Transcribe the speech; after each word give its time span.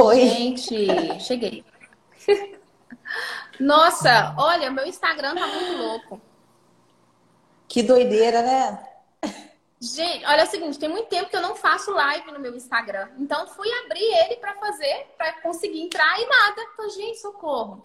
Oi. 0.00 0.28
Gente, 0.28 1.20
cheguei. 1.20 1.64
Nossa, 3.60 4.34
olha, 4.38 4.70
meu 4.70 4.86
Instagram 4.86 5.34
tá 5.34 5.46
muito 5.46 5.76
louco. 5.76 6.20
Que 7.68 7.82
doideira, 7.82 8.42
né? 8.42 8.88
Gente, 9.80 10.24
olha 10.24 10.42
é 10.42 10.44
o 10.44 10.46
seguinte, 10.46 10.78
tem 10.78 10.88
muito 10.88 11.08
tempo 11.08 11.28
que 11.28 11.36
eu 11.36 11.42
não 11.42 11.56
faço 11.56 11.90
live 11.90 12.30
no 12.30 12.38
meu 12.38 12.54
Instagram. 12.54 13.08
Então 13.18 13.48
fui 13.48 13.68
abrir 13.84 14.04
ele 14.04 14.36
para 14.36 14.54
fazer, 14.54 15.08
para 15.18 15.32
conseguir 15.40 15.82
entrar 15.82 16.20
e 16.20 16.26
nada. 16.26 16.62
Então, 16.72 16.88
gente, 16.88 17.18
socorro. 17.18 17.84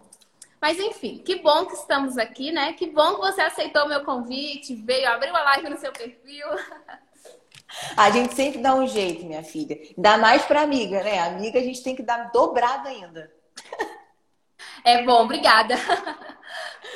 Mas 0.60 0.78
enfim, 0.78 1.18
que 1.18 1.36
bom 1.36 1.66
que 1.66 1.74
estamos 1.74 2.16
aqui, 2.16 2.52
né? 2.52 2.72
Que 2.72 2.86
bom 2.86 3.16
que 3.16 3.20
você 3.20 3.40
aceitou 3.40 3.84
o 3.84 3.88
meu 3.88 4.04
convite, 4.04 4.74
veio 4.74 5.08
abrir 5.08 5.30
uma 5.30 5.42
live 5.42 5.68
no 5.68 5.78
seu 5.78 5.92
perfil. 5.92 6.46
A 7.96 8.10
gente 8.10 8.34
sempre 8.34 8.60
dá 8.60 8.74
um 8.74 8.86
jeito, 8.86 9.26
minha 9.26 9.42
filha. 9.42 9.78
Dá 9.96 10.16
mais 10.16 10.44
para 10.44 10.62
amiga, 10.62 11.02
né? 11.02 11.20
Amiga 11.20 11.58
a 11.58 11.62
gente 11.62 11.82
tem 11.82 11.94
que 11.94 12.02
dar 12.02 12.30
dobrado 12.30 12.88
ainda. 12.88 13.30
É 14.84 15.02
bom, 15.02 15.24
obrigada. 15.24 15.74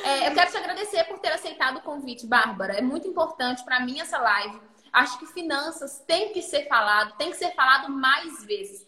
É, 0.05 0.29
eu 0.29 0.35
quero 0.35 0.51
te 0.51 0.57
agradecer 0.57 1.05
por 1.05 1.19
ter 1.19 1.31
aceitado 1.33 1.77
o 1.77 1.83
convite, 1.83 2.27
Bárbara. 2.27 2.75
É 2.75 2.81
muito 2.81 3.07
importante 3.07 3.63
para 3.65 3.81
mim 3.81 4.01
essa 4.01 4.19
live. 4.19 4.61
Acho 4.93 5.19
que 5.19 5.27
finanças 5.27 6.03
tem 6.07 6.33
que 6.33 6.43
ser 6.43 6.67
falado, 6.69 7.17
tem 7.17 7.31
que 7.31 7.37
ser 7.37 7.55
falado 7.55 7.91
mais 7.91 8.45
vezes. 8.45 8.87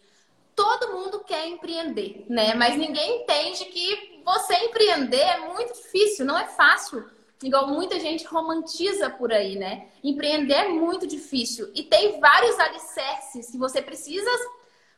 Todo 0.55 0.93
mundo 0.93 1.23
quer 1.23 1.47
empreender, 1.47 2.25
né? 2.29 2.53
Mas 2.53 2.75
ninguém 2.75 3.21
entende 3.21 3.65
que 3.65 4.21
você 4.25 4.55
empreender 4.55 5.21
é 5.21 5.39
muito 5.39 5.73
difícil, 5.73 6.25
não 6.25 6.37
é 6.37 6.47
fácil. 6.47 7.09
Igual 7.43 7.67
muita 7.67 7.99
gente 7.99 8.25
romantiza 8.25 9.09
por 9.09 9.31
aí, 9.31 9.57
né? 9.57 9.87
Empreender 10.03 10.53
é 10.53 10.69
muito 10.69 11.05
difícil 11.05 11.69
e 11.75 11.83
tem 11.83 12.19
vários 12.19 12.57
alicerces 12.59 13.51
que 13.51 13.57
você 13.57 13.81
precisa 13.81 14.29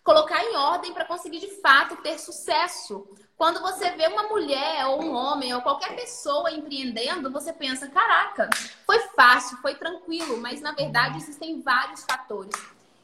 colocar 0.04 0.42
em 0.42 0.56
ordem 0.56 0.94
para 0.94 1.04
conseguir 1.04 1.40
de 1.40 1.60
fato 1.62 1.98
ter 1.98 2.18
sucesso. 2.18 3.06
Quando 3.36 3.60
você 3.60 3.92
vê 3.92 4.08
uma 4.08 4.24
mulher 4.24 4.86
ou 4.86 5.04
um 5.04 5.14
homem 5.14 5.54
ou 5.54 5.62
qualquer 5.62 5.96
pessoa 5.96 6.50
empreendendo, 6.52 7.32
você 7.32 7.52
pensa: 7.52 7.88
caraca, 7.88 8.50
foi 8.86 9.00
fácil, 9.10 9.58
foi 9.58 9.76
tranquilo, 9.76 10.38
mas 10.38 10.62
na 10.62 10.72
verdade 10.72 11.18
existem 11.18 11.62
vários 11.62 12.04
fatores. 12.04 12.56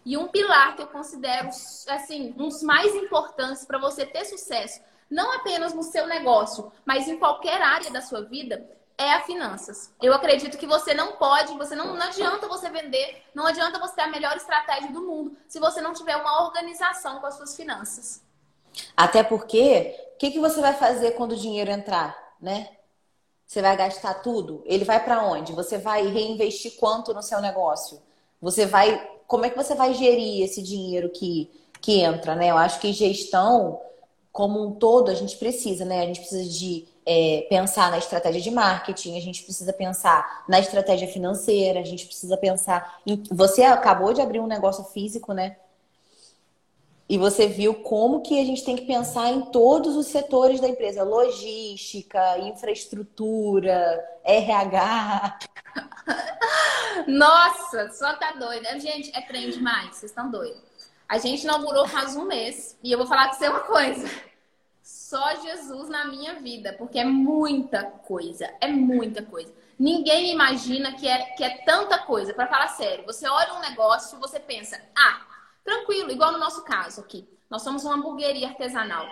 E 0.05 0.17
um 0.17 0.27
pilar 0.27 0.75
que 0.75 0.81
eu 0.81 0.87
considero 0.87 1.49
assim, 1.89 2.33
um 2.37 2.47
dos 2.47 2.61
mais 2.61 2.93
importantes 2.95 3.65
para 3.65 3.77
você 3.77 4.05
ter 4.05 4.25
sucesso, 4.25 4.81
não 5.09 5.31
apenas 5.33 5.73
no 5.73 5.83
seu 5.83 6.07
negócio, 6.07 6.71
mas 6.85 7.07
em 7.07 7.17
qualquer 7.17 7.61
área 7.61 7.91
da 7.91 8.01
sua 8.01 8.21
vida, 8.21 8.65
é 8.97 9.13
a 9.13 9.21
finanças. 9.21 9.91
Eu 10.01 10.13
acredito 10.13 10.57
que 10.57 10.67
você 10.67 10.93
não 10.93 11.13
pode, 11.13 11.57
você 11.57 11.75
não, 11.75 11.95
não 11.95 12.01
adianta 12.01 12.47
você 12.47 12.69
vender, 12.69 13.23
não 13.33 13.45
adianta 13.45 13.79
você 13.79 13.95
ter 13.95 14.01
a 14.01 14.07
melhor 14.07 14.35
estratégia 14.37 14.91
do 14.91 15.01
mundo 15.01 15.35
se 15.47 15.59
você 15.59 15.81
não 15.81 15.93
tiver 15.93 16.15
uma 16.15 16.43
organização 16.45 17.19
com 17.19 17.25
as 17.25 17.35
suas 17.35 17.55
finanças. 17.55 18.21
Até 18.95 19.23
porque, 19.23 19.95
o 20.15 20.17
que, 20.17 20.31
que 20.31 20.39
você 20.39 20.61
vai 20.61 20.73
fazer 20.73 21.11
quando 21.11 21.33
o 21.33 21.37
dinheiro 21.37 21.71
entrar, 21.71 22.17
né? 22.39 22.69
Você 23.45 23.61
vai 23.61 23.75
gastar 23.77 24.15
tudo? 24.15 24.63
Ele 24.65 24.83
vai 24.83 25.03
para 25.03 25.23
onde? 25.23 25.53
Você 25.53 25.77
vai 25.77 26.07
reinvestir 26.07 26.75
quanto 26.77 27.13
no 27.13 27.21
seu 27.21 27.39
negócio? 27.39 28.01
Você 28.41 28.65
vai, 28.65 29.11
como 29.27 29.45
é 29.45 29.49
que 29.49 29.57
você 29.57 29.75
vai 29.75 29.93
gerir 29.93 30.43
esse 30.43 30.61
dinheiro 30.61 31.09
que 31.09 31.51
que 31.83 31.99
entra, 31.99 32.33
né? 32.33 32.49
Eu 32.49 32.57
acho 32.57 32.79
que 32.79 32.93
gestão 32.93 33.81
como 34.31 34.65
um 34.65 34.71
todo 34.71 35.11
a 35.11 35.13
gente 35.13 35.35
precisa, 35.35 35.83
né? 35.83 36.01
A 36.01 36.05
gente 36.05 36.21
precisa 36.21 36.49
de 36.49 36.87
é, 37.05 37.45
pensar 37.49 37.91
na 37.91 37.97
estratégia 37.97 38.41
de 38.41 38.51
marketing, 38.51 39.17
a 39.17 39.21
gente 39.21 39.43
precisa 39.43 39.73
pensar 39.73 40.43
na 40.47 40.59
estratégia 40.59 41.07
financeira, 41.07 41.79
a 41.79 41.83
gente 41.83 42.05
precisa 42.05 42.37
pensar 42.37 42.99
em. 43.05 43.21
Você 43.31 43.63
acabou 43.63 44.13
de 44.13 44.21
abrir 44.21 44.39
um 44.39 44.47
negócio 44.47 44.83
físico, 44.85 45.33
né? 45.33 45.57
E 47.07 47.17
você 47.17 47.47
viu 47.47 47.75
como 47.75 48.21
que 48.21 48.39
a 48.39 48.45
gente 48.45 48.63
tem 48.63 48.75
que 48.75 48.85
pensar 48.85 49.29
em 49.29 49.41
todos 49.41 49.95
os 49.95 50.07
setores 50.07 50.61
da 50.61 50.67
empresa: 50.67 51.03
logística, 51.03 52.39
infraestrutura, 52.39 54.03
RH. 54.23 55.39
Nossa, 57.07 57.91
só 57.91 58.13
tá 58.13 58.31
doida. 58.31 58.79
Gente, 58.79 59.11
é 59.15 59.21
trem 59.21 59.49
demais, 59.49 59.95
vocês 59.95 60.11
estão 60.11 60.31
doidos. 60.31 60.61
A 61.07 61.17
gente 61.17 61.43
inaugurou 61.43 61.87
faz 61.87 62.15
um 62.15 62.25
mês 62.25 62.77
e 62.81 62.91
eu 62.91 62.97
vou 62.97 63.05
falar 63.05 63.29
com 63.29 63.35
você 63.35 63.49
uma 63.49 63.59
coisa 63.59 64.32
só 65.13 65.35
Jesus 65.35 65.89
na 65.89 66.05
minha 66.05 66.33
vida, 66.39 66.73
porque 66.73 66.97
é 66.97 67.05
muita 67.05 67.83
coisa, 67.83 68.51
é 68.59 68.67
muita 68.67 69.21
coisa. 69.21 69.53
Ninguém 69.77 70.31
imagina 70.31 70.93
que 70.93 71.07
é, 71.07 71.21
que 71.35 71.43
é 71.43 71.57
tanta 71.63 71.99
coisa. 71.99 72.33
Para 72.33 72.47
falar 72.47 72.69
sério, 72.69 73.05
você 73.05 73.27
olha 73.27 73.53
um 73.53 73.59
negócio, 73.59 74.19
você 74.19 74.39
pensa, 74.39 74.81
ah, 74.97 75.21
tranquilo, 75.63 76.09
igual 76.09 76.31
no 76.31 76.39
nosso 76.39 76.63
caso 76.63 77.01
aqui. 77.01 77.29
Nós 77.47 77.61
somos 77.61 77.85
uma 77.85 77.93
hamburgueria 77.93 78.47
artesanal. 78.47 79.05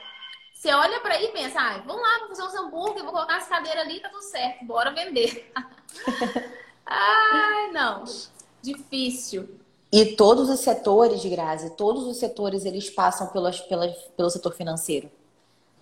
Você 0.55 0.73
olha 0.73 0.99
para 1.01 1.13
aí 1.13 1.25
e 1.25 1.31
pensa, 1.33 1.59
ah, 1.59 1.77
vamos 1.85 2.01
lá, 2.01 2.17
vou 2.19 2.29
fazer 2.29 2.43
uns 2.45 2.55
hambúrguer, 2.55 3.03
vou 3.03 3.13
colocar 3.13 3.37
as 3.37 3.47
cadeiras 3.47 3.85
ali, 3.85 3.99
tá 3.99 4.09
tudo 4.09 4.23
certo, 4.23 4.65
bora 4.65 4.89
vender. 4.89 5.53
Ai, 6.83 7.69
não, 7.71 8.05
difícil. 8.59 9.55
E 9.91 10.15
todos 10.15 10.49
os 10.49 10.61
setores 10.61 11.23
Grazi, 11.23 11.75
todos 11.75 12.07
os 12.07 12.17
setores, 12.17 12.65
eles 12.65 12.89
passam 12.89 13.27
pelo, 13.27 13.51
pelo 14.17 14.29
setor 14.31 14.53
financeiro. 14.53 15.11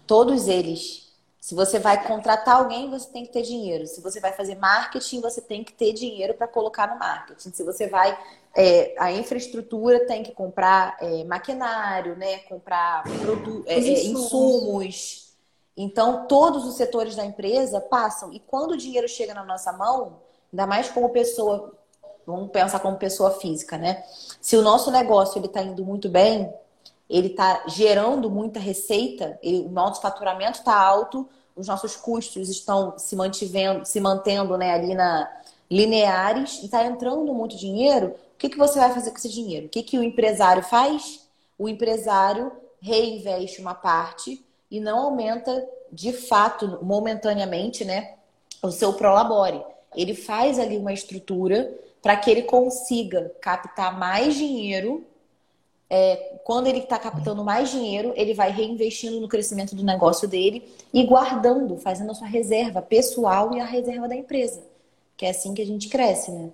Todos 0.09 0.47
eles. 0.47 1.07
Se 1.39 1.53
você 1.53 1.77
vai 1.77 2.03
contratar 2.07 2.55
alguém, 2.55 2.89
você 2.89 3.07
tem 3.09 3.23
que 3.23 3.31
ter 3.31 3.43
dinheiro. 3.43 3.85
Se 3.85 4.01
você 4.01 4.19
vai 4.19 4.33
fazer 4.33 4.55
marketing, 4.55 5.21
você 5.21 5.39
tem 5.39 5.63
que 5.63 5.71
ter 5.71 5.93
dinheiro 5.93 6.33
para 6.33 6.47
colocar 6.47 6.91
no 6.91 6.97
marketing. 6.97 7.51
Se 7.51 7.63
você 7.63 7.85
vai. 7.85 8.17
É, 8.57 8.95
a 8.97 9.11
infraestrutura 9.11 10.07
tem 10.07 10.23
que 10.23 10.31
comprar 10.31 10.97
é, 10.99 11.23
maquinário, 11.25 12.15
né? 12.15 12.39
comprar 12.39 13.03
produtos, 13.03 13.67
é, 13.67 13.75
é, 13.75 14.05
insumos. 14.05 15.35
Então, 15.77 16.25
todos 16.25 16.65
os 16.65 16.73
setores 16.73 17.15
da 17.15 17.23
empresa 17.23 17.79
passam. 17.79 18.33
E 18.33 18.39
quando 18.39 18.71
o 18.71 18.77
dinheiro 18.77 19.07
chega 19.07 19.35
na 19.35 19.45
nossa 19.45 19.71
mão, 19.71 20.21
ainda 20.51 20.65
mais 20.65 20.89
como 20.89 21.09
pessoa, 21.09 21.71
vamos 22.25 22.49
pensar 22.49 22.79
como 22.79 22.97
pessoa 22.97 23.29
física, 23.39 23.77
né? 23.77 24.03
Se 24.41 24.57
o 24.57 24.63
nosso 24.63 24.89
negócio 24.89 25.37
ele 25.37 25.45
está 25.45 25.61
indo 25.61 25.85
muito 25.85 26.09
bem, 26.09 26.51
ele 27.09 27.27
está 27.27 27.63
gerando 27.67 28.29
muita 28.29 28.59
receita, 28.59 29.39
ele, 29.41 29.61
o 29.61 29.69
nosso 29.69 30.01
faturamento 30.01 30.59
está 30.59 30.79
alto, 30.79 31.27
os 31.55 31.67
nossos 31.67 31.95
custos 31.95 32.49
estão 32.49 32.97
se 32.97 33.15
mantivendo, 33.15 33.85
se 33.85 33.99
mantendo 33.99 34.57
né, 34.57 34.73
ali 34.73 34.93
na 34.93 35.29
lineares, 35.69 36.59
e 36.61 36.65
está 36.65 36.85
entrando 36.85 37.33
muito 37.33 37.57
dinheiro. 37.57 38.07
O 38.07 38.37
que, 38.37 38.49
que 38.49 38.57
você 38.57 38.79
vai 38.79 38.93
fazer 38.93 39.11
com 39.11 39.17
esse 39.17 39.29
dinheiro? 39.29 39.67
O 39.67 39.69
que, 39.69 39.83
que 39.83 39.99
o 39.99 40.03
empresário 40.03 40.63
faz? 40.63 41.27
O 41.57 41.67
empresário 41.67 42.51
reinveste 42.81 43.59
uma 43.59 43.75
parte 43.75 44.43
e 44.71 44.79
não 44.79 44.99
aumenta 44.99 45.67
de 45.91 46.13
fato, 46.13 46.79
momentaneamente, 46.83 47.83
né, 47.83 48.15
o 48.61 48.71
seu 48.71 48.93
prolabore. 48.93 49.61
Ele 49.95 50.13
faz 50.13 50.59
ali 50.59 50.77
uma 50.77 50.93
estrutura 50.93 51.73
para 52.01 52.15
que 52.15 52.29
ele 52.29 52.43
consiga 52.43 53.33
captar 53.41 53.97
mais 53.97 54.35
dinheiro 54.35 55.05
é, 55.89 56.39
quando 56.43 56.67
ele 56.67 56.79
está 56.79 56.99
captando 56.99 57.43
mais 57.43 57.71
dinheiro, 57.71 58.13
ele 58.15 58.33
vai 58.33 58.51
reinvestindo 58.51 59.19
no 59.19 59.27
crescimento 59.27 59.75
do 59.75 59.83
negócio 59.83 60.27
dele 60.27 60.71
e 60.93 61.03
guardando, 61.03 61.77
fazendo 61.77 62.11
a 62.11 62.13
sua 62.13 62.27
reserva 62.27 62.81
pessoal 62.81 63.55
e 63.55 63.59
a 63.59 63.65
reserva 63.65 64.07
da 64.07 64.15
empresa. 64.15 64.63
Que 65.17 65.25
é 65.25 65.31
assim 65.31 65.53
que 65.53 65.61
a 65.61 65.65
gente 65.65 65.89
cresce, 65.89 66.31
né? 66.31 66.51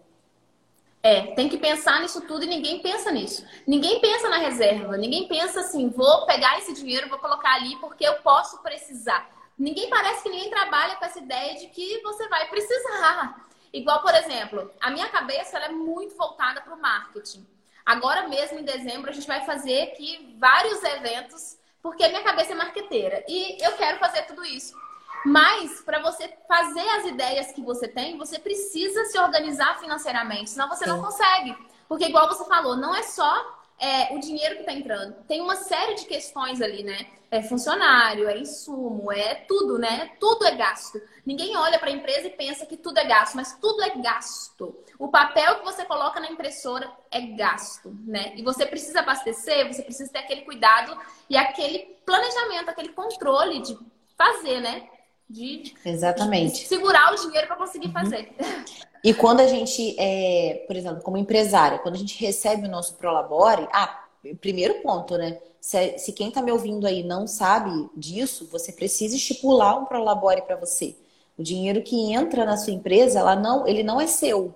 É, 1.04 1.22
tem 1.36 1.48
que 1.48 1.58
pensar 1.58 2.02
nisso 2.02 2.22
tudo 2.22 2.46
e 2.46 2.48
ninguém 2.48 2.80
pensa 2.80 3.12
nisso. 3.12 3.46
Ninguém 3.68 4.00
pensa 4.00 4.28
na 4.28 4.38
reserva, 4.38 4.98
ninguém 4.98 5.28
pensa 5.28 5.60
assim, 5.60 5.90
vou 5.90 6.26
pegar 6.26 6.58
esse 6.58 6.74
dinheiro, 6.74 7.10
vou 7.10 7.20
colocar 7.20 7.54
ali 7.54 7.76
porque 7.76 8.08
eu 8.08 8.16
posso 8.22 8.64
precisar. 8.64 9.30
Ninguém 9.58 9.90
parece 9.90 10.24
que 10.24 10.30
ninguém 10.30 10.50
trabalha 10.50 10.96
com 10.96 11.06
essa 11.06 11.20
ideia 11.20 11.60
de 11.60 11.68
que 11.68 12.02
você 12.02 12.28
vai 12.28 12.48
precisar. 12.50 13.46
Igual, 13.72 14.02
por 14.02 14.16
exemplo, 14.16 14.72
a 14.82 14.90
minha 14.90 15.08
cabeça 15.10 15.60
é 15.60 15.70
muito 15.70 16.16
voltada 16.16 16.62
para 16.62 16.74
o 16.74 16.82
marketing. 16.82 17.46
Agora 17.86 18.28
mesmo, 18.28 18.60
em 18.60 18.64
dezembro, 18.64 19.10
a 19.10 19.14
gente 19.14 19.28
vai 19.28 19.46
fazer 19.46 19.84
aqui 19.84 20.36
vários 20.40 20.82
eventos, 20.84 21.58
porque 21.82 22.08
minha 22.08 22.24
cabeça 22.24 22.54
é 22.54 22.56
marqueteira. 22.56 23.24
E 23.28 23.64
eu 23.64 23.74
quero 23.74 24.00
fazer 24.00 24.24
tudo 24.24 24.44
isso. 24.44 24.74
Mas, 25.26 25.82
para 25.82 26.02
você 26.02 26.32
fazer 26.48 26.88
as 26.90 27.06
ideias 27.06 27.52
que 27.52 27.62
você 27.62 27.88
tem, 27.88 28.18
você 28.18 28.40
precisa 28.40 29.06
se 29.06 29.20
organizar 29.20 29.80
financeiramente, 29.80 30.50
senão 30.52 30.68
você 30.70 30.84
Sim. 30.86 30.92
não 30.92 31.02
consegue. 31.02 31.56
Porque, 31.88 32.06
igual 32.06 32.28
você 32.28 32.46
falou, 32.46 32.76
não 32.76 32.96
é 32.96 33.04
só 33.04 33.34
é, 33.80 34.14
o 34.16 34.20
dinheiro 34.20 34.56
que 34.56 34.62
está 34.62 34.74
entrando. 34.74 35.14
Tem 35.28 35.42
uma 35.42 35.56
série 35.56 35.96
de 35.96 36.06
questões 36.06 36.62
ali, 36.62 36.84
né? 36.84 37.08
É 37.36 37.42
funcionário, 37.42 38.30
é 38.30 38.38
insumo, 38.38 39.12
é 39.12 39.36
tudo, 39.36 39.78
né? 39.78 40.12
Tudo 40.22 40.46
é 40.46 40.56
gasto. 40.56 41.02
Ninguém 41.26 41.58
olha 41.58 41.78
para 41.78 41.90
a 41.90 41.92
empresa 41.92 42.28
e 42.28 42.30
pensa 42.30 42.66
que 42.66 42.78
tudo 42.78 42.98
é 42.98 43.04
gasto, 43.04 43.36
mas 43.36 43.58
tudo 43.60 43.84
é 43.84 43.90
gasto. 43.98 44.74
O 44.98 45.10
papel 45.10 45.56
que 45.60 45.66
você 45.66 45.84
coloca 45.84 46.18
na 46.22 46.32
impressora 46.32 46.90
é 47.12 47.20
gasto, 47.20 47.94
né? 48.06 48.32
E 48.38 48.42
você 48.42 48.66
precisa 48.66 49.02
abastecer, 49.02 49.68
você 49.68 49.82
precisa 49.82 50.10
ter 50.14 50.20
aquele 50.20 50.44
cuidado 50.44 50.98
e 51.30 51.36
aquele 51.36 51.98
planejamento, 52.06 52.70
aquele 52.70 52.94
controle 52.94 53.62
de 53.62 53.78
fazer, 54.18 54.62
né? 54.62 54.88
De, 55.30 55.76
Exatamente. 55.84 56.62
De 56.62 56.68
segurar 56.68 57.12
o 57.12 57.18
dinheiro 57.18 57.48
para 57.48 57.58
conseguir 57.58 57.88
uhum. 57.88 57.94
fazer. 57.94 58.34
E 59.04 59.14
quando 59.14 59.42
a 59.42 59.48
gente, 59.48 59.94
é, 60.00 60.64
por 60.66 60.76
exemplo, 60.78 61.04
como 61.04 61.18
empresária, 61.18 61.80
quando 61.80 61.96
a 61.96 62.00
gente 62.00 62.18
recebe 62.18 62.66
o 62.66 62.72
nosso 62.72 62.96
Prolabore, 62.96 63.68
ah, 63.74 64.06
primeiro 64.40 64.76
ponto, 64.76 65.18
né? 65.18 65.38
Se, 65.66 65.98
se 65.98 66.14
quem 66.14 66.28
está 66.28 66.44
me 66.44 66.52
ouvindo 66.52 66.86
aí 66.86 67.02
não 67.02 67.26
sabe 67.26 67.90
disso, 67.98 68.48
você 68.52 68.72
precisa 68.72 69.16
estipular 69.16 69.82
um 69.82 69.86
prolabore 69.86 70.44
para 70.44 70.56
você. 70.56 70.96
O 71.36 71.42
dinheiro 71.42 71.82
que 71.82 72.14
entra 72.14 72.46
na 72.46 72.56
sua 72.56 72.72
empresa, 72.72 73.18
ela 73.18 73.36
não, 73.36 73.68
ele 73.68 73.82
não 73.82 74.00
é 74.00 74.06
seu. 74.06 74.54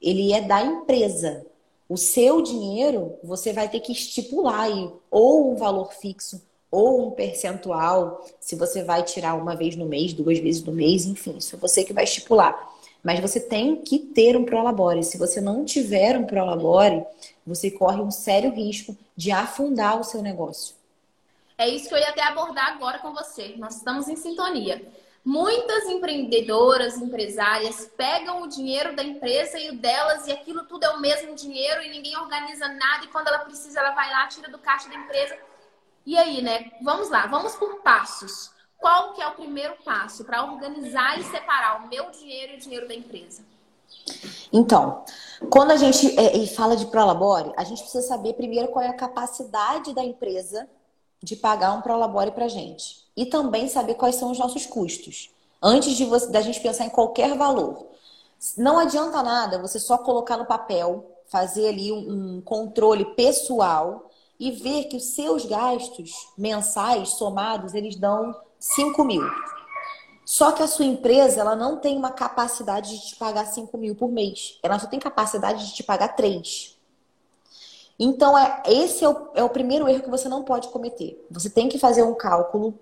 Ele 0.00 0.32
é 0.32 0.40
da 0.40 0.62
empresa. 0.62 1.44
O 1.86 1.98
seu 1.98 2.40
dinheiro, 2.40 3.18
você 3.22 3.52
vai 3.52 3.68
ter 3.68 3.80
que 3.80 3.92
estipular 3.92 4.60
aí 4.60 4.90
ou 5.10 5.52
um 5.52 5.56
valor 5.56 5.92
fixo 5.92 6.40
ou 6.70 7.08
um 7.08 7.10
percentual, 7.10 8.26
se 8.40 8.56
você 8.56 8.82
vai 8.82 9.02
tirar 9.02 9.34
uma 9.34 9.54
vez 9.54 9.76
no 9.76 9.84
mês, 9.84 10.14
duas 10.14 10.38
vezes 10.38 10.64
no 10.64 10.72
mês, 10.72 11.04
enfim, 11.04 11.36
isso 11.36 11.56
é 11.56 11.58
você 11.58 11.84
que 11.84 11.92
vai 11.92 12.04
estipular. 12.04 12.74
Mas 13.02 13.20
você 13.20 13.40
tem 13.40 13.76
que 13.76 13.98
ter 13.98 14.36
um 14.36 14.44
prolabore. 14.44 15.02
Se 15.04 15.16
você 15.16 15.40
não 15.40 15.64
tiver 15.64 16.16
um 16.16 16.24
prolabore, 16.24 17.04
você 17.46 17.70
corre 17.70 18.00
um 18.00 18.10
sério 18.10 18.50
risco 18.50 18.96
de 19.16 19.30
afundar 19.30 19.98
o 19.98 20.04
seu 20.04 20.22
negócio. 20.22 20.74
É 21.56 21.68
isso 21.68 21.88
que 21.88 21.94
eu 21.94 21.98
ia 21.98 22.10
até 22.10 22.22
abordar 22.22 22.68
agora 22.68 22.98
com 22.98 23.12
você. 23.12 23.54
Nós 23.56 23.76
estamos 23.76 24.08
em 24.08 24.16
sintonia. 24.16 24.80
Muitas 25.24 25.84
empreendedoras, 25.86 26.96
empresárias 26.96 27.90
pegam 27.96 28.42
o 28.42 28.48
dinheiro 28.48 28.94
da 28.94 29.02
empresa 29.02 29.58
e 29.58 29.70
o 29.70 29.76
delas 29.76 30.26
e 30.26 30.32
aquilo 30.32 30.64
tudo 30.64 30.84
é 30.84 30.90
o 30.90 31.00
mesmo 31.00 31.34
dinheiro 31.34 31.82
e 31.82 31.90
ninguém 31.90 32.16
organiza 32.16 32.68
nada 32.68 33.04
e 33.04 33.08
quando 33.08 33.28
ela 33.28 33.40
precisa 33.40 33.80
ela 33.80 33.90
vai 33.90 34.10
lá, 34.10 34.26
tira 34.28 34.48
do 34.48 34.58
caixa 34.58 34.88
da 34.88 34.94
empresa. 34.94 35.36
E 36.06 36.16
aí, 36.16 36.40
né? 36.40 36.70
Vamos 36.80 37.10
lá, 37.10 37.26
vamos 37.26 37.54
por 37.56 37.82
passos. 37.82 38.50
Qual 38.78 39.12
que 39.12 39.20
é 39.20 39.26
o 39.26 39.34
primeiro 39.34 39.74
passo 39.84 40.24
para 40.24 40.44
organizar 40.44 41.18
e 41.18 41.24
separar 41.24 41.84
o 41.84 41.88
meu 41.88 42.10
dinheiro 42.10 42.52
e 42.52 42.56
o 42.56 42.60
dinheiro 42.60 42.88
da 42.88 42.94
empresa? 42.94 43.42
Então, 44.52 45.04
quando 45.50 45.72
a 45.72 45.76
gente 45.76 46.18
é, 46.18 46.46
fala 46.46 46.76
de 46.76 46.86
Prolabore, 46.86 47.52
a 47.56 47.64
gente 47.64 47.82
precisa 47.82 48.06
saber 48.06 48.34
primeiro 48.34 48.68
qual 48.68 48.84
é 48.84 48.88
a 48.88 48.96
capacidade 48.96 49.92
da 49.92 50.02
empresa 50.02 50.68
de 51.22 51.36
pagar 51.36 51.72
um 51.72 51.82
Prolabore 51.82 52.30
para 52.30 52.44
a 52.44 52.48
gente. 52.48 53.04
E 53.16 53.26
também 53.26 53.68
saber 53.68 53.94
quais 53.94 54.14
são 54.14 54.30
os 54.30 54.38
nossos 54.38 54.64
custos. 54.64 55.30
Antes 55.60 55.96
de 55.96 56.04
você, 56.04 56.30
da 56.30 56.40
gente 56.40 56.60
pensar 56.60 56.86
em 56.86 56.90
qualquer 56.90 57.36
valor. 57.36 57.88
Não 58.56 58.78
adianta 58.78 59.22
nada 59.22 59.58
você 59.60 59.80
só 59.80 59.98
colocar 59.98 60.36
no 60.36 60.46
papel, 60.46 61.04
fazer 61.26 61.68
ali 61.68 61.90
um, 61.90 62.36
um 62.36 62.40
controle 62.40 63.04
pessoal 63.16 64.08
e 64.38 64.52
ver 64.52 64.84
que 64.84 64.96
os 64.96 65.14
seus 65.14 65.44
gastos 65.44 66.12
mensais 66.38 67.10
somados, 67.10 67.74
eles 67.74 67.96
dão 67.96 68.34
5 68.58 69.04
mil. 69.04 69.22
Só 70.24 70.52
que 70.52 70.62
a 70.62 70.66
sua 70.66 70.84
empresa, 70.84 71.40
ela 71.40 71.56
não 71.56 71.78
tem 71.78 71.96
uma 71.96 72.10
capacidade 72.10 72.90
de 72.90 73.08
te 73.08 73.16
pagar 73.16 73.46
5 73.46 73.76
mil 73.78 73.94
por 73.94 74.10
mês. 74.10 74.58
Ela 74.62 74.78
só 74.78 74.86
tem 74.86 75.00
capacidade 75.00 75.66
de 75.66 75.74
te 75.74 75.82
pagar 75.82 76.08
3. 76.08 76.76
Então, 77.98 78.38
é, 78.38 78.62
esse 78.66 79.04
é 79.04 79.08
o, 79.08 79.28
é 79.34 79.42
o 79.42 79.48
primeiro 79.48 79.88
erro 79.88 80.02
que 80.02 80.10
você 80.10 80.28
não 80.28 80.44
pode 80.44 80.68
cometer. 80.68 81.26
Você 81.30 81.48
tem 81.50 81.68
que 81.68 81.78
fazer 81.78 82.02
um 82.02 82.14
cálculo 82.14 82.78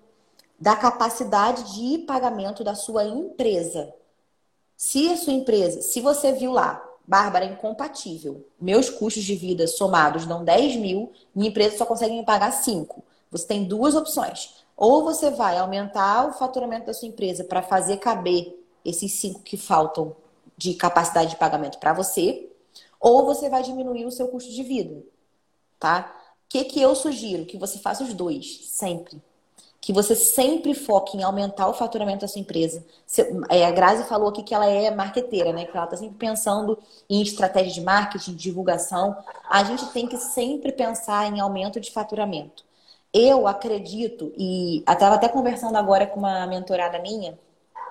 da 0.59 0.75
capacidade 0.75 1.75
de 1.75 1.99
pagamento 1.99 2.63
da 2.63 2.75
sua 2.75 3.05
empresa. 3.05 3.93
Se 4.75 5.09
a 5.09 5.17
sua 5.17 5.33
empresa, 5.33 5.81
se 5.81 6.01
você 6.01 6.33
viu 6.33 6.51
lá, 6.51 6.83
Bárbara, 7.07 7.45
é 7.45 7.49
incompatível. 7.49 8.45
Meus 8.59 8.89
custos 8.89 9.23
de 9.23 9.35
vida 9.35 9.65
somados 9.65 10.25
dão 10.25 10.43
10 10.43 10.75
mil, 10.75 11.13
minha 11.33 11.49
empresa 11.49 11.77
só 11.77 11.85
consegue 11.85 12.13
me 12.13 12.25
pagar 12.25 12.51
5. 12.51 13.01
Você 13.31 13.47
tem 13.47 13.63
duas 13.63 13.95
opções. 13.95 14.56
Ou 14.77 15.03
você 15.03 15.31
vai 15.31 15.57
aumentar 15.57 16.29
o 16.29 16.33
faturamento 16.33 16.85
da 16.85 16.93
sua 16.93 17.07
empresa 17.07 17.43
para 17.43 17.63
fazer 17.63 17.97
caber 17.97 18.63
esses 18.85 19.11
cinco 19.13 19.41
que 19.41 19.57
faltam 19.57 20.15
de 20.55 20.75
capacidade 20.75 21.31
de 21.31 21.35
pagamento 21.35 21.79
para 21.79 21.93
você, 21.93 22.49
ou 22.99 23.25
você 23.25 23.49
vai 23.49 23.63
diminuir 23.63 24.05
o 24.05 24.11
seu 24.11 24.27
custo 24.27 24.51
de 24.51 24.63
vida, 24.63 25.03
tá? 25.79 26.13
O 26.45 26.49
que, 26.49 26.63
que 26.63 26.81
eu 26.81 26.95
sugiro? 26.95 27.45
Que 27.45 27.57
você 27.57 27.77
faça 27.79 28.03
os 28.03 28.13
dois, 28.13 28.69
sempre. 28.69 29.21
Que 29.81 29.91
você 29.91 30.15
sempre 30.15 30.73
foque 30.73 31.17
em 31.17 31.23
aumentar 31.23 31.67
o 31.67 31.73
faturamento 31.73 32.21
da 32.21 32.27
sua 32.27 32.41
empresa. 32.41 32.85
É, 33.49 33.65
a 33.65 33.71
Grazi 33.71 34.03
falou 34.05 34.29
aqui 34.29 34.41
que 34.43 34.55
ela 34.55 34.65
é 34.65 34.89
marqueteira, 34.89 35.51
né? 35.53 35.65
Que 35.65 35.75
ela 35.75 35.85
está 35.85 35.97
sempre 35.97 36.17
pensando 36.17 36.79
em 37.09 37.21
estratégia 37.21 37.73
de 37.73 37.81
marketing, 37.81 38.35
divulgação. 38.35 39.15
A 39.49 39.63
gente 39.63 39.85
tem 39.87 40.07
que 40.07 40.17
sempre 40.17 40.71
pensar 40.71 41.31
em 41.31 41.39
aumento 41.39 41.79
de 41.79 41.91
faturamento. 41.91 42.66
Eu 43.19 43.47
acredito, 43.47 44.31
e 44.37 44.77
estava 44.87 45.15
até 45.15 45.27
conversando 45.27 45.75
agora 45.75 46.05
com 46.05 46.19
uma 46.19 46.45
mentorada 46.45 46.99
minha, 46.99 47.35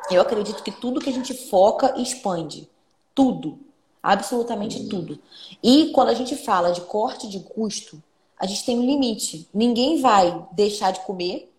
eu 0.08 0.22
acredito 0.22 0.62
que 0.62 0.70
tudo 0.70 1.00
que 1.00 1.10
a 1.10 1.12
gente 1.12 1.34
foca 1.34 2.00
expande. 2.00 2.70
Tudo. 3.12 3.58
Absolutamente 4.00 4.88
tudo. 4.88 5.18
E 5.60 5.86
quando 5.86 6.10
a 6.10 6.14
gente 6.14 6.36
fala 6.36 6.70
de 6.70 6.82
corte 6.82 7.28
de 7.28 7.40
custo, 7.40 8.00
a 8.38 8.46
gente 8.46 8.64
tem 8.64 8.78
um 8.78 8.86
limite. 8.86 9.48
Ninguém 9.52 10.00
vai 10.00 10.46
deixar 10.52 10.92
de 10.92 11.00
comer, 11.00 11.52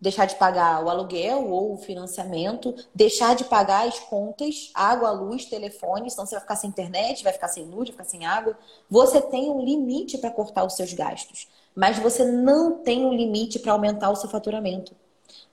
deixar 0.00 0.24
de 0.24 0.34
pagar 0.34 0.84
o 0.84 0.90
aluguel 0.90 1.48
ou 1.48 1.74
o 1.74 1.78
financiamento, 1.78 2.74
deixar 2.92 3.36
de 3.36 3.44
pagar 3.44 3.86
as 3.86 3.96
contas, 4.00 4.72
água, 4.74 5.12
luz, 5.12 5.44
telefone, 5.44 6.10
senão 6.10 6.26
você 6.26 6.34
vai 6.34 6.42
ficar 6.42 6.56
sem 6.56 6.68
internet, 6.68 7.22
vai 7.22 7.32
ficar 7.32 7.46
sem 7.46 7.64
luz, 7.64 7.90
vai 7.90 7.92
ficar 7.92 8.04
sem 8.06 8.26
água. 8.26 8.58
Você 8.90 9.20
tem 9.20 9.48
um 9.52 9.64
limite 9.64 10.18
para 10.18 10.32
cortar 10.32 10.64
os 10.64 10.74
seus 10.74 10.92
gastos 10.92 11.46
mas 11.74 11.98
você 11.98 12.24
não 12.24 12.78
tem 12.78 13.04
um 13.04 13.12
limite 13.12 13.58
para 13.58 13.72
aumentar 13.72 14.10
o 14.10 14.16
seu 14.16 14.28
faturamento. 14.28 14.94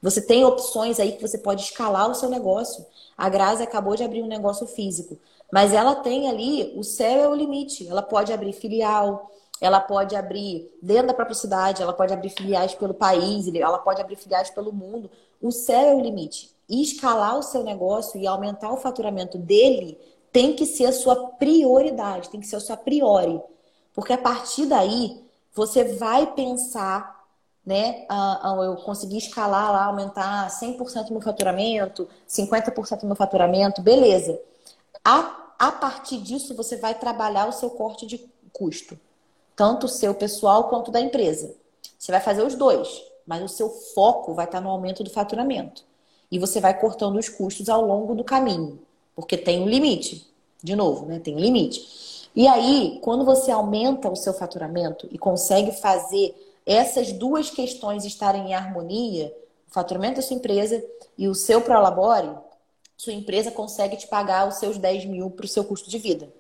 Você 0.01 0.21
tem 0.21 0.43
opções 0.43 0.99
aí 0.99 1.13
que 1.13 1.21
você 1.21 1.37
pode 1.37 1.63
escalar 1.63 2.09
o 2.09 2.15
seu 2.15 2.29
negócio. 2.29 2.85
A 3.17 3.29
Grazi 3.29 3.63
acabou 3.63 3.95
de 3.95 4.03
abrir 4.03 4.21
um 4.21 4.27
negócio 4.27 4.65
físico, 4.67 5.17
mas 5.51 5.73
ela 5.73 5.95
tem 5.95 6.29
ali, 6.29 6.73
o 6.75 6.83
céu 6.83 7.23
é 7.23 7.27
o 7.27 7.35
limite. 7.35 7.87
Ela 7.87 8.01
pode 8.01 8.33
abrir 8.33 8.53
filial, 8.53 9.31
ela 9.59 9.79
pode 9.79 10.15
abrir 10.15 10.71
dentro 10.81 11.07
da 11.07 11.13
própria 11.13 11.35
cidade, 11.35 11.83
ela 11.83 11.93
pode 11.93 12.13
abrir 12.13 12.29
filiais 12.29 12.73
pelo 12.73 12.93
país, 12.93 13.47
ela 13.53 13.77
pode 13.77 14.01
abrir 14.01 14.15
filiais 14.15 14.49
pelo 14.49 14.73
mundo. 14.73 15.09
O 15.39 15.51
céu 15.51 15.89
é 15.89 15.95
o 15.95 16.01
limite. 16.01 16.51
E 16.67 16.81
escalar 16.81 17.37
o 17.37 17.43
seu 17.43 17.63
negócio 17.63 18.19
e 18.19 18.25
aumentar 18.25 18.71
o 18.71 18.77
faturamento 18.77 19.37
dele 19.37 19.99
tem 20.31 20.55
que 20.55 20.65
ser 20.65 20.85
a 20.85 20.93
sua 20.93 21.15
prioridade, 21.31 22.29
tem 22.29 22.39
que 22.39 22.47
ser 22.47 22.55
a 22.55 22.61
sua 22.61 22.77
priori. 22.77 23.39
Porque 23.93 24.13
a 24.13 24.17
partir 24.17 24.65
daí, 24.65 25.21
você 25.53 25.83
vai 25.95 26.33
pensar, 26.33 27.25
né? 27.65 28.05
Ah, 28.09 28.55
eu 28.63 28.75
consegui 28.77 29.17
escalar 29.17 29.71
lá, 29.71 29.85
aumentar 29.85 30.49
100% 30.49 31.07
do 31.07 31.13
meu 31.13 31.21
faturamento, 31.21 32.07
50% 32.27 33.01
do 33.01 33.07
meu 33.07 33.15
faturamento, 33.15 33.81
beleza. 33.81 34.39
A, 35.03 35.53
a 35.59 35.71
partir 35.71 36.17
disso, 36.19 36.55
você 36.55 36.77
vai 36.77 36.95
trabalhar 36.95 37.47
o 37.47 37.51
seu 37.51 37.69
corte 37.69 38.05
de 38.05 38.29
custo, 38.53 38.99
tanto 39.55 39.85
o 39.85 39.89
seu 39.89 40.13
pessoal 40.13 40.65
quanto 40.69 40.91
da 40.91 40.99
empresa. 40.99 41.53
Você 41.97 42.11
vai 42.11 42.21
fazer 42.21 42.43
os 42.43 42.55
dois, 42.55 43.03
mas 43.25 43.43
o 43.43 43.47
seu 43.47 43.69
foco 43.69 44.33
vai 44.33 44.45
estar 44.45 44.61
no 44.61 44.69
aumento 44.69 45.03
do 45.03 45.09
faturamento. 45.09 45.83
E 46.31 46.39
você 46.39 46.59
vai 46.59 46.79
cortando 46.79 47.17
os 47.17 47.27
custos 47.27 47.69
ao 47.69 47.85
longo 47.85 48.15
do 48.15 48.23
caminho, 48.23 48.79
porque 49.15 49.37
tem 49.37 49.61
um 49.61 49.67
limite. 49.67 50.27
De 50.63 50.75
novo, 50.75 51.05
né? 51.07 51.19
Tem 51.19 51.35
limite. 51.35 52.10
E 52.35 52.47
aí, 52.47 52.99
quando 53.01 53.25
você 53.25 53.51
aumenta 53.51 54.09
o 54.09 54.15
seu 54.15 54.33
faturamento 54.33 55.07
e 55.11 55.17
consegue 55.17 55.71
fazer 55.73 56.33
essas 56.65 57.11
duas 57.11 57.49
questões 57.49 58.05
estarem 58.05 58.49
em 58.49 58.53
harmonia, 58.53 59.35
o 59.69 59.73
faturamento 59.73 60.15
da 60.15 60.21
sua 60.21 60.35
empresa 60.35 60.83
e 61.17 61.27
o 61.27 61.35
seu 61.35 61.61
Prolabore, 61.61 62.31
sua 62.95 63.13
empresa 63.13 63.51
consegue 63.51 63.97
te 63.97 64.07
pagar 64.07 64.47
os 64.47 64.55
seus 64.55 64.77
10 64.77 65.05
mil 65.05 65.29
para 65.31 65.45
o 65.45 65.49
seu 65.49 65.63
custo 65.65 65.89
de 65.89 65.97
vida. 65.97 66.31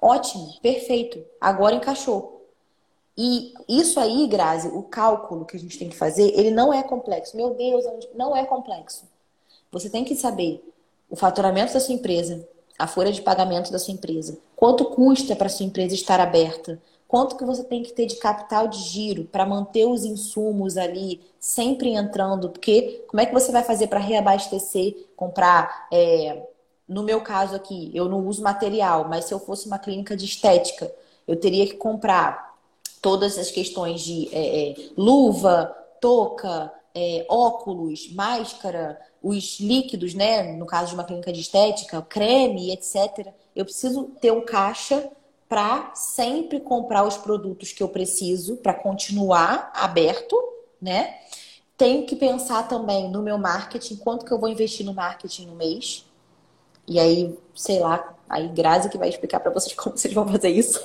Ótimo, 0.00 0.52
perfeito. 0.60 1.24
Agora 1.40 1.76
encaixou. 1.76 2.44
E 3.16 3.54
isso 3.66 3.98
aí, 3.98 4.26
Grazi, 4.26 4.68
o 4.68 4.82
cálculo 4.82 5.46
que 5.46 5.56
a 5.56 5.60
gente 5.60 5.78
tem 5.78 5.88
que 5.88 5.96
fazer, 5.96 6.38
ele 6.38 6.50
não 6.50 6.72
é 6.72 6.82
complexo. 6.82 7.36
Meu 7.36 7.54
Deus, 7.54 7.84
não 8.14 8.36
é 8.36 8.44
complexo. 8.44 9.04
Você 9.72 9.88
tem 9.88 10.04
que 10.04 10.14
saber 10.14 10.62
o 11.08 11.16
faturamento 11.16 11.72
da 11.72 11.80
sua 11.80 11.94
empresa, 11.94 12.46
a 12.78 12.86
folha 12.86 13.12
de 13.12 13.22
pagamento 13.22 13.70
da 13.70 13.78
sua 13.78 13.94
empresa. 13.94 14.38
Quanto 14.54 14.84
custa 14.86 15.34
para 15.34 15.48
sua 15.48 15.66
empresa 15.66 15.94
estar 15.94 16.20
aberta? 16.20 16.80
Quanto 17.08 17.36
que 17.36 17.44
você 17.44 17.62
tem 17.62 17.82
que 17.82 17.92
ter 17.92 18.06
de 18.06 18.16
capital 18.16 18.66
de 18.66 18.78
giro 18.78 19.24
para 19.24 19.46
manter 19.46 19.86
os 19.86 20.04
insumos 20.04 20.76
ali 20.76 21.20
sempre 21.38 21.90
entrando? 21.94 22.50
Porque 22.50 23.04
como 23.06 23.20
é 23.20 23.26
que 23.26 23.32
você 23.32 23.52
vai 23.52 23.62
fazer 23.62 23.86
para 23.86 24.00
reabastecer, 24.00 24.94
comprar? 25.16 25.86
É... 25.92 26.42
No 26.88 27.02
meu 27.02 27.20
caso 27.20 27.54
aqui, 27.54 27.90
eu 27.94 28.08
não 28.08 28.26
uso 28.26 28.42
material, 28.42 29.08
mas 29.08 29.24
se 29.24 29.34
eu 29.34 29.40
fosse 29.40 29.66
uma 29.66 29.78
clínica 29.78 30.16
de 30.16 30.24
estética, 30.24 30.92
eu 31.26 31.34
teria 31.34 31.66
que 31.66 31.74
comprar 31.74 32.54
todas 33.02 33.38
as 33.38 33.50
questões 33.50 34.02
de 34.02 34.28
é, 34.32 34.70
é, 34.70 34.74
luva, 34.96 35.74
touca, 36.00 36.72
é, 36.98 37.26
óculos, 37.28 38.10
máscara, 38.14 38.98
os 39.22 39.60
líquidos, 39.60 40.14
né? 40.14 40.54
No 40.54 40.64
caso 40.64 40.88
de 40.88 40.94
uma 40.94 41.04
clínica 41.04 41.30
de 41.30 41.42
estética, 41.42 42.00
creme, 42.00 42.72
etc. 42.72 43.34
Eu 43.54 43.66
preciso 43.66 44.04
ter 44.18 44.32
um 44.32 44.40
caixa 44.40 45.10
para 45.46 45.94
sempre 45.94 46.58
comprar 46.58 47.04
os 47.04 47.18
produtos 47.18 47.70
que 47.70 47.82
eu 47.82 47.88
preciso 47.90 48.56
para 48.56 48.72
continuar 48.72 49.70
aberto, 49.74 50.42
né? 50.80 51.18
Tenho 51.76 52.06
que 52.06 52.16
pensar 52.16 52.66
também 52.66 53.10
no 53.10 53.22
meu 53.22 53.36
marketing, 53.36 53.96
quanto 53.96 54.24
que 54.24 54.32
eu 54.32 54.38
vou 54.38 54.48
investir 54.48 54.86
no 54.86 54.94
marketing 54.94 55.48
no 55.48 55.54
mês. 55.54 56.06
E 56.88 56.98
aí, 56.98 57.38
sei 57.54 57.78
lá, 57.78 58.14
aí 58.26 58.48
Grazi 58.48 58.88
que 58.88 58.96
vai 58.96 59.10
explicar 59.10 59.40
para 59.40 59.52
vocês 59.52 59.74
como 59.76 59.98
vocês 59.98 60.14
vão 60.14 60.26
fazer 60.26 60.48
isso. 60.48 60.82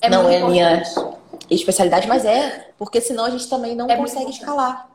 É 0.00 0.08
não 0.08 0.28
é 0.28 0.44
minha 0.44 0.82
especialidade, 1.50 2.08
mas 2.08 2.24
é, 2.24 2.72
porque 2.78 3.00
senão 3.00 3.24
a 3.24 3.30
gente 3.30 3.48
também 3.48 3.74
não 3.74 3.88
é 3.88 3.96
consegue 3.96 4.30
escalar. 4.30 4.88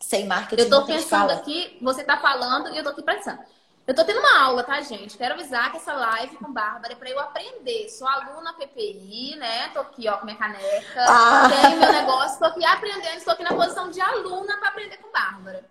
Sem 0.00 0.26
marketing. 0.26 0.62
Eu 0.62 0.70
tô 0.70 0.84
pensando 0.84 1.30
aqui, 1.30 1.78
você 1.80 2.02
tá 2.04 2.18
falando 2.18 2.74
e 2.74 2.76
eu 2.76 2.82
tô 2.82 2.90
aqui 2.90 3.02
pensando. 3.02 3.38
Eu 3.84 3.94
tô 3.94 4.04
tendo 4.04 4.20
uma 4.20 4.44
aula, 4.44 4.62
tá, 4.62 4.80
gente? 4.80 5.18
Quero 5.18 5.34
avisar 5.34 5.70
que 5.72 5.76
essa 5.76 5.92
live 5.92 6.36
com 6.36 6.52
Bárbara 6.52 6.92
é 6.92 6.96
pra 6.96 7.10
eu 7.10 7.18
aprender. 7.18 7.88
Sou 7.88 8.06
aluna 8.06 8.52
PPI, 8.52 9.36
né? 9.36 9.68
Tô 9.70 9.80
aqui, 9.80 10.08
ó, 10.08 10.18
com 10.18 10.24
minha 10.24 10.36
caneca. 10.36 11.04
Ah. 11.08 11.48
Tenho 11.48 11.80
meu 11.80 11.92
negócio, 11.92 12.38
tô 12.38 12.44
aqui 12.44 12.64
aprendendo. 12.64 13.16
Estou 13.16 13.32
aqui 13.32 13.42
na 13.42 13.54
posição 13.54 13.90
de 13.90 14.00
aluna 14.00 14.56
para 14.58 14.68
aprender 14.68 14.98
com 14.98 15.10
Bárbara. 15.10 15.64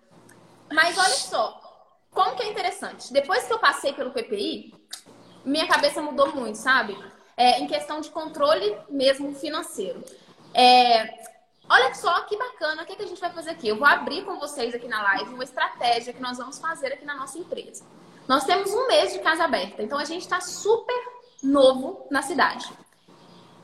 Mas 0.74 0.98
olha 0.98 1.16
só, 1.16 1.62
como 2.12 2.36
que 2.36 2.44
é 2.44 2.50
interessante. 2.50 3.14
Depois 3.14 3.46
que 3.46 3.54
eu 3.54 3.60
passei 3.60 3.94
pelo 3.94 4.12
PPI, 4.12 4.74
minha 5.46 5.68
cabeça 5.68 6.02
mudou 6.02 6.36
muito, 6.36 6.58
sabe? 6.58 6.98
É, 7.38 7.60
em 7.60 7.68
questão 7.68 8.02
de 8.02 8.10
controle 8.10 8.78
mesmo 8.90 9.34
financeiro. 9.34 10.04
É, 10.54 11.24
olha 11.70 11.94
só 11.96 12.22
que 12.22 12.38
bacana, 12.38 12.84
o 12.84 12.86
que, 12.86 12.96
que 12.96 13.04
a 13.04 13.08
gente 13.08 13.22
vai 13.22 13.32
fazer 13.32 13.52
aqui? 13.52 13.68
Eu 13.68 13.78
vou 13.78 13.88
abrir 13.88 14.24
com 14.26 14.38
vocês 14.38 14.76
aqui 14.76 14.88
na 14.88 15.02
live 15.02 15.34
uma 15.34 15.44
estratégia 15.44 16.14
que 16.14 16.22
nós 16.22 16.38
vamos 16.38 16.60
fazer 16.60 16.94
aqui 16.94 17.06
na 17.06 17.16
nossa 17.16 17.38
empresa. 17.38 17.86
Nós 18.28 18.44
temos 18.44 18.72
um 18.72 18.88
mês 18.88 19.14
de 19.14 19.20
casa 19.20 19.44
aberta, 19.44 19.82
então 19.82 19.98
a 19.98 20.06
gente 20.06 20.22
está 20.22 20.40
super 20.40 20.96
novo 21.42 22.06
na 22.12 22.22
cidade. 22.22 22.72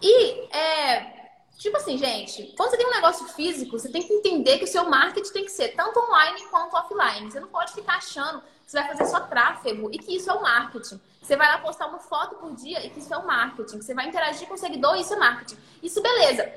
E, 0.02 0.56
é, 0.56 1.30
tipo 1.58 1.78
assim, 1.78 1.98
gente, 1.98 2.54
quando 2.58 2.72
você 2.72 2.78
tem 2.78 2.88
um 2.88 2.92
negócio 2.92 3.28
físico, 3.28 3.78
você 3.78 3.90
tem 3.90 4.04
que 4.04 4.14
entender 4.14 4.58
que 4.58 4.66
o 4.66 4.68
seu 4.68 4.90
marketing 4.90 5.32
tem 5.32 5.46
que 5.46 5.52
ser 5.52 5.70
tanto 5.70 6.00
online 6.00 6.44
quanto 6.50 6.76
offline. 6.76 7.32
Você 7.32 7.40
não 7.40 7.48
pode 7.48 7.74
ficar 7.74 7.98
achando 7.98 8.42
que 8.42 8.72
você 8.72 8.80
vai 8.80 8.96
fazer 8.96 9.06
só 9.06 9.22
tráfego 9.22 9.90
e 9.92 9.98
que 9.98 10.16
isso 10.16 10.30
é 10.30 10.34
o 10.34 10.42
marketing. 10.42 11.00
Você 11.28 11.36
vai 11.36 11.48
lá 11.48 11.58
postar 11.58 11.88
uma 11.88 12.00
foto 12.00 12.36
por 12.36 12.56
dia 12.56 12.86
e 12.86 12.90
que 12.90 13.00
isso 13.00 13.14
é 13.14 13.18
o 13.18 13.28
marketing. 13.28 13.82
Você 13.82 13.94
vai 13.94 14.08
interagir 14.08 14.48
com 14.48 14.54
o 14.54 14.58
seguidor 14.58 14.96
e 14.96 15.02
isso 15.02 15.14
é 15.14 15.18
marketing. 15.18 15.58
Isso, 15.84 16.02
beleza. 16.02 16.50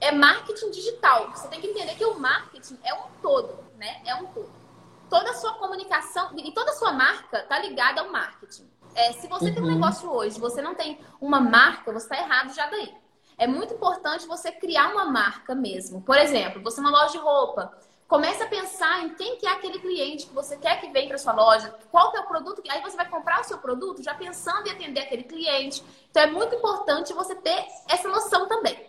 É 0.00 0.12
marketing 0.12 0.70
digital. 0.70 1.30
Você 1.30 1.48
tem 1.48 1.60
que 1.60 1.68
entender 1.68 1.94
que 1.94 2.04
o 2.04 2.18
marketing 2.18 2.78
é 2.84 2.92
um 2.92 3.08
todo, 3.22 3.58
né? 3.78 4.02
É 4.04 4.14
um 4.14 4.26
todo 4.26 4.58
toda 5.08 5.30
a 5.30 5.34
sua 5.34 5.54
comunicação 5.54 6.30
e 6.36 6.52
toda 6.52 6.70
a 6.70 6.74
sua 6.74 6.92
marca 6.92 7.38
está 7.38 7.58
ligada 7.58 8.02
ao 8.02 8.10
marketing. 8.10 8.68
É, 8.94 9.12
se 9.12 9.26
você 9.26 9.46
uhum. 9.46 9.54
tem 9.54 9.62
um 9.62 9.66
uhum. 9.66 9.74
negócio 9.74 10.10
hoje, 10.10 10.38
você 10.38 10.60
não 10.60 10.74
tem 10.74 11.00
uma 11.20 11.40
marca, 11.40 11.90
você 11.90 12.06
está 12.06 12.18
errado 12.18 12.54
já 12.54 12.66
daí. 12.68 12.94
É 13.36 13.46
muito 13.46 13.72
importante 13.72 14.26
você 14.26 14.50
criar 14.50 14.92
uma 14.92 15.06
marca 15.06 15.54
mesmo. 15.54 16.02
Por 16.02 16.18
exemplo, 16.18 16.62
você 16.62 16.80
é 16.80 16.82
uma 16.82 16.90
loja 16.90 17.12
de 17.12 17.18
roupa. 17.18 17.72
Comece 18.08 18.42
a 18.42 18.48
pensar 18.48 19.04
em 19.04 19.10
quem 19.10 19.36
que 19.36 19.46
é 19.46 19.50
aquele 19.50 19.78
cliente 19.78 20.26
que 20.26 20.34
você 20.34 20.56
quer 20.56 20.80
que 20.80 20.88
venha 20.88 21.08
para 21.08 21.18
sua 21.18 21.34
loja, 21.34 21.74
qual 21.90 22.10
que 22.10 22.16
é 22.16 22.20
o 22.20 22.26
produto, 22.26 22.62
aí 22.70 22.80
você 22.80 22.96
vai 22.96 23.06
comprar 23.06 23.42
o 23.42 23.44
seu 23.44 23.58
produto 23.58 24.02
já 24.02 24.14
pensando 24.14 24.66
em 24.66 24.70
atender 24.70 25.00
aquele 25.00 25.24
cliente. 25.24 25.84
Então 26.10 26.22
é 26.22 26.26
muito 26.26 26.54
importante 26.54 27.12
você 27.12 27.34
ter 27.34 27.66
essa 27.86 28.08
noção 28.08 28.48
também. 28.48 28.88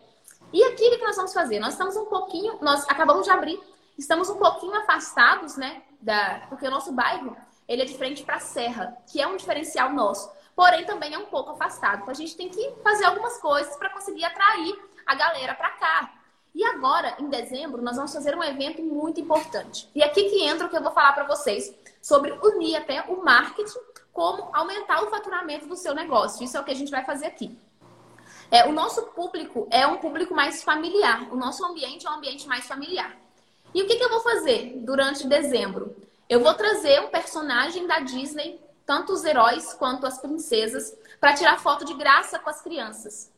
E 0.53 0.63
aqui 0.63 0.87
o 0.87 0.97
que 0.97 1.03
nós 1.03 1.17
vamos 1.17 1.33
fazer? 1.33 1.59
Nós 1.59 1.73
estamos 1.73 1.97
um 1.97 2.05
pouquinho, 2.05 2.57
nós 2.61 2.87
acabamos 2.87 3.25
de 3.25 3.31
abrir, 3.31 3.59
estamos 3.97 4.29
um 4.29 4.37
pouquinho 4.37 4.73
afastados, 4.75 5.57
né, 5.57 5.83
da, 5.99 6.45
porque 6.47 6.65
o 6.65 6.71
nosso 6.71 6.93
bairro 6.93 7.35
ele 7.67 7.81
é 7.81 7.85
de 7.85 7.97
frente 7.97 8.23
para 8.23 8.37
a 8.37 8.39
serra, 8.39 8.97
que 9.11 9.21
é 9.21 9.27
um 9.27 9.35
diferencial 9.35 9.91
nosso. 9.91 10.31
Porém, 10.55 10.85
também 10.85 11.13
é 11.13 11.17
um 11.17 11.27
pouco 11.27 11.51
afastado. 11.51 12.01
Então, 12.01 12.09
a 12.09 12.15
gente 12.15 12.35
tem 12.35 12.49
que 12.49 12.73
fazer 12.83 13.05
algumas 13.05 13.37
coisas 13.37 13.77
para 13.77 13.89
conseguir 13.89 14.25
atrair 14.25 14.75
a 15.05 15.13
galera 15.13 15.53
para 15.53 15.69
cá. 15.71 16.11
E 16.53 16.63
agora, 16.63 17.15
em 17.19 17.29
dezembro, 17.29 17.81
nós 17.81 17.95
vamos 17.95 18.13
fazer 18.13 18.35
um 18.35 18.43
evento 18.43 18.81
muito 18.81 19.21
importante. 19.21 19.89
E 19.93 20.03
aqui 20.03 20.29
que 20.29 20.43
entra 20.43 20.67
o 20.67 20.69
que 20.69 20.75
eu 20.75 20.83
vou 20.83 20.91
falar 20.91 21.13
para 21.13 21.27
vocês 21.27 21.73
sobre 22.01 22.31
unir 22.43 22.75
até 22.75 23.01
o 23.03 23.23
marketing, 23.23 23.79
como 24.11 24.49
aumentar 24.53 25.03
o 25.03 25.09
faturamento 25.09 25.67
do 25.67 25.75
seu 25.75 25.93
negócio. 25.93 26.43
Isso 26.43 26.57
é 26.57 26.59
o 26.59 26.63
que 26.63 26.71
a 26.71 26.75
gente 26.75 26.91
vai 26.91 27.05
fazer 27.05 27.27
aqui. 27.27 27.57
É, 28.51 28.67
o 28.67 28.71
nosso 28.71 29.03
público 29.07 29.67
é 29.69 29.85
um 29.85 29.97
público 29.97 30.33
mais 30.33 30.63
familiar. 30.63 31.31
O 31.31 31.35
nosso 31.35 31.63
ambiente 31.63 32.07
é 32.07 32.09
um 32.09 32.15
ambiente 32.15 32.47
mais 32.47 32.65
familiar. 32.65 33.15
E 33.73 33.83
o 33.83 33.87
que, 33.87 33.95
que 33.95 34.03
eu 34.03 34.09
vou 34.09 34.21
fazer 34.21 34.73
durante 34.77 35.27
dezembro? 35.27 35.95
Eu 36.27 36.41
vou 36.41 36.53
trazer 36.55 36.99
um 37.01 37.09
personagem 37.09 37.85
da 37.85 37.99
Disney, 37.99 38.59
tanto 38.85 39.13
os 39.13 39.23
heróis 39.23 39.73
quanto 39.73 40.07
as 40.07 40.17
princesas, 40.19 40.97
para 41.19 41.33
tirar 41.33 41.59
foto 41.59 41.85
de 41.85 41.93
graça 41.93 42.39
com 42.39 42.49
as 42.49 42.61
crianças. 42.61 43.31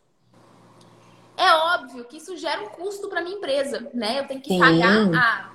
É 1.41 1.53
óbvio 1.55 2.05
que 2.05 2.17
isso 2.17 2.37
gera 2.37 2.61
um 2.61 2.69
custo 2.69 3.09
para 3.09 3.21
minha 3.21 3.35
empresa, 3.35 3.89
né? 3.95 4.19
Eu 4.19 4.27
tenho 4.27 4.39
que 4.39 4.49
Sim. 4.49 4.59
pagar 4.59 5.09
a 5.15 5.51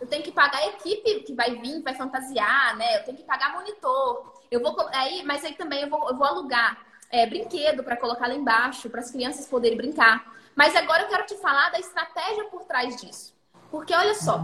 eu 0.00 0.06
tenho 0.06 0.22
que 0.22 0.30
pagar 0.30 0.58
a 0.58 0.66
equipe 0.68 1.20
que 1.20 1.34
vai 1.34 1.56
vir, 1.56 1.78
que 1.78 1.82
vai 1.82 1.94
fantasiar, 1.94 2.76
né? 2.76 2.98
Eu 2.98 3.04
tenho 3.04 3.16
que 3.16 3.24
pagar 3.24 3.54
monitor. 3.54 4.40
Eu 4.50 4.60
vou 4.60 4.76
aí, 4.92 5.24
mas 5.24 5.44
aí 5.44 5.54
também 5.54 5.82
eu 5.82 5.90
vou, 5.90 6.08
eu 6.08 6.16
vou 6.16 6.26
alugar 6.26 6.78
é, 7.10 7.26
brinquedo 7.26 7.82
para 7.82 7.96
colocar 7.96 8.28
lá 8.28 8.34
embaixo 8.34 8.88
para 8.90 9.00
as 9.00 9.10
crianças 9.10 9.46
poderem 9.46 9.76
brincar. 9.76 10.32
Mas 10.54 10.76
agora 10.76 11.02
eu 11.02 11.08
quero 11.08 11.26
te 11.26 11.36
falar 11.38 11.70
da 11.70 11.80
estratégia 11.80 12.44
por 12.44 12.64
trás 12.64 13.00
disso. 13.00 13.34
Porque 13.70 13.92
olha 13.94 14.14
só, 14.14 14.40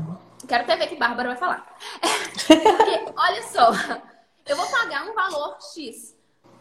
quero 0.49 0.65
até 0.65 0.75
ver 0.77 0.89
que 0.89 0.97
Bárbara 0.97 1.29
vai 1.29 1.39
falar. 1.39 1.77
Porque 2.47 3.13
olha 3.17 3.43
só, 3.45 3.71
eu 4.47 4.57
vou 4.57 4.67
pagar 4.67 5.05
um 5.09 5.15
valor 5.15 5.59
X 5.75 6.17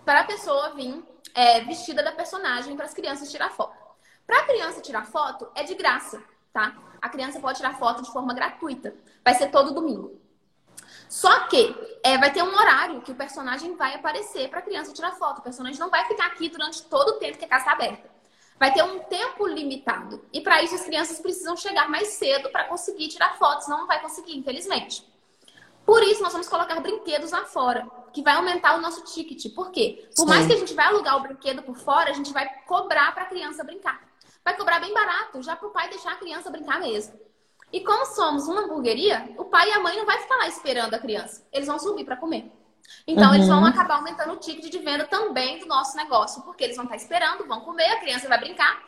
para 0.05 0.21
a 0.21 0.23
pessoa 0.25 0.75
vir 0.75 1.03
é, 1.33 1.61
vestida 1.61 2.03
da 2.03 2.11
personagem 2.11 2.75
para 2.75 2.85
as 2.85 2.93
crianças 2.93 3.31
tirar 3.31 3.49
foto. 3.49 3.80
Para 4.31 4.43
a 4.43 4.45
criança 4.45 4.79
tirar 4.79 5.05
foto 5.05 5.49
é 5.53 5.61
de 5.63 5.75
graça, 5.75 6.23
tá? 6.53 6.73
A 7.01 7.09
criança 7.09 7.37
pode 7.37 7.57
tirar 7.57 7.77
foto 7.77 8.01
de 8.01 8.09
forma 8.13 8.33
gratuita. 8.33 8.95
Vai 9.25 9.33
ser 9.33 9.51
todo 9.51 9.73
domingo. 9.73 10.21
Só 11.09 11.49
que 11.49 11.75
é, 12.01 12.17
vai 12.17 12.31
ter 12.31 12.41
um 12.41 12.55
horário 12.55 13.01
que 13.01 13.11
o 13.11 13.15
personagem 13.15 13.75
vai 13.75 13.93
aparecer 13.93 14.49
para 14.49 14.59
a 14.59 14.61
criança 14.61 14.93
tirar 14.93 15.11
foto. 15.17 15.39
O 15.39 15.41
personagem 15.41 15.77
não 15.77 15.89
vai 15.89 16.05
ficar 16.05 16.27
aqui 16.27 16.47
durante 16.47 16.81
todo 16.83 17.09
o 17.09 17.19
tempo 17.19 17.37
que 17.37 17.43
a 17.43 17.47
casa 17.49 17.63
está 17.63 17.73
aberta 17.73 18.09
vai 18.57 18.71
ter 18.71 18.83
um 18.83 18.99
tempo 18.99 19.47
limitado. 19.47 20.23
E 20.31 20.39
para 20.39 20.61
isso 20.61 20.75
as 20.75 20.85
crianças 20.85 21.19
precisam 21.19 21.57
chegar 21.57 21.89
mais 21.89 22.09
cedo 22.09 22.51
para 22.51 22.65
conseguir 22.65 23.07
tirar 23.07 23.37
fotos, 23.37 23.67
não 23.67 23.87
vai 23.87 23.99
conseguir, 23.99 24.37
infelizmente. 24.37 25.03
Por 25.83 26.01
isso 26.03 26.21
nós 26.21 26.31
vamos 26.31 26.47
colocar 26.47 26.79
brinquedos 26.79 27.31
lá 27.31 27.43
fora, 27.43 27.85
que 28.13 28.21
vai 28.21 28.35
aumentar 28.35 28.77
o 28.77 28.81
nosso 28.81 29.03
ticket. 29.03 29.53
Por 29.55 29.71
quê? 29.71 30.07
Por 30.15 30.23
Sim. 30.23 30.29
mais 30.29 30.45
que 30.45 30.53
a 30.53 30.57
gente 30.57 30.75
vai 30.75 30.85
alugar 30.85 31.17
o 31.17 31.21
brinquedo 31.21 31.63
por 31.63 31.75
fora, 31.75 32.11
a 32.11 32.13
gente 32.13 32.31
vai 32.31 32.47
cobrar 32.67 33.11
para 33.13 33.23
a 33.23 33.25
criança 33.25 33.63
brincar. 33.63 34.10
Vai 34.43 34.55
cobrar 34.57 34.79
bem 34.79 34.93
barato, 34.93 35.41
já 35.41 35.55
para 35.55 35.67
o 35.67 35.71
pai 35.71 35.89
deixar 35.89 36.13
a 36.13 36.17
criança 36.17 36.49
brincar 36.49 36.79
mesmo. 36.79 37.19
E 37.71 37.81
como 37.81 38.05
somos 38.05 38.47
uma 38.47 38.61
hamburgueria, 38.61 39.33
o 39.37 39.45
pai 39.45 39.69
e 39.69 39.73
a 39.73 39.79
mãe 39.79 39.95
não 39.95 40.05
vai 40.05 40.19
ficar 40.19 40.35
lá 40.35 40.47
esperando 40.47 40.93
a 40.93 40.99
criança. 40.99 41.47
Eles 41.51 41.67
vão 41.67 41.79
subir 41.79 42.03
para 42.03 42.17
comer. 42.17 42.51
Então, 43.07 43.29
uhum. 43.29 43.35
eles 43.35 43.47
vão 43.47 43.59
uhum. 43.59 43.65
acabar 43.65 43.95
aumentando 43.95 44.33
o 44.33 44.37
ticket 44.37 44.69
de 44.69 44.79
venda 44.79 45.05
também 45.05 45.59
do 45.59 45.65
nosso 45.65 45.95
negócio, 45.95 46.41
porque 46.43 46.63
eles 46.63 46.75
vão 46.75 46.85
estar 46.85 46.97
esperando, 46.97 47.47
vão 47.47 47.61
comer, 47.61 47.91
a 47.91 47.99
criança 47.99 48.27
vai 48.27 48.39
brincar. 48.39 48.83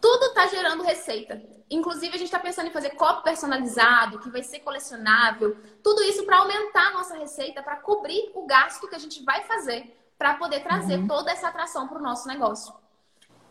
Tudo 0.00 0.26
está 0.26 0.46
gerando 0.46 0.82
receita. 0.82 1.40
Inclusive, 1.70 2.08
a 2.08 2.18
gente 2.18 2.24
está 2.24 2.38
pensando 2.38 2.68
em 2.68 2.72
fazer 2.72 2.90
copo 2.90 3.22
personalizado, 3.22 4.18
que 4.18 4.30
vai 4.30 4.42
ser 4.42 4.60
colecionável. 4.60 5.56
Tudo 5.82 6.02
isso 6.02 6.24
para 6.24 6.38
aumentar 6.38 6.88
a 6.88 6.92
nossa 6.92 7.16
receita, 7.16 7.62
para 7.62 7.76
cobrir 7.76 8.32
o 8.34 8.44
gasto 8.44 8.88
que 8.88 8.94
a 8.94 8.98
gente 8.98 9.22
vai 9.24 9.44
fazer, 9.44 9.96
para 10.18 10.34
poder 10.34 10.60
trazer 10.60 10.98
uhum. 10.98 11.06
toda 11.06 11.30
essa 11.30 11.48
atração 11.48 11.86
para 11.86 11.98
o 11.98 12.02
nosso 12.02 12.26
negócio. 12.26 12.74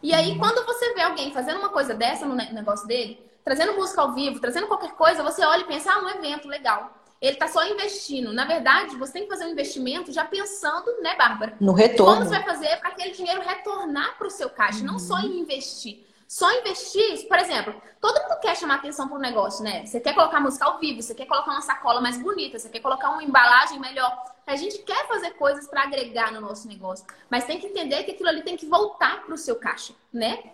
E 0.02 0.14
aí, 0.14 0.38
quando 0.38 0.66
você 0.66 0.94
vê 0.94 1.02
alguém 1.02 1.32
fazendo 1.34 1.60
uma 1.60 1.70
coisa 1.70 1.94
dessa 1.94 2.26
no 2.26 2.36
negócio 2.36 2.88
dele, 2.88 3.22
trazendo 3.44 3.74
música 3.74 4.02
ao 4.02 4.14
vivo, 4.14 4.40
trazendo 4.40 4.68
qualquer 4.68 4.92
coisa, 4.92 5.24
você 5.24 5.46
olha 5.46 5.62
e 5.62 5.68
pensa, 5.68 5.92
ah, 5.92 6.00
um 6.00 6.10
evento 6.10 6.48
legal 6.48 7.00
ele 7.22 7.34
está 7.34 7.48
só 7.48 7.66
investindo. 7.68 8.32
Na 8.32 8.46
verdade, 8.46 8.96
você 8.96 9.14
tem 9.14 9.24
que 9.24 9.30
fazer 9.30 9.46
um 9.46 9.52
investimento 9.52 10.12
já 10.12 10.24
pensando, 10.24 10.86
né, 11.02 11.16
Bárbara? 11.18 11.54
No 11.60 11.74
retorno. 11.74 12.14
Como 12.14 12.26
você 12.26 12.36
vai 12.36 12.44
fazer 12.44 12.78
para 12.78 12.90
aquele 12.90 13.12
dinheiro 13.12 13.42
retornar 13.42 14.18
para 14.18 14.28
o 14.28 14.32
seu 14.32 14.50
caixa, 14.50 14.80
uhum. 14.80 14.86
não 14.86 15.00
só 15.00 15.20
em 15.20 15.40
investir. 15.40 16.06
Só 16.30 16.48
investir, 16.60 17.28
por 17.28 17.40
exemplo, 17.40 17.74
todo 18.00 18.22
mundo 18.22 18.40
quer 18.40 18.56
chamar 18.56 18.76
atenção 18.76 19.08
para 19.08 19.18
o 19.18 19.20
negócio, 19.20 19.64
né? 19.64 19.84
Você 19.84 20.00
quer 20.00 20.14
colocar 20.14 20.40
música 20.40 20.64
ao 20.64 20.78
vivo, 20.78 21.02
você 21.02 21.16
quer 21.16 21.26
colocar 21.26 21.50
uma 21.50 21.62
sacola 21.62 22.00
mais 22.00 22.22
bonita, 22.22 22.60
você 22.60 22.70
quer 22.70 22.82
colocar 22.82 23.10
uma 23.10 23.24
embalagem 23.24 23.80
melhor. 23.80 24.16
A 24.46 24.56
gente 24.56 24.78
quer 24.84 25.08
fazer 25.08 25.32
coisas 25.32 25.68
para 25.68 25.82
agregar 25.82 26.32
no 26.32 26.40
nosso 26.40 26.68
negócio, 26.68 27.04
mas 27.32 27.46
tem 27.46 27.60
que 27.60 27.66
entender 27.66 28.04
que 28.04 28.12
aquilo 28.12 28.30
ali 28.30 28.44
tem 28.44 28.56
que 28.56 28.68
voltar 28.68 29.26
para 29.26 29.34
o 29.34 29.38
seu 29.40 29.56
caixa, 29.56 29.92
né? 30.14 30.52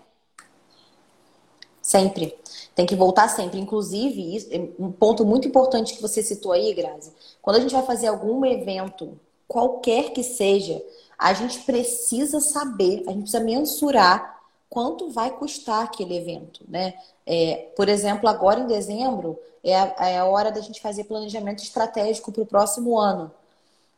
Sempre. 1.82 2.40
Tem 2.74 2.86
que 2.86 2.96
voltar 2.96 3.28
sempre. 3.28 3.60
Inclusive, 3.60 4.74
um 4.80 4.94
ponto 4.94 5.26
muito 5.26 5.46
importante 5.46 5.94
que 5.94 6.02
você 6.02 6.24
citou 6.24 6.54
aí, 6.54 6.74
Grazi. 6.74 7.12
Quando 7.42 7.58
a 7.58 7.60
gente 7.60 7.74
vai 7.74 7.84
fazer 7.84 8.08
algum 8.08 8.46
evento, 8.46 9.20
qualquer 9.46 10.14
que 10.14 10.24
seja, 10.24 10.82
a 11.20 11.34
gente 11.34 11.60
precisa 11.64 12.40
saber, 12.40 13.04
a 13.08 13.12
gente 13.12 13.24
precisa 13.24 13.44
mensurar 13.44 14.35
quanto 14.76 15.10
vai 15.10 15.32
custar 15.32 15.86
aquele 15.86 16.18
evento, 16.18 16.66
né? 16.68 16.96
É, 17.26 17.70
por 17.78 17.88
exemplo, 17.88 18.28
agora 18.28 18.60
em 18.60 18.68
dezembro 18.68 19.40
é 19.64 19.74
a, 19.74 19.96
é 20.00 20.18
a 20.18 20.26
hora 20.26 20.52
da 20.52 20.60
gente 20.60 20.82
fazer 20.82 21.06
planejamento 21.06 21.64
estratégico 21.64 22.30
para 22.30 22.44
o 22.44 22.46
próximo 22.46 23.00
ano. 23.00 23.32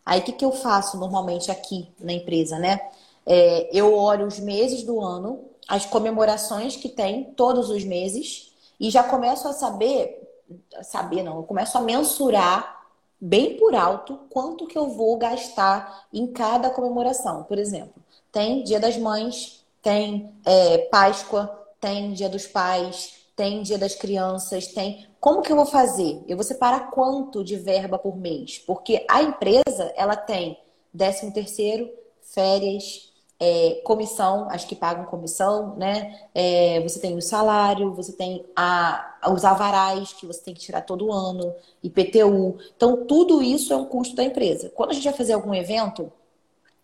Aí 0.05 0.19
o 0.19 0.23
que, 0.23 0.33
que 0.33 0.45
eu 0.45 0.51
faço 0.51 0.95
normalmente 0.99 1.49
aqui 1.49 1.89
na 1.99 2.13
empresa, 2.13 2.59
né? 2.59 2.79
É, 3.25 3.67
eu 3.75 3.91
olho 3.97 4.27
os 4.27 4.37
meses 4.37 4.83
do 4.83 5.01
ano 5.01 5.45
as 5.67 5.83
comemorações 5.87 6.75
que 6.75 6.89
tem 6.89 7.23
todos 7.23 7.71
os 7.71 7.83
meses 7.83 8.53
e 8.79 8.91
já 8.91 9.03
começo 9.03 9.47
a 9.47 9.53
saber, 9.53 10.29
saber 10.83 11.23
não, 11.23 11.37
eu 11.37 11.43
começo 11.43 11.75
a 11.75 11.81
mensurar 11.81 12.85
bem 13.19 13.57
por 13.57 13.73
alto 13.73 14.19
quanto 14.29 14.67
que 14.67 14.77
eu 14.77 14.89
vou 14.89 15.17
gastar 15.17 16.05
em 16.13 16.27
cada 16.27 16.69
comemoração. 16.69 17.45
Por 17.45 17.57
exemplo, 17.57 17.95
tem 18.31 18.63
Dia 18.63 18.79
das 18.79 18.95
Mães, 18.95 19.65
tem 19.87 20.33
é, 20.43 20.79
Páscoa, 20.91 21.47
tem 21.79 22.11
Dia 22.11 22.27
dos 22.27 22.45
Pais, 22.45 23.13
tem 23.37 23.61
Dia 23.61 23.77
das 23.77 23.95
Crianças, 23.95 24.67
tem. 24.67 25.07
Como 25.17 25.41
que 25.41 25.49
eu 25.49 25.55
vou 25.55 25.65
fazer? 25.65 26.21
Eu 26.27 26.35
vou 26.35 26.43
separar 26.43 26.91
quanto 26.91 27.41
de 27.41 27.55
verba 27.55 27.97
por 27.97 28.17
mês? 28.17 28.59
Porque 28.59 29.05
a 29.09 29.23
empresa, 29.23 29.93
ela 29.95 30.17
tem 30.17 30.59
13 30.95 31.31
terceiro, 31.31 31.89
férias, 32.21 33.13
é, 33.39 33.81
comissão, 33.85 34.49
as 34.49 34.65
que 34.65 34.75
pagam 34.75 35.05
comissão, 35.05 35.77
né? 35.77 36.19
É, 36.35 36.81
você 36.81 36.99
tem 36.99 37.15
o 37.15 37.21
salário, 37.21 37.93
você 37.93 38.11
tem 38.11 38.43
a, 38.57 39.19
os 39.31 39.45
avarais 39.45 40.11
que 40.11 40.25
você 40.25 40.41
tem 40.41 40.53
que 40.53 40.59
tirar 40.59 40.81
todo 40.81 41.13
ano, 41.13 41.55
IPTU. 41.81 42.57
Então, 42.75 43.05
tudo 43.05 43.41
isso 43.41 43.71
é 43.71 43.77
um 43.77 43.85
custo 43.85 44.17
da 44.17 44.23
empresa. 44.25 44.69
Quando 44.75 44.89
a 44.89 44.93
gente 44.93 45.05
vai 45.05 45.13
fazer 45.13 45.31
algum 45.31 45.55
evento, 45.55 46.11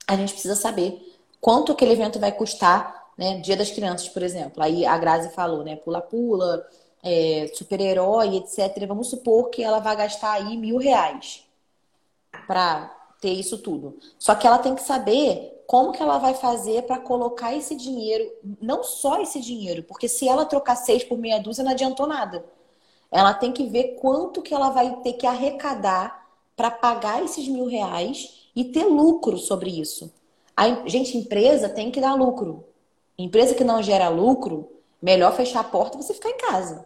a 0.07 0.15
gente 0.15 0.31
precisa 0.31 0.55
saber 0.55 1.12
quanto 1.43 1.73
aquele 1.73 1.91
evento 1.91 2.19
vai 2.19 2.31
custar, 2.31 3.11
né? 3.17 3.37
Dia 3.39 3.57
das 3.57 3.69
Crianças, 3.69 4.07
por 4.07 4.23
exemplo. 4.23 4.63
Aí 4.63 4.85
a 4.85 4.97
Grazi 4.97 5.29
falou, 5.31 5.61
né? 5.61 5.75
Pula-pula, 5.75 6.65
é, 7.03 7.51
super-herói, 7.53 8.37
etc. 8.37 8.87
Vamos 8.87 9.09
supor 9.09 9.49
que 9.49 9.61
ela 9.61 9.79
vai 9.79 9.93
gastar 9.93 10.31
aí 10.31 10.55
mil 10.55 10.77
reais 10.77 11.43
para 12.47 12.89
ter 13.19 13.33
isso 13.33 13.57
tudo. 13.57 13.99
Só 14.17 14.33
que 14.35 14.47
ela 14.47 14.57
tem 14.57 14.73
que 14.73 14.83
saber 14.83 15.65
como 15.67 15.91
que 15.91 16.01
ela 16.01 16.17
vai 16.17 16.33
fazer 16.33 16.83
para 16.83 16.97
colocar 16.97 17.53
esse 17.53 17.75
dinheiro, 17.75 18.31
não 18.61 18.81
só 18.81 19.21
esse 19.21 19.41
dinheiro, 19.41 19.83
porque 19.83 20.07
se 20.07 20.29
ela 20.29 20.45
trocar 20.45 20.77
seis 20.77 21.03
por 21.03 21.17
meia 21.17 21.41
dúzia 21.41 21.63
não 21.63 21.71
adiantou 21.71 22.07
nada. 22.07 22.45
Ela 23.11 23.33
tem 23.33 23.51
que 23.51 23.65
ver 23.65 23.97
quanto 23.99 24.41
que 24.41 24.53
ela 24.53 24.69
vai 24.69 24.95
ter 25.01 25.13
que 25.13 25.27
arrecadar 25.27 26.25
para 26.55 26.71
pagar 26.71 27.21
esses 27.21 27.49
mil 27.49 27.65
reais 27.65 28.47
e 28.55 28.63
ter 28.63 28.85
lucro 28.85 29.37
sobre 29.37 29.69
isso. 29.69 30.09
A 30.55 30.87
gente, 30.87 31.17
empresa 31.17 31.69
tem 31.69 31.91
que 31.91 31.99
dar 31.99 32.13
lucro. 32.13 32.65
Empresa 33.17 33.55
que 33.55 33.63
não 33.63 33.81
gera 33.81 34.09
lucro, 34.09 34.69
melhor 35.01 35.35
fechar 35.35 35.61
a 35.61 35.63
porta 35.63 35.97
e 35.97 36.03
você 36.03 36.13
ficar 36.13 36.29
em 36.29 36.37
casa. 36.37 36.85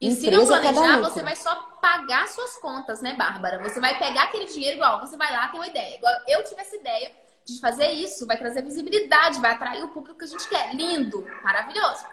E 0.00 0.12
se 0.12 0.30
não 0.30 0.46
planejar, 0.46 1.00
você 1.00 1.22
vai 1.22 1.34
só 1.34 1.54
pagar 1.82 2.28
suas 2.28 2.56
contas, 2.58 3.00
né, 3.00 3.14
Bárbara? 3.14 3.62
Você 3.62 3.80
vai 3.80 3.98
pegar 3.98 4.24
aquele 4.24 4.46
dinheiro 4.46 4.76
igual, 4.76 5.00
você 5.00 5.16
vai 5.16 5.32
lá, 5.32 5.48
tem 5.48 5.58
uma 5.58 5.66
ideia. 5.66 5.96
Igual 5.96 6.12
eu 6.28 6.44
tive 6.44 6.60
essa 6.60 6.76
ideia 6.76 7.10
de 7.44 7.58
fazer 7.60 7.90
isso, 7.92 8.26
vai 8.26 8.36
trazer 8.36 8.62
visibilidade, 8.62 9.40
vai 9.40 9.52
atrair 9.52 9.82
o 9.82 9.88
público 9.88 10.18
que 10.18 10.24
a 10.24 10.28
gente 10.28 10.48
quer. 10.48 10.74
Lindo, 10.74 11.26
maravilhoso. 11.42 12.04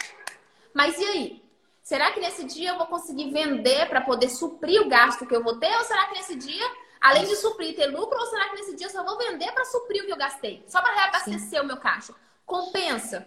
Mas 0.73 0.97
e 0.97 1.05
aí? 1.05 1.45
Será 1.83 2.11
que 2.11 2.19
nesse 2.19 2.45
dia 2.45 2.71
eu 2.71 2.77
vou 2.77 2.87
conseguir 2.87 3.29
vender 3.29 3.87
para 3.87 4.01
poder 4.01 4.29
suprir 4.29 4.81
o 4.81 4.89
gasto 4.89 5.25
que 5.27 5.35
eu 5.35 5.43
vou 5.43 5.57
ter? 5.59 5.71
Ou 5.77 5.83
será 5.83 6.05
que 6.07 6.15
nesse 6.15 6.35
dia, 6.35 6.65
além 7.05 7.25
de 7.25 7.35
suprir, 7.35 7.75
ter 7.75 7.87
lucro? 7.87 8.19
Ou 8.19 8.25
será 8.27 8.49
que 8.49 8.55
nesse 8.55 8.75
dia 8.75 8.87
eu 8.87 8.91
só 8.91 9.03
vou 9.03 9.17
vender 9.17 9.51
para 9.51 9.63
suprir 9.65 10.03
o 10.03 10.05
que 10.05 10.11
eu 10.11 10.17
gastei? 10.17 10.63
Só 10.67 10.81
para 10.81 10.93
reabastecer 10.93 11.39
Sim. 11.39 11.59
o 11.59 11.63
meu 11.65 11.77
caixa? 11.77 12.13
Compensa. 12.45 13.25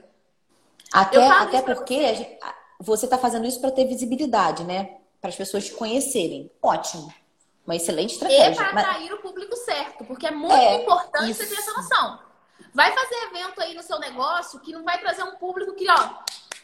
Até, 0.93 1.27
até 1.27 1.63
porque 1.63 2.39
você 2.81 3.07
está 3.07 3.17
fazendo 3.17 3.47
isso 3.47 3.61
para 3.61 3.71
ter 3.71 3.87
visibilidade, 3.87 4.65
né? 4.65 4.99
Para 5.21 5.31
as 5.31 5.37
pessoas 5.37 5.67
te 5.67 5.73
conhecerem. 5.73 6.51
Ótimo. 6.61 7.13
Uma 7.65 7.77
excelente 7.77 8.15
estratégia. 8.15 8.51
E 8.51 8.55
para 8.55 8.81
atrair 8.81 9.11
mas... 9.11 9.19
o 9.19 9.23
público 9.23 9.55
certo, 9.57 10.05
porque 10.05 10.27
é 10.27 10.31
muito 10.31 10.55
é, 10.55 10.83
importante 10.83 11.31
isso. 11.31 11.45
você 11.45 11.55
ter 11.55 11.61
essa 11.61 11.73
noção. 11.73 12.19
Vai 12.75 12.93
fazer 12.93 13.15
evento 13.27 13.61
aí 13.61 13.75
no 13.75 13.83
seu 13.83 13.99
negócio 13.99 14.61
que 14.61 14.73
não 14.73 14.85
vai 14.85 14.99
trazer 14.99 15.23
um 15.23 15.37
público 15.37 15.75
que, 15.75 15.89
ó, 15.91 16.11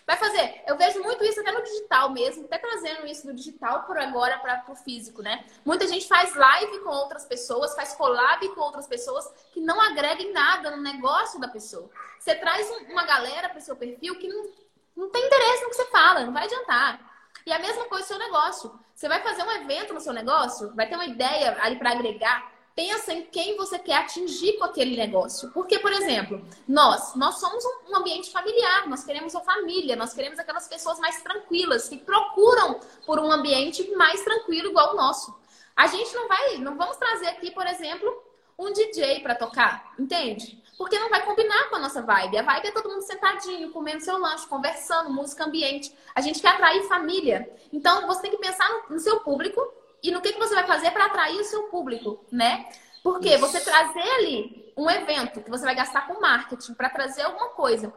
vai 0.07 0.17
fazer. 0.17 0.62
Eu 0.67 0.77
vejo 0.77 1.03
muito 1.03 1.25
isso 1.25 1.40
até 1.40 1.53
no 1.53 1.62
digital 1.62 2.11
mesmo, 2.11 2.45
até 2.45 2.59
trazendo 2.59 3.07
isso 3.07 3.27
do 3.27 3.35
digital 3.35 3.85
por 3.85 3.99
agora 3.99 4.38
para 4.38 4.64
o 4.69 4.75
físico, 4.75 5.23
né? 5.23 5.45
Muita 5.64 5.87
gente 5.87 6.07
faz 6.07 6.35
live 6.35 6.81
com 6.81 6.90
outras 6.90 7.25
pessoas, 7.25 7.75
faz 7.75 7.95
collab 7.95 8.47
com 8.51 8.61
outras 8.61 8.87
pessoas 8.87 9.29
que 9.53 9.61
não 9.61 9.81
agregam 9.81 10.33
nada 10.33 10.71
no 10.71 10.83
negócio 10.83 11.40
da 11.40 11.49
pessoa. 11.49 11.88
Você 12.19 12.35
traz 12.35 12.71
uma 12.88 13.05
galera 13.05 13.49
para 13.49 13.59
o 13.59 13.62
seu 13.62 13.77
perfil 13.77 14.19
que 14.19 14.29
não 14.29 14.64
não 14.97 15.11
tem 15.11 15.27
interesse 15.27 15.62
no 15.64 15.71
que 15.71 15.77
você 15.77 15.87
fala, 15.87 16.25
não 16.25 16.33
vai 16.33 16.45
adiantar. 16.45 17.01
E 17.45 17.53
a 17.53 17.59
mesma 17.59 17.85
coisa 17.87 18.07
seu 18.07 18.19
negócio. 18.19 18.79
Você 18.95 19.09
vai 19.09 19.21
fazer 19.23 19.43
um 19.43 19.51
evento 19.51 19.93
no 19.93 20.01
seu 20.01 20.12
negócio, 20.12 20.73
vai 20.75 20.88
ter 20.88 20.95
uma 20.95 21.05
ideia 21.05 21.57
ali 21.61 21.77
para 21.77 21.90
agregar. 21.90 22.53
Pensa 22.75 23.13
em 23.13 23.23
quem 23.27 23.57
você 23.57 23.79
quer 23.79 23.99
atingir 23.99 24.55
com 24.55 24.65
aquele 24.65 24.97
negócio. 24.97 25.51
Porque, 25.53 25.79
por 25.79 25.93
exemplo, 25.93 26.45
nós, 26.67 27.15
nós 27.15 27.39
somos 27.39 27.65
um 27.89 27.97
ambiente 27.97 28.31
familiar, 28.31 28.89
nós 28.89 29.05
queremos 29.05 29.33
uma 29.33 29.45
família, 29.45 29.95
nós 29.95 30.13
queremos 30.13 30.39
aquelas 30.39 30.67
pessoas 30.67 30.99
mais 30.99 31.23
tranquilas, 31.23 31.89
que 31.89 31.99
procuram 31.99 32.81
por 33.07 33.21
um 33.21 33.31
ambiente 33.31 33.89
mais 33.95 34.23
tranquilo 34.25 34.71
igual 34.71 34.93
o 34.93 34.97
nosso. 34.97 35.35
A 35.77 35.87
gente 35.87 36.13
não 36.15 36.27
vai, 36.27 36.59
não 36.59 36.77
vamos 36.77 36.97
trazer 36.97 37.29
aqui, 37.29 37.53
por 37.53 37.67
exemplo, 37.67 38.13
um 38.59 38.73
DJ 38.73 39.21
para 39.21 39.35
tocar, 39.35 39.95
entende? 39.99 40.63
Porque 40.77 40.99
não 40.99 41.09
vai 41.09 41.25
combinar 41.25 41.69
com 41.69 41.77
a 41.77 41.81
nossa 41.81 42.03
vibe. 42.03 42.39
A 42.39 42.43
vibe 42.43 42.69
é 42.69 42.73
todo 42.73 42.89
mundo 42.89 43.03
sentadinho, 43.03 43.71
comendo 43.71 44.03
seu 44.03 44.19
lanche, 44.19 44.47
conversando, 44.47 45.13
música 45.13 45.45
ambiente. 45.45 45.95
A 46.15 46.21
gente 46.21 46.41
quer 46.41 46.49
atrair 46.49 46.83
família. 46.89 47.49
Então, 47.73 48.07
você 48.07 48.23
tem 48.23 48.31
que 48.33 48.39
pensar 48.39 48.69
no, 48.89 48.99
seu 48.99 49.21
público 49.21 49.61
e 50.05 50.11
no 50.11 50.21
que, 50.21 50.35
que 50.35 50.38
você 50.38 50.55
vai 50.55 50.67
fazer 50.67 50.90
para 50.90 51.07
atrair 51.07 51.40
o 51.40 51.45
seu 51.45 51.62
público, 51.64 52.21
né? 52.31 52.67
Porque 53.03 53.31
Isso. 53.31 53.40
você 53.40 53.59
trazer 53.59 54.03
ali 54.19 54.73
um 54.77 54.90
evento 54.90 55.40
que 55.40 55.51
você 55.51 55.64
vai 55.64 55.75
gastar 55.75 56.07
com 56.07 56.21
marketing 56.21 56.75
para 56.75 56.90
trazer 56.90 57.23
alguma 57.23 57.49
coisa 57.51 57.90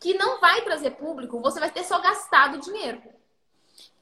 que 0.00 0.14
não 0.14 0.40
vai 0.40 0.62
trazer 0.62 0.90
público, 0.90 1.40
você 1.40 1.60
vai 1.60 1.70
ter 1.70 1.84
só 1.84 2.00
gastado 2.00 2.58
dinheiro. 2.58 3.00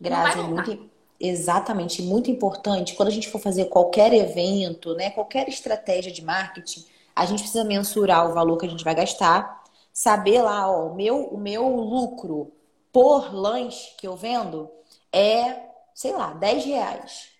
Graças, 0.01 0.43
é 0.43 0.43
muito, 0.43 0.91
exatamente, 1.21 2.03
muito 2.03 2.31
importante 2.31 2.95
quando 2.95 3.09
a 3.09 3.13
gente 3.13 3.31
for 3.31 3.39
fazer 3.39 3.67
qualquer 3.67 4.15
evento, 4.15 4.95
né, 4.95 5.11
qualquer 5.11 5.49
estratégia 5.49 6.11
de 6.11 6.25
marketing, 6.25 6.87
a 7.15 7.27
gente 7.27 7.43
precisa 7.43 7.65
mensurar 7.65 8.31
o 8.31 8.35
valor 8.35 8.57
que 8.57 8.67
a 8.67 8.69
gente 8.69 8.83
vai 8.83 8.95
gastar, 8.95 9.63
saber 9.93 10.41
lá, 10.41 10.71
ó, 10.71 10.87
o 10.87 10.95
meu, 10.95 11.27
o 11.27 11.39
meu 11.39 11.69
lucro 11.69 12.51
por 12.91 13.33
lanche 13.35 13.95
que 13.97 14.07
eu 14.07 14.17
vendo 14.17 14.71
é, 15.13 15.67
sei 15.95 16.13
lá, 16.13 16.33
10 16.33 16.65
reais. 16.65 17.32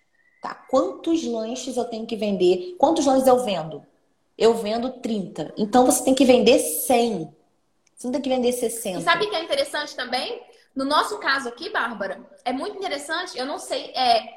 Tá? 0.43 0.53
Quantos 0.69 1.23
lanches 1.23 1.77
eu 1.77 1.85
tenho 1.85 2.05
que 2.05 2.17
vender? 2.17 2.75
Quantos 2.77 3.05
lanches 3.05 3.25
eu 3.25 3.45
vendo? 3.45 3.81
Eu 4.37 4.55
vendo 4.55 4.89
30. 4.89 5.53
Então 5.57 5.85
você 5.85 6.03
tem 6.03 6.13
que 6.13 6.25
vender 6.25 6.59
100. 6.59 7.33
Você 7.95 8.07
não 8.07 8.11
tem 8.11 8.21
que 8.21 8.27
vender 8.27 8.51
60. 8.51 8.99
E 8.99 9.01
sabe 9.03 9.25
o 9.25 9.29
que 9.29 9.35
é 9.37 9.41
interessante 9.41 9.95
também? 9.95 10.43
No 10.75 10.83
nosso 10.83 11.17
caso 11.19 11.47
aqui, 11.47 11.69
Bárbara, 11.69 12.19
é 12.43 12.51
muito 12.51 12.75
interessante. 12.75 13.37
Eu 13.37 13.45
não 13.45 13.57
sei, 13.57 13.85
é, 13.95 14.27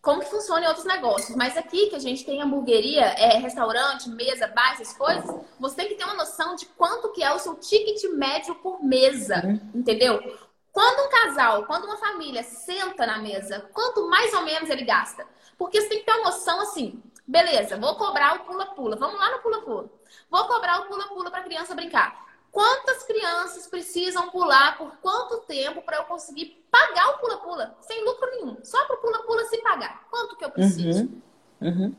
como 0.00 0.20
que 0.20 0.30
funciona 0.30 0.66
em 0.66 0.68
outros 0.68 0.86
negócios. 0.86 1.34
Mas 1.34 1.56
aqui 1.56 1.88
que 1.88 1.96
a 1.96 1.98
gente 1.98 2.24
tem 2.24 2.40
hamburgueria, 2.40 3.02
é, 3.02 3.36
restaurante, 3.38 4.08
mesa, 4.08 4.46
bar, 4.46 4.74
essas 4.74 4.96
coisas, 4.96 5.28
você 5.58 5.74
tem 5.74 5.88
que 5.88 5.96
ter 5.96 6.04
uma 6.04 6.14
noção 6.14 6.54
de 6.54 6.64
quanto 6.66 7.10
que 7.10 7.24
é 7.24 7.34
o 7.34 7.40
seu 7.40 7.56
ticket 7.56 8.04
médio 8.12 8.54
por 8.54 8.84
mesa, 8.84 9.42
uhum. 9.44 9.60
entendeu? 9.74 10.22
Quando 10.70 11.06
um 11.06 11.10
casal, 11.10 11.64
quando 11.64 11.86
uma 11.86 11.96
família 11.96 12.44
senta 12.44 13.04
na 13.04 13.18
mesa, 13.18 13.68
quanto 13.72 14.08
mais 14.08 14.32
ou 14.32 14.42
menos 14.42 14.70
ele 14.70 14.84
gasta? 14.84 15.26
Porque 15.58 15.80
você 15.80 15.88
tem 15.88 15.98
que 16.00 16.04
ter 16.04 16.12
uma 16.12 16.30
noção 16.30 16.60
assim, 16.60 17.02
beleza, 17.26 17.76
vou 17.76 17.94
cobrar 17.96 18.36
o 18.36 18.44
pula-pula, 18.44 18.96
vamos 18.96 19.18
lá 19.18 19.32
no 19.32 19.42
pula-pula. 19.42 19.90
Vou 20.30 20.44
cobrar 20.46 20.80
o 20.80 20.86
pula-pula 20.86 21.30
para 21.30 21.40
a 21.40 21.44
criança 21.44 21.74
brincar. 21.74 22.26
Quantas 22.52 23.02
crianças 23.02 23.66
precisam 23.66 24.30
pular 24.30 24.78
por 24.78 24.96
quanto 25.02 25.40
tempo 25.40 25.82
para 25.82 25.98
eu 25.98 26.04
conseguir 26.04 26.66
pagar 26.70 27.10
o 27.10 27.18
pula-pula? 27.18 27.76
Sem 27.80 28.02
lucro 28.04 28.30
nenhum. 28.30 28.56
Só 28.62 28.82
para 28.86 28.96
o 28.96 29.00
pula-pula 29.00 29.44
se 29.44 29.58
pagar. 29.58 30.06
Quanto 30.10 30.36
que 30.36 30.44
eu 30.44 30.50
preciso? 30.50 31.02
Uhum. 31.02 31.22
Uhum. 31.60 31.96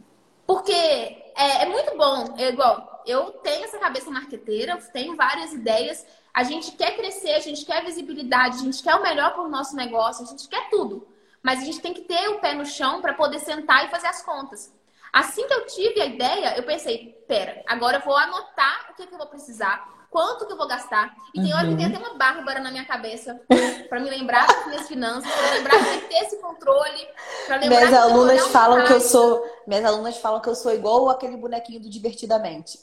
Porque 0.47 0.71
é, 0.71 1.63
é, 1.63 1.65
muito 1.67 1.95
bom. 1.95 2.33
É 2.37 2.49
igual, 2.49 3.03
eu 3.05 3.31
tenho 3.43 3.65
essa 3.65 3.77
cabeça 3.77 4.09
marqueteira, 4.09 4.77
tenho 4.93 5.15
várias 5.15 5.53
ideias. 5.53 6.05
A 6.33 6.43
gente 6.43 6.71
quer 6.71 6.95
crescer, 6.95 7.31
a 7.31 7.39
gente 7.39 7.65
quer 7.65 7.83
visibilidade, 7.83 8.57
a 8.57 8.63
gente 8.63 8.81
quer 8.81 8.95
o 8.95 9.03
melhor 9.03 9.33
para 9.33 9.43
o 9.43 9.49
nosso 9.49 9.75
negócio, 9.75 10.23
a 10.23 10.27
gente 10.27 10.47
quer 10.47 10.69
tudo. 10.69 11.07
Mas 11.47 11.61
a 11.61 11.63
gente 11.63 11.79
tem 11.79 11.93
que 11.93 12.01
ter 12.01 12.27
o 12.27 12.41
pé 12.41 12.53
no 12.53 12.65
chão 12.65 13.01
para 13.01 13.13
poder 13.13 13.39
sentar 13.39 13.85
e 13.85 13.89
fazer 13.89 14.07
as 14.07 14.21
contas. 14.21 14.69
Assim 15.13 15.47
que 15.47 15.53
eu 15.53 15.65
tive 15.65 16.01
a 16.01 16.05
ideia, 16.05 16.57
eu 16.57 16.63
pensei, 16.63 17.23
pera, 17.25 17.63
agora 17.65 17.99
eu 17.99 18.01
vou 18.01 18.17
anotar 18.17 18.87
o 18.91 18.95
que, 18.95 19.07
que 19.07 19.13
eu 19.13 19.17
vou 19.17 19.27
precisar, 19.27 19.87
quanto 20.11 20.45
que 20.45 20.51
eu 20.51 20.57
vou 20.57 20.67
gastar. 20.67 21.15
E 21.33 21.39
tem 21.39 21.53
uhum. 21.53 21.57
hora 21.57 21.67
que 21.69 21.75
tem 21.77 21.85
uhum. 21.85 21.95
até 21.95 22.05
uma 22.05 22.17
bárbara 22.17 22.59
na 22.59 22.69
minha 22.69 22.83
cabeça 22.83 23.39
para 23.87 23.97
me 24.01 24.09
lembrar 24.09 24.45
das 24.45 24.67
minhas 24.67 24.87
finanças, 24.89 25.31
para 25.31 25.51
lembrar 25.51 25.77
de 25.77 26.01
ter 26.01 26.15
esse 26.15 26.35
controle, 26.41 27.07
para 27.45 27.55
lembrar 27.55 27.77
Minhas 27.77 27.93
alunas 27.93 28.47
falam 28.47 28.83
que 28.83 28.91
eu 28.91 28.99
sou, 28.99 29.45
minhas 29.65 29.85
alunas 29.85 30.17
falam 30.17 30.41
que 30.41 30.49
eu 30.49 30.55
sou 30.55 30.73
igual 30.73 31.09
aquele 31.09 31.37
bonequinho 31.37 31.79
do 31.79 31.89
divertidamente. 31.89 32.77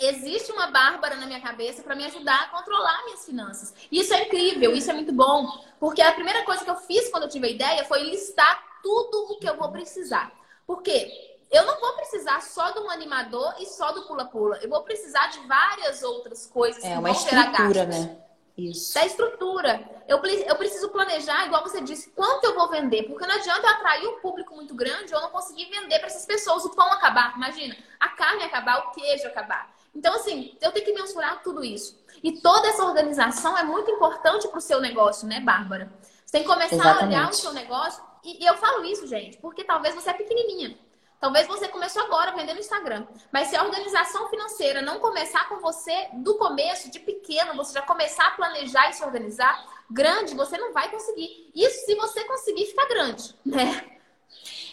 Existe 0.00 0.52
uma 0.52 0.68
Bárbara 0.68 1.16
na 1.16 1.26
minha 1.26 1.40
cabeça 1.40 1.82
para 1.82 1.96
me 1.96 2.04
ajudar 2.04 2.42
a 2.42 2.48
controlar 2.48 3.04
minhas 3.04 3.24
finanças. 3.24 3.74
Isso 3.90 4.14
é 4.14 4.24
incrível, 4.26 4.74
isso 4.74 4.90
é 4.90 4.94
muito 4.94 5.12
bom, 5.12 5.46
porque 5.80 6.00
a 6.00 6.12
primeira 6.12 6.44
coisa 6.44 6.64
que 6.64 6.70
eu 6.70 6.76
fiz 6.76 7.08
quando 7.08 7.24
eu 7.24 7.28
tive 7.28 7.48
a 7.48 7.50
ideia 7.50 7.84
foi 7.84 8.02
listar 8.04 8.62
tudo 8.82 9.32
o 9.32 9.38
que 9.38 9.48
eu 9.48 9.56
vou 9.56 9.70
precisar. 9.72 10.32
Por 10.66 10.82
quê? 10.82 11.28
eu 11.50 11.64
não 11.64 11.80
vou 11.80 11.94
precisar 11.94 12.40
só 12.42 12.70
de 12.70 12.78
um 12.80 12.90
animador 12.90 13.54
e 13.58 13.66
só 13.66 13.92
do 13.92 14.02
pula-pula. 14.06 14.58
Eu 14.60 14.68
vou 14.68 14.82
precisar 14.82 15.28
de 15.28 15.38
várias 15.46 16.02
outras 16.02 16.46
coisas 16.46 16.84
é, 16.84 16.88
que 16.88 16.98
uma 16.98 17.12
vão 17.12 17.12
estrutura, 17.12 17.86
né? 17.86 18.18
Isso. 18.56 18.94
Da 18.94 19.06
estrutura. 19.06 20.02
Eu, 20.06 20.18
eu 20.18 20.56
preciso 20.56 20.88
planejar, 20.90 21.46
igual 21.46 21.62
você 21.62 21.80
disse, 21.80 22.10
quanto 22.10 22.44
eu 22.44 22.54
vou 22.54 22.68
vender. 22.68 23.04
Porque 23.04 23.24
não 23.24 23.36
adianta 23.36 23.66
eu 23.66 23.70
atrair 23.70 24.08
um 24.08 24.20
público 24.20 24.54
muito 24.54 24.74
grande 24.74 25.14
ou 25.14 25.20
não 25.20 25.30
conseguir 25.30 25.66
vender 25.66 25.98
para 26.00 26.08
essas 26.08 26.26
pessoas. 26.26 26.64
O 26.64 26.74
pão 26.74 26.92
acabar. 26.92 27.34
Imagina, 27.36 27.76
a 28.00 28.08
carne 28.10 28.42
acabar, 28.42 28.78
o 28.80 28.90
queijo 28.90 29.26
acabar. 29.26 29.77
Então, 29.94 30.14
assim, 30.14 30.56
eu 30.60 30.70
tenho 30.72 30.84
que 30.84 30.92
mensurar 30.92 31.42
tudo 31.42 31.64
isso. 31.64 31.98
E 32.22 32.40
toda 32.40 32.68
essa 32.68 32.84
organização 32.84 33.56
é 33.56 33.62
muito 33.62 33.90
importante 33.90 34.48
para 34.48 34.58
o 34.58 34.60
seu 34.60 34.80
negócio, 34.80 35.26
né, 35.26 35.40
Bárbara? 35.40 35.92
Você 36.24 36.32
tem 36.32 36.42
que 36.42 36.48
começar 36.48 36.76
Exatamente. 36.76 37.02
a 37.02 37.06
olhar 37.06 37.30
o 37.30 37.34
seu 37.34 37.52
negócio. 37.52 38.02
E, 38.24 38.42
e 38.42 38.46
eu 38.46 38.56
falo 38.56 38.84
isso, 38.84 39.06
gente, 39.06 39.38
porque 39.38 39.64
talvez 39.64 39.94
você 39.94 40.10
é 40.10 40.14
pequenininha. 40.14 40.76
Talvez 41.20 41.48
você 41.48 41.66
começou 41.66 42.02
agora 42.02 42.32
vendendo 42.32 42.56
no 42.56 42.60
Instagram. 42.60 43.06
Mas 43.32 43.48
se 43.48 43.56
a 43.56 43.64
organização 43.64 44.28
financeira 44.28 44.80
não 44.80 45.00
começar 45.00 45.48
com 45.48 45.58
você 45.58 46.08
do 46.14 46.36
começo, 46.36 46.90
de 46.90 47.00
pequeno, 47.00 47.56
você 47.56 47.72
já 47.72 47.82
começar 47.82 48.26
a 48.28 48.30
planejar 48.32 48.90
e 48.90 48.92
se 48.92 49.04
organizar, 49.04 49.66
grande, 49.90 50.34
você 50.34 50.56
não 50.56 50.72
vai 50.72 50.88
conseguir. 50.90 51.50
Isso 51.54 51.86
se 51.86 51.94
você 51.96 52.22
conseguir 52.24 52.66
ficar 52.66 52.86
grande, 52.86 53.34
né? 53.44 53.84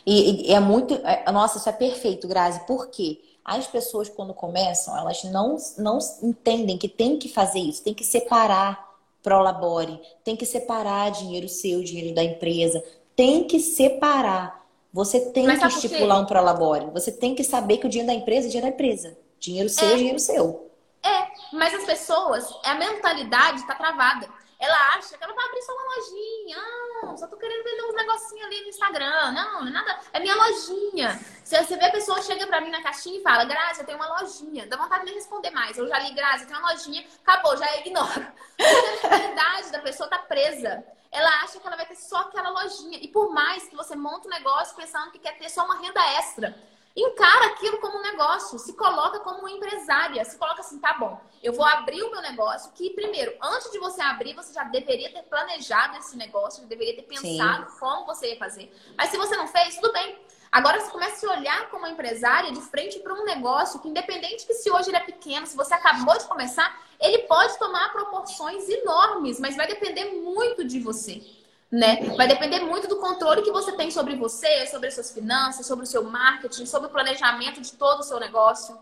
E, 0.06 0.52
e 0.52 0.54
é 0.54 0.60
muito. 0.60 0.94
É, 1.04 1.32
nossa, 1.32 1.58
isso 1.58 1.68
é 1.68 1.72
perfeito, 1.72 2.28
Grazi. 2.28 2.64
Por 2.68 2.90
quê? 2.90 3.20
As 3.46 3.68
pessoas, 3.68 4.10
quando 4.10 4.34
começam, 4.34 4.98
elas 4.98 5.24
não, 5.24 5.56
não 5.78 6.00
entendem 6.24 6.80
que 6.80 6.90
tem 6.90 7.20
que 7.20 7.30
fazer 7.30 7.60
isso, 7.60 7.84
tem 7.84 7.94
que 7.94 8.04
separar 8.04 8.84
prolabore, 9.22 10.02
tem 10.24 10.36
que 10.36 10.46
separar 10.46 11.12
dinheiro 11.12 11.48
seu, 11.48 11.84
dinheiro 11.84 12.14
da 12.14 12.24
empresa, 12.24 12.84
tem 13.16 13.44
que 13.44 13.60
separar. 13.60 14.66
Você 14.92 15.20
tem 15.32 15.46
Mas 15.46 15.60
que 15.60 15.68
estipular 15.68 16.22
um 16.22 16.26
prolabore. 16.26 16.86
Você 16.92 17.12
tem 17.12 17.36
que 17.36 17.44
saber 17.44 17.78
que 17.78 17.86
o 17.86 17.90
dinheiro 17.90 18.08
da 18.08 18.14
empresa 18.14 18.48
é 18.48 18.50
dinheiro 18.50 18.68
da 18.68 18.74
empresa. 18.74 19.18
Dinheiro 19.40 19.70
seu 19.70 19.90
é, 19.90 19.94
é 19.94 19.96
dinheiro 19.98 20.20
seu. 20.20 20.72
É, 21.04 21.28
mas 21.54 21.74
as 21.74 21.84
pessoas, 21.84 22.52
a 22.64 22.76
mentalidade 22.76 23.60
está 23.60 23.76
travada. 23.76 24.28
Ela 24.60 24.96
acha 24.96 25.18
que 25.18 25.24
ela 25.24 25.34
vai 25.34 25.46
abrir 25.46 25.62
só 25.62 25.74
uma 25.74 25.96
lojinha. 25.96 26.58
Ah, 27.04 27.18
só 27.18 27.28
tô 27.28 27.38
querendo 27.38 27.64
vender 27.64 27.84
uns 27.84 27.96
negocinhos 27.96 28.46
ali 28.46 28.62
no 28.62 28.70
Instagram. 28.70 29.32
Não, 29.32 29.62
não 29.62 29.68
é 29.68 29.72
nada. 29.72 30.00
É 30.14 30.20
minha 30.20 30.36
lojinha. 30.36 31.20
Se 31.44 31.58
você 31.64 31.78
vê 31.78 31.86
a 31.86 31.92
pessoa 31.92 32.22
chega 32.22 32.48
pra 32.48 32.62
mim 32.62 32.72
na 32.72 32.82
caixinha 32.82 33.20
e 33.20 33.22
fala, 33.24 33.46
Grazi, 33.46 33.82
eu 33.82 33.86
tenho 33.86 33.98
uma 33.98 34.20
lojinha. 34.20 34.66
Dá 34.68 34.78
vontade 34.78 35.06
de 35.06 35.14
responder 35.14 35.52
mais. 35.52 35.78
Eu 35.78 35.88
já 35.88 36.00
li, 36.00 36.14
Grazi, 36.14 36.44
eu 36.44 36.48
tenho 36.48 36.60
uma 36.60 36.72
lojinha. 36.72 37.06
Acabou, 37.26 37.58
já 37.58 37.78
ignoro. 37.78 38.28
a 38.60 39.10
mentalidade 39.10 39.72
da 39.72 39.80
pessoa 39.80 40.10
tá 40.10 40.20
presa 40.20 40.84
ela 41.16 41.30
acha 41.44 41.60
que 41.60 41.66
ela 41.66 41.78
vai 41.78 41.86
ter 41.86 41.96
só 41.96 42.18
aquela 42.18 42.50
lojinha. 42.50 43.00
E 43.02 43.08
por 43.08 43.32
mais 43.32 43.68
que 43.70 43.76
você 43.76 43.96
monte 43.96 44.28
um 44.28 44.30
negócio 44.30 44.76
pensando 44.76 45.12
que 45.12 45.20
quer 45.20 45.38
ter 45.38 45.50
só 45.50 45.64
uma 45.64 45.80
renda 45.80 46.02
extra, 46.18 46.54
encara 46.96 47.48
aquilo 47.48 47.78
como 47.80 47.98
um 47.98 48.02
negócio, 48.02 48.58
se 48.58 48.74
coloca 48.74 49.20
como 49.20 49.40
uma 49.40 49.52
empresária, 49.52 50.24
se 50.24 50.38
coloca 50.38 50.62
assim, 50.62 50.80
tá 50.80 50.94
bom, 50.94 51.20
eu 51.44 51.52
vou 51.52 51.66
abrir 51.66 52.02
o 52.04 52.12
meu 52.12 52.22
negócio, 52.22 52.72
que 52.74 52.92
primeiro, 52.92 53.34
antes 53.42 53.70
de 53.72 53.80
você 53.80 54.02
abrir, 54.02 54.34
você 54.34 54.54
já 54.54 54.64
deveria 54.64 55.12
ter 55.12 55.24
planejado 55.24 55.98
esse 55.98 56.16
negócio, 56.16 56.62
já 56.64 56.68
deveria 56.70 56.96
ter 56.96 57.04
pensado 57.04 57.70
Sim. 57.70 57.80
como 57.80 58.06
você 58.06 58.32
ia 58.32 58.38
fazer. 58.38 58.74
Mas 58.98 59.10
se 59.10 59.18
você 59.18 59.36
não 59.36 59.48
fez, 59.48 59.76
tudo 59.76 59.92
bem. 59.92 60.18
Agora 60.52 60.80
você 60.80 60.90
começa 60.90 61.16
a 61.16 61.18
se 61.18 61.28
olhar 61.28 61.70
como 61.70 61.86
empresária 61.86 62.50
de 62.50 62.62
frente 62.62 63.00
para 63.00 63.14
um 63.14 63.26
negócio 63.26 63.80
que, 63.82 63.90
independente 63.90 64.46
que 64.46 64.54
se 64.54 64.72
hoje 64.72 64.90
ele 64.90 64.96
é 64.98 65.02
pequeno, 65.02 65.46
se 65.46 65.58
você 65.58 65.74
acabou 65.74 66.18
de 66.18 66.24
começar, 66.26 66.82
ele 66.98 67.20
pode 67.24 67.60
tomar 67.60 67.92
proporções 67.92 68.70
enormes, 68.70 69.38
mas 69.38 69.58
vai 69.58 69.68
depender 69.68 70.06
muito 70.22 70.64
de 70.64 70.80
você. 70.80 71.22
Né? 71.72 71.98
Vai 72.16 72.28
depender 72.28 72.60
muito 72.60 72.88
do 72.88 72.98
controle 72.98 73.42
que 73.42 73.52
você 73.52 73.72
tem 73.74 73.92
sobre 73.92 74.16
você, 74.16 74.68
sobre 74.68 74.88
as 74.88 74.94
suas 74.94 75.12
finanças, 75.12 75.66
sobre 75.66 75.84
o 75.84 75.88
seu 75.88 76.04
marketing, 76.04 76.66
sobre 76.66 76.88
o 76.88 76.92
planejamento 76.92 77.60
de 77.60 77.74
todo 77.74 78.00
o 78.00 78.04
seu 78.04 78.20
negócio. 78.20 78.78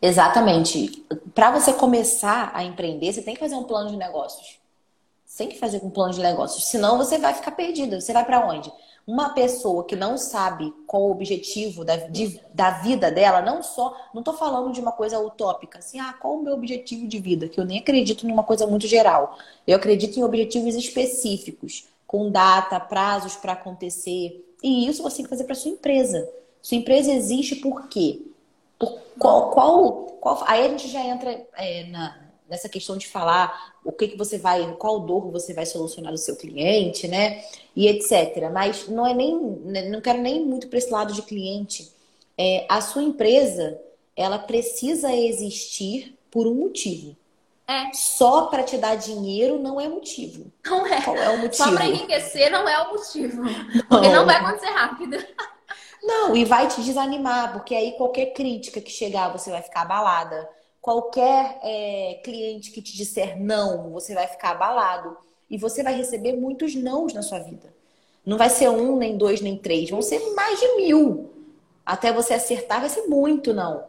Exatamente. 0.00 1.04
Para 1.34 1.50
você 1.50 1.72
começar 1.72 2.50
a 2.54 2.62
empreender, 2.62 3.12
você 3.12 3.22
tem 3.22 3.34
que 3.34 3.40
fazer 3.40 3.54
um 3.54 3.64
plano 3.64 3.90
de 3.90 3.96
negócios. 3.96 4.58
Você 5.24 5.38
tem 5.38 5.48
que 5.48 5.58
fazer 5.58 5.80
um 5.82 5.90
plano 5.90 6.14
de 6.14 6.20
negócios, 6.20 6.64
senão 6.64 6.96
você 6.96 7.18
vai 7.18 7.34
ficar 7.34 7.52
perdida. 7.52 8.00
Você 8.00 8.12
vai 8.12 8.24
para 8.24 8.46
onde? 8.46 8.72
Uma 9.08 9.30
pessoa 9.30 9.84
que 9.84 9.96
não 9.96 10.18
sabe 10.18 10.70
qual 10.86 11.04
o 11.04 11.10
objetivo 11.10 11.82
da, 11.82 11.96
de, 11.96 12.38
da 12.52 12.72
vida 12.72 13.10
dela, 13.10 13.40
não 13.40 13.62
só, 13.62 13.96
não 14.12 14.20
estou 14.20 14.34
falando 14.34 14.70
de 14.70 14.82
uma 14.82 14.92
coisa 14.92 15.18
utópica, 15.18 15.78
assim, 15.78 15.98
ah, 15.98 16.12
qual 16.12 16.34
o 16.34 16.42
meu 16.42 16.52
objetivo 16.52 17.08
de 17.08 17.18
vida? 17.18 17.48
Que 17.48 17.58
eu 17.58 17.64
nem 17.64 17.78
acredito 17.78 18.28
numa 18.28 18.44
coisa 18.44 18.66
muito 18.66 18.86
geral. 18.86 19.38
Eu 19.66 19.76
acredito 19.76 20.20
em 20.20 20.22
objetivos 20.22 20.74
específicos, 20.74 21.88
com 22.06 22.30
data, 22.30 22.78
prazos 22.78 23.34
para 23.34 23.54
acontecer. 23.54 24.44
E 24.62 24.86
isso 24.86 25.02
você 25.02 25.16
tem 25.16 25.24
que 25.24 25.30
fazer 25.30 25.44
para 25.44 25.54
sua 25.54 25.70
empresa. 25.70 26.28
Sua 26.60 26.76
empresa 26.76 27.10
existe 27.10 27.56
por 27.56 27.88
quê? 27.88 28.20
Por 28.78 28.92
qual, 29.18 29.50
qual, 29.52 29.92
qual... 30.20 30.44
Aí 30.46 30.66
a 30.66 30.68
gente 30.68 30.86
já 30.86 31.00
entra 31.02 31.46
é, 31.56 31.84
na, 31.84 32.28
nessa 32.46 32.68
questão 32.68 32.98
de 32.98 33.06
falar 33.06 33.77
o 33.88 33.92
que, 33.92 34.08
que 34.08 34.18
você 34.18 34.36
vai, 34.36 34.76
qual 34.78 35.00
dor 35.00 35.30
você 35.30 35.54
vai 35.54 35.64
solucionar 35.64 36.12
do 36.12 36.18
seu 36.18 36.36
cliente, 36.36 37.08
né? 37.08 37.42
E 37.74 37.88
etc. 37.88 38.50
Mas 38.52 38.86
não 38.86 39.06
é 39.06 39.14
nem, 39.14 39.34
né, 39.64 39.88
não 39.88 40.02
quero 40.02 40.20
nem 40.20 40.44
muito 40.44 40.68
para 40.68 40.76
esse 40.76 40.90
lado 40.90 41.14
de 41.14 41.22
cliente. 41.22 41.90
É, 42.36 42.66
a 42.68 42.82
sua 42.82 43.02
empresa, 43.02 43.80
ela 44.14 44.38
precisa 44.38 45.10
existir 45.16 46.14
por 46.30 46.46
um 46.46 46.54
motivo. 46.54 47.16
É. 47.66 47.90
Só 47.94 48.42
para 48.48 48.62
te 48.62 48.76
dar 48.76 48.94
dinheiro 48.94 49.58
não 49.58 49.80
é 49.80 49.88
motivo. 49.88 50.52
Não 50.66 50.86
é. 50.86 51.00
Qual 51.00 51.16
é 51.16 51.30
o 51.30 51.38
motivo? 51.38 51.54
Só 51.64 51.72
para 51.72 51.86
enriquecer 51.86 52.50
não 52.50 52.68
é 52.68 52.82
o 52.82 52.92
motivo. 52.92 53.42
Porque 53.88 54.08
não 54.10 54.26
vai 54.26 54.36
acontecer 54.36 54.70
rápido. 54.70 55.16
Não, 56.02 56.36
e 56.36 56.44
vai 56.44 56.68
te 56.68 56.82
desanimar, 56.82 57.54
porque 57.54 57.74
aí 57.74 57.92
qualquer 57.92 58.34
crítica 58.34 58.82
que 58.82 58.90
chegar 58.90 59.30
você 59.30 59.50
vai 59.50 59.62
ficar 59.62 59.82
abalada 59.82 60.48
qualquer 60.80 61.58
é, 61.62 62.20
cliente 62.24 62.70
que 62.70 62.82
te 62.82 62.96
disser 62.96 63.38
não, 63.40 63.90
você 63.90 64.14
vai 64.14 64.26
ficar 64.26 64.50
abalado. 64.50 65.16
E 65.50 65.56
você 65.56 65.82
vai 65.82 65.94
receber 65.94 66.34
muitos 66.34 66.74
nãos 66.74 67.14
na 67.14 67.22
sua 67.22 67.38
vida. 67.38 67.74
Não 68.24 68.36
vai 68.36 68.50
ser 68.50 68.68
um, 68.68 68.96
nem 68.96 69.16
dois, 69.16 69.40
nem 69.40 69.56
três. 69.56 69.88
Vão 69.88 70.02
ser 70.02 70.18
mais 70.34 70.60
de 70.60 70.76
mil. 70.76 71.32
Até 71.86 72.12
você 72.12 72.34
acertar, 72.34 72.80
vai 72.80 72.90
ser 72.90 73.06
muito 73.06 73.54
não. 73.54 73.86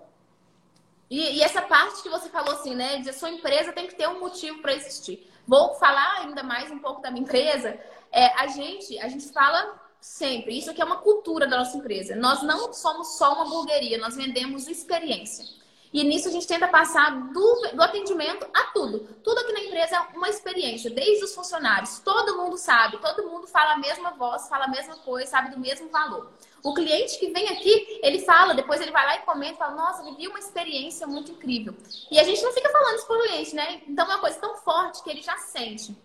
E, 1.09 1.37
e 1.37 1.41
essa 1.41 1.61
parte 1.61 2.01
que 2.01 2.09
você 2.09 2.29
falou 2.29 2.53
assim, 2.53 2.75
né? 2.75 2.99
De 2.99 3.09
a 3.09 3.13
sua 3.13 3.29
empresa 3.29 3.73
tem 3.73 3.87
que 3.87 3.95
ter 3.95 4.07
um 4.07 4.21
motivo 4.21 4.61
para 4.61 4.73
existir. 4.73 5.29
Vou 5.45 5.73
falar 5.75 6.19
ainda 6.21 6.43
mais 6.43 6.71
um 6.71 6.79
pouco 6.79 7.01
da 7.01 7.11
minha 7.11 7.23
empresa. 7.23 7.77
É, 8.11 8.27
a 8.39 8.47
gente, 8.47 8.97
a 8.99 9.09
gente 9.09 9.27
fala 9.33 9.81
sempre. 9.99 10.57
Isso 10.57 10.71
aqui 10.71 10.81
é 10.81 10.85
uma 10.85 10.97
cultura 10.97 11.45
da 11.45 11.57
nossa 11.57 11.75
empresa. 11.75 12.15
Nós 12.15 12.41
não 12.43 12.71
somos 12.71 13.17
só 13.17 13.33
uma 13.33 13.49
burgueria, 13.49 13.97
nós 13.97 14.15
vendemos 14.15 14.67
experiência. 14.67 15.58
E 15.91 16.03
nisso 16.03 16.27
a 16.27 16.31
gente 16.31 16.45
tenta 16.45 16.67
passar 16.67 17.09
do, 17.33 17.61
do, 17.73 17.81
atendimento 17.81 18.45
a 18.53 18.65
tudo. 18.65 18.99
Tudo 19.23 19.39
aqui 19.39 19.51
na 19.51 19.61
empresa 19.61 19.95
é 19.95 20.17
uma 20.17 20.29
experiência, 20.29 20.91
desde 20.91 21.23
os 21.23 21.33
funcionários. 21.33 21.99
Todo 21.99 22.37
mundo 22.37 22.57
sabe, 22.57 22.97
todo 22.99 23.27
mundo 23.27 23.47
fala 23.47 23.73
a 23.73 23.77
mesma 23.77 24.11
voz, 24.11 24.47
fala 24.47 24.65
a 24.65 24.67
mesma 24.69 24.97
coisa, 24.97 25.31
sabe 25.31 25.49
do 25.49 25.59
mesmo 25.59 25.89
valor. 25.89 26.31
O 26.63 26.73
cliente 26.73 27.17
que 27.17 27.31
vem 27.31 27.47
aqui, 27.49 27.99
ele 28.03 28.19
fala, 28.19 28.53
depois 28.53 28.81
ele 28.81 28.91
vai 28.91 29.05
lá 29.05 29.15
e 29.15 29.21
comenta, 29.21 29.57
fala, 29.57 29.75
nossa, 29.75 30.03
vivi 30.03 30.27
uma 30.27 30.39
experiência 30.39 31.07
muito 31.07 31.31
incrível. 31.31 31.75
E 32.11 32.19
a 32.19 32.23
gente 32.23 32.41
não 32.43 32.53
fica 32.53 32.69
falando 32.69 32.95
isso 32.95 33.07
pro 33.07 33.21
cliente, 33.23 33.55
né? 33.55 33.81
Então 33.87 34.05
é 34.05 34.09
uma 34.09 34.19
coisa 34.19 34.37
tão 34.39 34.57
forte 34.57 35.01
que 35.01 35.09
ele 35.09 35.23
já 35.23 35.37
sente. 35.37 35.95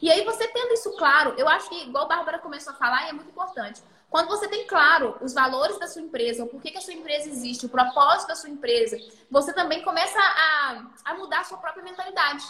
E 0.00 0.10
aí 0.10 0.24
você 0.24 0.46
tendo 0.48 0.72
isso 0.74 0.90
claro, 0.96 1.34
eu 1.36 1.48
acho 1.48 1.68
que, 1.68 1.82
igual 1.82 2.04
a 2.04 2.08
Bárbara 2.08 2.38
começou 2.38 2.72
a 2.72 2.76
falar, 2.76 3.06
e 3.06 3.10
é 3.10 3.12
muito 3.12 3.30
importante. 3.30 3.82
Quando 4.12 4.28
você 4.28 4.46
tem 4.46 4.66
claro 4.66 5.16
os 5.22 5.32
valores 5.32 5.78
da 5.78 5.88
sua 5.88 6.02
empresa, 6.02 6.44
o 6.44 6.46
porquê 6.46 6.70
que 6.70 6.76
a 6.76 6.82
sua 6.82 6.92
empresa 6.92 7.30
existe, 7.30 7.64
o 7.64 7.68
propósito 7.70 8.28
da 8.28 8.36
sua 8.36 8.50
empresa, 8.50 8.98
você 9.30 9.54
também 9.54 9.80
começa 9.82 10.18
a, 10.20 10.84
a 11.02 11.14
mudar 11.14 11.40
a 11.40 11.44
sua 11.44 11.56
própria 11.56 11.82
mentalidade. 11.82 12.44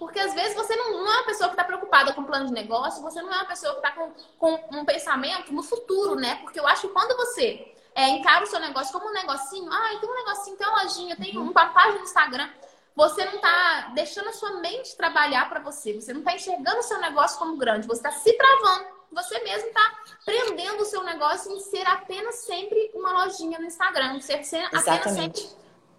Porque 0.00 0.18
às 0.18 0.34
vezes 0.34 0.56
você 0.56 0.74
não, 0.74 1.04
não 1.04 1.12
é 1.12 1.16
uma 1.18 1.26
pessoa 1.26 1.48
que 1.48 1.54
está 1.54 1.62
preocupada 1.62 2.12
com 2.12 2.24
plano 2.24 2.46
de 2.46 2.52
negócio, 2.52 3.00
você 3.00 3.22
não 3.22 3.32
é 3.32 3.36
uma 3.36 3.44
pessoa 3.44 3.74
que 3.74 3.86
está 3.86 3.92
com, 3.92 4.10
com 4.36 4.80
um 4.80 4.84
pensamento 4.84 5.54
no 5.54 5.62
futuro, 5.62 6.16
né? 6.16 6.40
Porque 6.42 6.58
eu 6.58 6.66
acho 6.66 6.88
que 6.88 6.92
quando 6.92 7.16
você 7.16 7.72
é, 7.94 8.08
encara 8.08 8.42
o 8.42 8.48
seu 8.48 8.58
negócio 8.58 8.92
como 8.92 9.08
um 9.08 9.12
negocinho, 9.12 9.72
ah, 9.72 9.96
tem 10.00 10.10
um 10.10 10.14
negocinho, 10.16 10.56
tem 10.56 10.66
uma 10.66 10.82
lojinha, 10.82 11.16
tem 11.16 11.38
uma 11.38 11.66
página 11.66 11.98
no 11.98 12.04
Instagram, 12.04 12.50
você 12.96 13.24
não 13.26 13.36
está 13.36 13.92
deixando 13.94 14.30
a 14.30 14.32
sua 14.32 14.54
mente 14.54 14.96
trabalhar 14.96 15.48
para 15.48 15.60
você, 15.60 15.92
você 15.92 16.12
não 16.12 16.20
está 16.20 16.34
enxergando 16.34 16.80
o 16.80 16.82
seu 16.82 16.98
negócio 16.98 17.38
como 17.38 17.56
grande, 17.56 17.86
você 17.86 18.00
está 18.00 18.10
se 18.10 18.32
travando 18.36 18.95
você 19.12 19.38
mesmo 19.40 19.68
está 19.68 19.98
prendendo 20.24 20.82
o 20.82 20.84
seu 20.84 21.02
negócio 21.02 21.52
em 21.52 21.60
ser 21.60 21.86
apenas 21.86 22.36
sempre 22.36 22.90
uma 22.94 23.24
lojinha 23.24 23.58
no 23.58 23.66
Instagram, 23.66 24.20
ser, 24.20 24.44
ser 24.44 24.64
apenas 24.64 25.12
sempre 25.12 25.48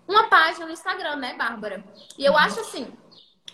uma 0.07 0.29
página 0.29 0.65
no 0.65 0.71
Instagram, 0.71 1.17
né, 1.17 1.35
Bárbara? 1.35 1.83
E 2.17 2.25
eu 2.25 2.33
uhum. 2.33 2.37
acho 2.37 2.59
assim, 2.61 2.91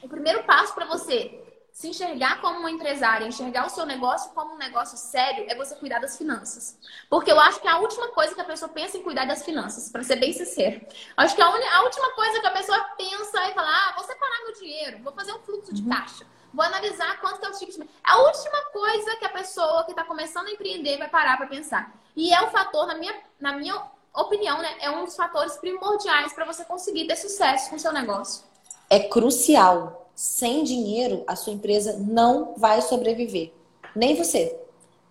o 0.02 0.08
primeiro 0.08 0.44
passo 0.44 0.74
para 0.74 0.86
você 0.86 1.40
se 1.74 1.88
enxergar 1.88 2.40
como 2.40 2.60
uma 2.60 2.70
empresária, 2.70 3.26
enxergar 3.26 3.66
o 3.66 3.70
seu 3.70 3.84
negócio 3.84 4.32
como 4.34 4.54
um 4.54 4.58
negócio 4.58 4.96
sério, 4.96 5.46
é 5.50 5.56
você 5.56 5.76
cuidar 5.76 6.00
das 6.00 6.16
finanças. 6.16 6.78
Porque 7.10 7.32
eu 7.32 7.40
acho 7.40 7.60
que 7.60 7.68
a 7.68 7.80
última 7.80 8.10
coisa 8.10 8.36
que 8.36 8.42
a 8.42 8.46
pessoa 8.46 8.70
pensa 8.70 8.98
em 8.98 9.02
cuidar 9.02 9.26
das 9.26 9.44
finanças, 9.44 9.90
para 9.90 10.04
ser 10.04 10.18
bem 10.18 10.32
sincero. 10.32 10.86
Acho 11.18 11.36
que 11.36 11.42
a, 11.42 11.48
a, 11.48 11.84
última 11.84 12.12
coisa 12.12 12.40
que 12.40 12.46
a 12.46 12.52
pessoa 12.52 12.80
pensa 12.96 13.42
é 13.42 13.54
falar: 13.54 13.90
ah, 13.90 13.94
vou 13.96 14.06
separar 14.06 14.44
meu 14.44 14.54
dinheiro, 14.54 15.04
vou 15.04 15.14
fazer 15.14 15.34
um 15.34 15.40
fluxo 15.40 15.74
de 15.74 15.82
uhum. 15.82 15.90
caixa. 15.90 16.26
Vou 16.54 16.64
analisar 16.64 17.20
quanto 17.20 17.40
que 17.40 17.46
é 17.46 17.50
o 17.50 17.54
ticket. 17.54 17.80
É 17.80 17.86
a 18.04 18.18
última 18.22 18.62
coisa 18.72 19.16
que 19.16 19.26
a 19.26 19.30
pessoa 19.30 19.84
que 19.86 19.92
está 19.92 20.04
começando 20.04 20.48
a 20.48 20.52
empreender 20.52 20.98
vai 20.98 21.10
parar 21.10 21.38
para 21.38 21.48
pensar. 21.48 21.92
E 22.16 22.32
é 22.32 22.42
o 22.44 22.52
fator, 22.52 22.86
na 22.86 22.96
minha, 22.96 23.16
na 23.40 23.58
minha 23.58 23.82
opinião, 24.14 24.60
né, 24.62 24.70
é 24.80 24.92
um 24.92 25.04
dos 25.04 25.16
fatores 25.16 25.58
primordiais 25.58 26.32
para 26.34 26.46
você 26.46 26.64
conseguir 26.64 27.08
ter 27.08 27.16
sucesso 27.16 27.70
com 27.70 27.76
o 27.76 27.80
seu 27.80 27.92
negócio. 27.92 28.44
É 28.90 29.00
crucial. 29.00 30.02
Sem 30.16 30.64
dinheiro, 30.64 31.24
a 31.26 31.36
sua 31.36 31.54
empresa 31.54 31.98
não 31.98 32.54
vai 32.56 32.84
sobreviver. 32.84 33.52
Nem 33.96 34.16
você. 34.16 34.60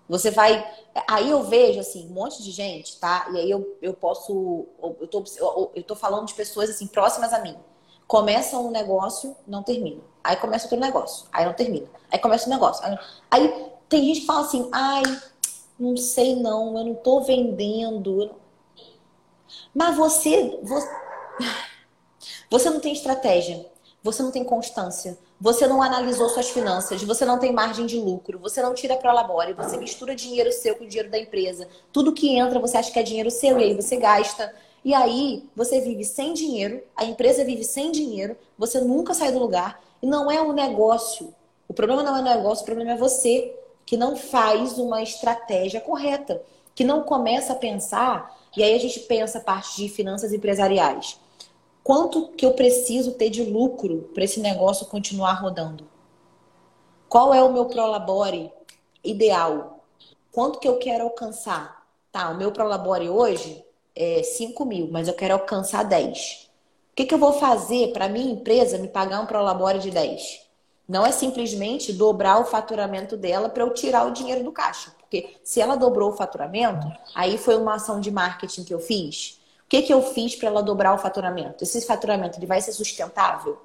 Você 0.09 0.31
vai. 0.31 0.65
Aí 1.09 1.29
eu 1.29 1.43
vejo, 1.43 1.81
assim, 1.81 2.07
um 2.07 2.13
monte 2.13 2.41
de 2.41 2.53
gente, 2.53 3.01
tá? 3.01 3.27
E 3.33 3.39
aí 3.39 3.51
eu, 3.51 3.77
eu 3.83 3.95
posso. 3.95 4.67
Eu 5.01 5.09
tô, 5.09 5.25
eu 5.75 5.83
tô 5.83 5.97
falando 5.97 6.27
de 6.27 6.35
pessoas, 6.35 6.71
assim, 6.71 6.87
próximas 6.87 7.33
a 7.33 7.41
mim. 7.41 7.57
Começa 8.07 8.57
um 8.59 8.71
negócio, 8.71 9.37
não 9.45 9.65
termina. 9.65 10.12
Aí 10.23 10.37
começa 10.37 10.67
outro 10.67 10.79
negócio, 10.79 11.27
aí 11.33 11.45
não 11.45 11.53
termina. 11.53 11.87
Aí 12.11 12.19
começa 12.19 12.47
um 12.47 12.53
negócio. 12.53 12.85
Aí, 12.85 12.99
aí 13.31 13.73
tem 13.89 14.05
gente 14.05 14.21
que 14.21 14.27
fala 14.27 14.41
assim, 14.43 14.69
ai, 14.73 15.03
não 15.79 15.97
sei 15.97 16.37
não, 16.37 16.79
eu 16.79 16.85
não 16.85 16.95
tô 16.95 17.21
vendendo. 17.21 18.31
Mas 19.75 19.97
você, 19.97 20.59
você, 20.63 20.89
você 22.49 22.71
não 22.71 22.81
tem 22.81 22.93
estratégia, 22.93 23.67
você 24.03 24.23
não 24.23 24.31
tem 24.31 24.45
constância, 24.45 25.19
você 25.41 25.67
não 25.67 25.83
analisou 25.83 26.29
suas 26.29 26.51
finanças, 26.51 27.03
você 27.03 27.25
não 27.25 27.39
tem 27.39 27.53
margem 27.53 27.85
de 27.85 27.99
lucro, 27.99 28.39
você 28.39 28.63
não 28.63 28.75
tira 28.75 28.97
para 28.97 29.13
labore, 29.13 29.55
você 29.55 29.77
mistura 29.77 30.15
dinheiro 30.15 30.53
seu 30.53 30.77
com 30.77 30.85
o 30.85 30.87
dinheiro 30.87 31.11
da 31.11 31.19
empresa. 31.19 31.67
Tudo 31.93 32.13
que 32.13 32.37
entra 32.37 32.61
você 32.61 32.77
acha 32.77 32.93
que 32.93 32.99
é 32.99 33.03
dinheiro 33.03 33.31
seu 33.31 33.59
e 33.59 33.65
aí 33.65 33.75
você 33.75 33.97
gasta. 33.97 34.55
E 34.85 34.95
aí 34.95 35.49
você 35.55 35.81
vive 35.81 36.05
sem 36.05 36.33
dinheiro, 36.33 36.83
a 36.97 37.05
empresa 37.05 37.45
vive 37.45 37.65
sem 37.65 37.93
dinheiro, 37.93 38.37
você 38.59 38.81
nunca 38.81 39.15
sai 39.15 39.33
do 39.33 39.39
lugar 39.39 39.81
e 40.03 40.07
não 40.07 40.31
é 40.31 40.43
um 40.43 40.53
negócio. 40.53 41.33
O 41.69 41.73
problema 41.73 42.03
não 42.03 42.17
é 42.17 42.21
o 42.21 42.25
negócio, 42.25 42.63
o 42.63 42.67
problema 42.67 42.93
é 42.93 42.97
você 42.97 43.57
que 43.87 43.97
não 43.97 44.17
faz 44.17 44.79
uma 44.79 45.03
estratégia 45.03 45.81
correta, 45.81 46.43
que 46.75 46.85
não 46.85 47.03
começa 47.03 47.53
a 47.53 47.57
pensar, 47.57 48.37
e 48.57 48.63
aí 48.63 48.75
a 48.75 48.79
gente 48.79 49.01
pensa 49.01 49.39
a 49.39 49.43
parte 49.43 49.77
de 49.77 49.89
finanças 49.89 50.33
empresariais. 50.33 51.19
Quanto 51.83 52.29
que 52.29 52.47
eu 52.47 52.53
preciso 52.53 53.13
ter 53.13 53.31
de 53.31 53.43
lucro 53.43 54.11
para 54.15 54.25
esse 54.25 54.41
negócio 54.41 54.87
continuar 54.87 55.35
rodando? 55.35 55.87
Qual 57.09 57.35
é 57.35 57.43
o 57.43 57.53
meu 57.53 57.67
prolabore 57.67 58.51
ideal? 59.05 59.85
Quanto 60.31 60.59
que 60.59 60.69
eu 60.69 60.79
quero 60.79 61.05
alcançar? 61.05 61.87
Tá, 62.11 62.31
o 62.31 62.37
meu 62.37 62.53
prolabore 62.53 63.09
hoje 63.09 63.65
é 63.95 64.23
5 64.23 64.65
mil, 64.65 64.89
mas 64.91 65.09
eu 65.09 65.15
quero 65.15 65.35
alcançar 65.35 65.83
10. 65.83 66.51
O 66.93 66.97
que, 66.97 67.07
que 67.07 67.15
eu 67.15 67.19
vou 67.19 67.33
fazer 67.35 67.93
para 67.93 68.09
minha 68.09 68.33
empresa 68.33 68.79
me 68.79 68.89
pagar 68.89 69.21
um 69.21 69.27
prolabore 69.27 69.79
de 69.79 69.91
10? 69.91 70.43
Não 70.89 71.07
é 71.07 71.13
simplesmente 71.13 71.93
dobrar 71.93 72.41
o 72.41 72.45
faturamento 72.45 73.17
dela 73.17 73.49
para 73.49 73.65
eu 73.65 73.73
tirar 73.73 74.07
o 74.07 74.13
dinheiro 74.13 74.45
do 74.45 74.53
caixa. 74.53 74.93
Porque 74.99 75.37
se 75.43 75.61
ela 75.61 75.77
dobrou 75.77 76.11
o 76.11 76.17
faturamento, 76.17 76.87
aí 77.15 77.39
foi 77.39 77.57
uma 77.57 77.75
ação 77.75 78.01
de 78.01 78.11
marketing 78.11 78.65
que 78.65 78.75
eu 78.75 78.81
fiz 78.81 79.41
que, 79.73 79.81
que 79.81 79.95
eu 79.95 80.03
fiz 80.03 80.37
para 80.37 80.49
ela 80.49 80.63
dobrar 80.63 80.93
o 80.93 80.99
faturamento? 80.99 81.65
Esse 81.65 81.81
faturamento 81.87 82.39
ele 82.39 82.45
vai 82.45 82.61
ser 82.61 82.73
sustentável? 82.73 83.59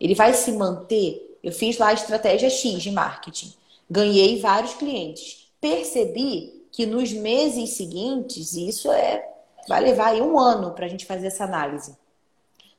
Ele 0.00 0.12
vai 0.12 0.34
se 0.34 0.50
manter? 0.50 1.38
Eu 1.40 1.52
fiz 1.52 1.78
lá 1.78 1.88
a 1.88 1.92
estratégia 1.92 2.50
X 2.50 2.82
de 2.82 2.90
marketing. 2.90 3.54
Ganhei 3.88 4.40
vários 4.40 4.74
clientes. 4.74 5.48
Percebi 5.60 6.66
que 6.72 6.84
nos 6.84 7.12
meses 7.12 7.76
seguintes, 7.76 8.54
isso 8.54 8.90
é 8.90 9.24
vai 9.68 9.80
levar 9.80 10.08
aí 10.08 10.20
um 10.20 10.36
ano 10.36 10.72
para 10.72 10.86
a 10.86 10.88
gente 10.88 11.06
fazer 11.06 11.28
essa 11.28 11.44
análise. 11.44 11.96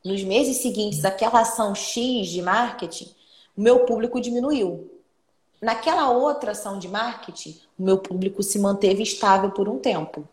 Nos 0.08 0.24
meses 0.24 0.62
seguintes 0.62 1.02
daquela 1.02 1.42
ação 1.42 1.76
X 1.76 2.30
de 2.30 2.42
marketing, 2.42 3.14
o 3.58 3.62
meu 3.62 3.82
público 3.82 4.22
diminuiu. 4.22 4.90
Naquela 5.62 6.10
outra 6.12 6.52
ação 6.52 6.80
de 6.80 6.88
marketing, 6.88 7.60
o 7.78 7.84
meu 7.84 7.98
público 7.98 8.42
se 8.42 8.58
manteve 8.58 9.04
estável 9.04 9.52
por 9.52 9.68
um 9.68 9.80
tempo. 9.80 10.26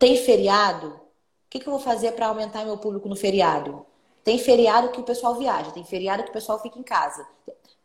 Tem 0.00 0.16
feriado? 0.16 0.88
O 0.88 1.00
que, 1.48 1.60
que 1.60 1.68
eu 1.68 1.74
vou 1.74 1.80
fazer 1.80 2.10
para 2.10 2.26
aumentar 2.26 2.64
meu 2.64 2.76
público 2.76 3.08
no 3.08 3.14
feriado? 3.14 3.86
Tem 4.24 4.36
feriado 4.36 4.88
que 4.88 4.98
o 4.98 5.04
pessoal 5.04 5.36
viaja, 5.36 5.70
tem 5.70 5.84
feriado 5.84 6.24
que 6.24 6.30
o 6.30 6.32
pessoal 6.32 6.60
fica 6.60 6.76
em 6.76 6.82
casa. 6.82 7.24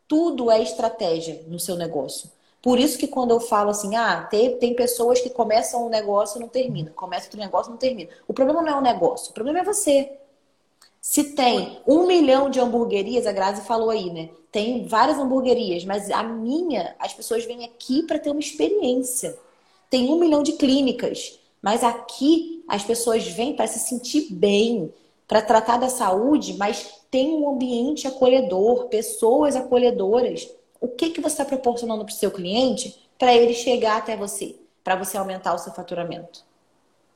Tudo 0.08 0.50
é 0.50 0.60
estratégia 0.60 1.44
no 1.46 1.60
seu 1.60 1.76
negócio. 1.76 2.28
Por 2.60 2.76
isso 2.76 2.98
que 2.98 3.06
quando 3.06 3.30
eu 3.30 3.38
falo 3.38 3.70
assim, 3.70 3.94
ah, 3.94 4.26
tem, 4.28 4.58
tem 4.58 4.74
pessoas 4.74 5.20
que 5.20 5.30
começam 5.30 5.86
um 5.86 5.88
negócio 5.88 6.38
e 6.38 6.40
não 6.40 6.48
terminam, 6.48 6.92
começa 6.92 7.26
outro 7.26 7.38
negócio 7.38 7.70
e 7.70 7.72
não 7.72 7.78
termina. 7.78 8.10
O 8.26 8.34
problema 8.34 8.62
não 8.62 8.72
é 8.72 8.76
o 8.76 8.80
negócio, 8.80 9.30
o 9.30 9.34
problema 9.34 9.60
é 9.60 9.62
você. 9.64 10.23
Se 11.06 11.22
tem 11.34 11.82
um 11.86 12.06
milhão 12.06 12.48
de 12.48 12.58
hamburguerias, 12.58 13.26
a 13.26 13.32
Grazi 13.32 13.60
falou 13.66 13.90
aí, 13.90 14.10
né? 14.10 14.30
Tem 14.50 14.86
várias 14.86 15.18
hamburguerias, 15.18 15.84
mas 15.84 16.10
a 16.10 16.22
minha, 16.22 16.96
as 16.98 17.12
pessoas 17.12 17.44
vêm 17.44 17.62
aqui 17.62 18.04
para 18.04 18.18
ter 18.18 18.30
uma 18.30 18.40
experiência. 18.40 19.38
Tem 19.90 20.08
um 20.08 20.18
milhão 20.18 20.42
de 20.42 20.52
clínicas. 20.52 21.38
Mas 21.60 21.84
aqui 21.84 22.64
as 22.66 22.82
pessoas 22.84 23.22
vêm 23.26 23.54
para 23.54 23.66
se 23.66 23.80
sentir 23.80 24.32
bem, 24.32 24.90
para 25.28 25.42
tratar 25.42 25.76
da 25.76 25.90
saúde, 25.90 26.54
mas 26.54 27.02
tem 27.10 27.34
um 27.34 27.50
ambiente 27.50 28.08
acolhedor, 28.08 28.88
pessoas 28.88 29.54
acolhedoras. 29.54 30.50
O 30.80 30.88
que, 30.88 31.10
que 31.10 31.20
você 31.20 31.42
está 31.42 31.44
proporcionando 31.44 32.02
para 32.06 32.14
o 32.14 32.16
seu 32.16 32.30
cliente 32.30 32.98
para 33.18 33.34
ele 33.34 33.52
chegar 33.52 33.98
até 33.98 34.16
você, 34.16 34.56
para 34.82 34.96
você 34.96 35.18
aumentar 35.18 35.52
o 35.52 35.58
seu 35.58 35.74
faturamento? 35.74 36.43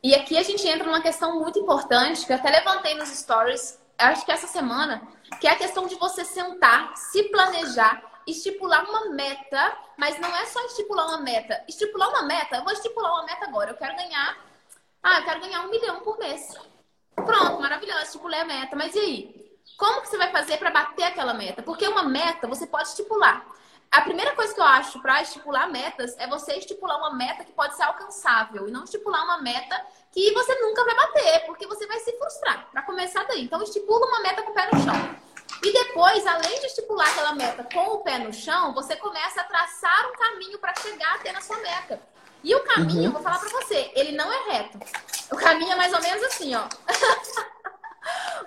E 0.03 0.15
aqui 0.15 0.37
a 0.39 0.43
gente 0.43 0.67
entra 0.67 0.85
numa 0.85 1.01
questão 1.01 1.39
muito 1.39 1.59
importante, 1.59 2.25
que 2.25 2.33
eu 2.33 2.37
até 2.37 2.51
levantei 2.51 2.95
nos 2.95 3.09
stories, 3.09 3.79
acho 3.99 4.25
que 4.25 4.33
essa 4.33 4.47
semana, 4.47 5.03
que 5.41 5.47
é 5.47 5.51
a 5.51 5.57
questão 5.57 5.87
de 5.87 5.97
você 5.97 6.25
sentar, 6.25 6.97
se 6.97 7.25
planejar 7.25 8.09
estipular 8.31 8.85
uma 8.89 9.07
meta, 9.11 9.77
mas 9.97 10.19
não 10.21 10.35
é 10.37 10.47
só 10.47 10.65
estipular 10.67 11.07
uma 11.09 11.19
meta. 11.19 11.63
Estipular 11.67 12.09
uma 12.11 12.23
meta, 12.23 12.57
eu 12.57 12.65
vou 12.65 12.73
estipular 12.73 13.13
uma 13.13 13.25
meta 13.25 13.47
agora. 13.47 13.71
Eu 13.71 13.77
quero 13.77 13.97
ganhar. 13.97 14.37
Ah, 15.03 15.19
eu 15.19 15.25
quero 15.25 15.41
ganhar 15.41 15.63
um 15.63 15.71
milhão 15.71 16.01
por 16.01 16.19
mês. 16.19 16.55
Pronto, 17.15 17.61
maravilhoso, 17.61 18.03
estipulei 18.03 18.41
a 18.41 18.45
meta. 18.45 18.77
Mas 18.77 18.95
e 18.95 18.99
aí? 18.99 19.49
Como 19.77 20.03
que 20.03 20.09
você 20.09 20.19
vai 20.19 20.31
fazer 20.31 20.59
para 20.59 20.71
bater 20.71 21.05
aquela 21.05 21.35
meta? 21.35 21.63
Porque 21.63 21.87
uma 21.87 22.03
meta 22.03 22.47
você 22.47 22.67
pode 22.67 22.89
estipular. 22.89 23.47
A 23.91 24.03
primeira 24.03 24.35
coisa 24.35 24.53
que 24.55 24.61
eu 24.61 24.65
acho 24.65 25.01
para 25.01 25.23
estipular 25.23 25.71
metas 25.71 26.15
é 26.19 26.27
você 26.27 26.55
estipular 26.55 26.99
uma 26.99 27.15
meta 27.15 27.45
que 27.45 27.53
pode 27.53 27.75
ser 27.75 27.85
alcançável 27.85 28.69
e 28.69 28.71
não 28.71 28.85
estipular 28.85 29.25
uma 29.25 29.41
meta 29.41 29.81
que 30.13 30.33
você 30.33 30.55
nunca 30.61 30.85
vai 30.85 30.95
bater, 30.95 31.47
porque 31.47 31.67
você 31.67 31.87
vai 31.87 31.99
se 32.01 32.13
frustrar. 32.19 32.69
Para 32.71 32.83
começar 32.83 33.25
daí. 33.25 33.45
Então, 33.45 33.63
estipula 33.63 34.07
uma 34.07 34.21
meta 34.21 34.43
com 34.43 34.51
o 34.51 34.55
pé 34.55 34.69
no 34.73 34.83
chão. 34.83 35.17
E 35.63 35.73
depois, 35.73 36.27
além 36.27 36.61
de 36.61 36.67
estipular 36.67 37.09
aquela 37.09 37.35
meta 37.35 37.65
com 37.65 37.95
o 37.95 37.99
pé 38.01 38.19
no 38.19 38.33
chão, 38.33 38.75
você 38.75 38.95
começa 38.97 39.41
a 39.41 39.45
traçar 39.45 40.09
um 40.09 40.13
caminho 40.13 40.59
para 40.59 40.75
chegar 40.77 41.15
até 41.15 41.33
na 41.33 41.41
sua 41.41 41.57
meta. 41.59 42.01
E 42.45 42.55
o 42.55 42.61
caminho, 42.65 42.99
uhum. 42.99 43.05
eu 43.07 43.13
vou 43.13 43.23
falar 43.23 43.39
para 43.39 43.49
você, 43.49 43.91
ele 43.95 44.13
não 44.13 44.33
é 44.33 44.53
reto. 44.53 44.79
O 45.33 45.37
caminho 45.37 45.73
é 45.73 45.77
mais 45.77 45.93
ou 45.93 46.01
menos 46.01 46.23
assim, 46.25 46.55
ó. 46.55 46.65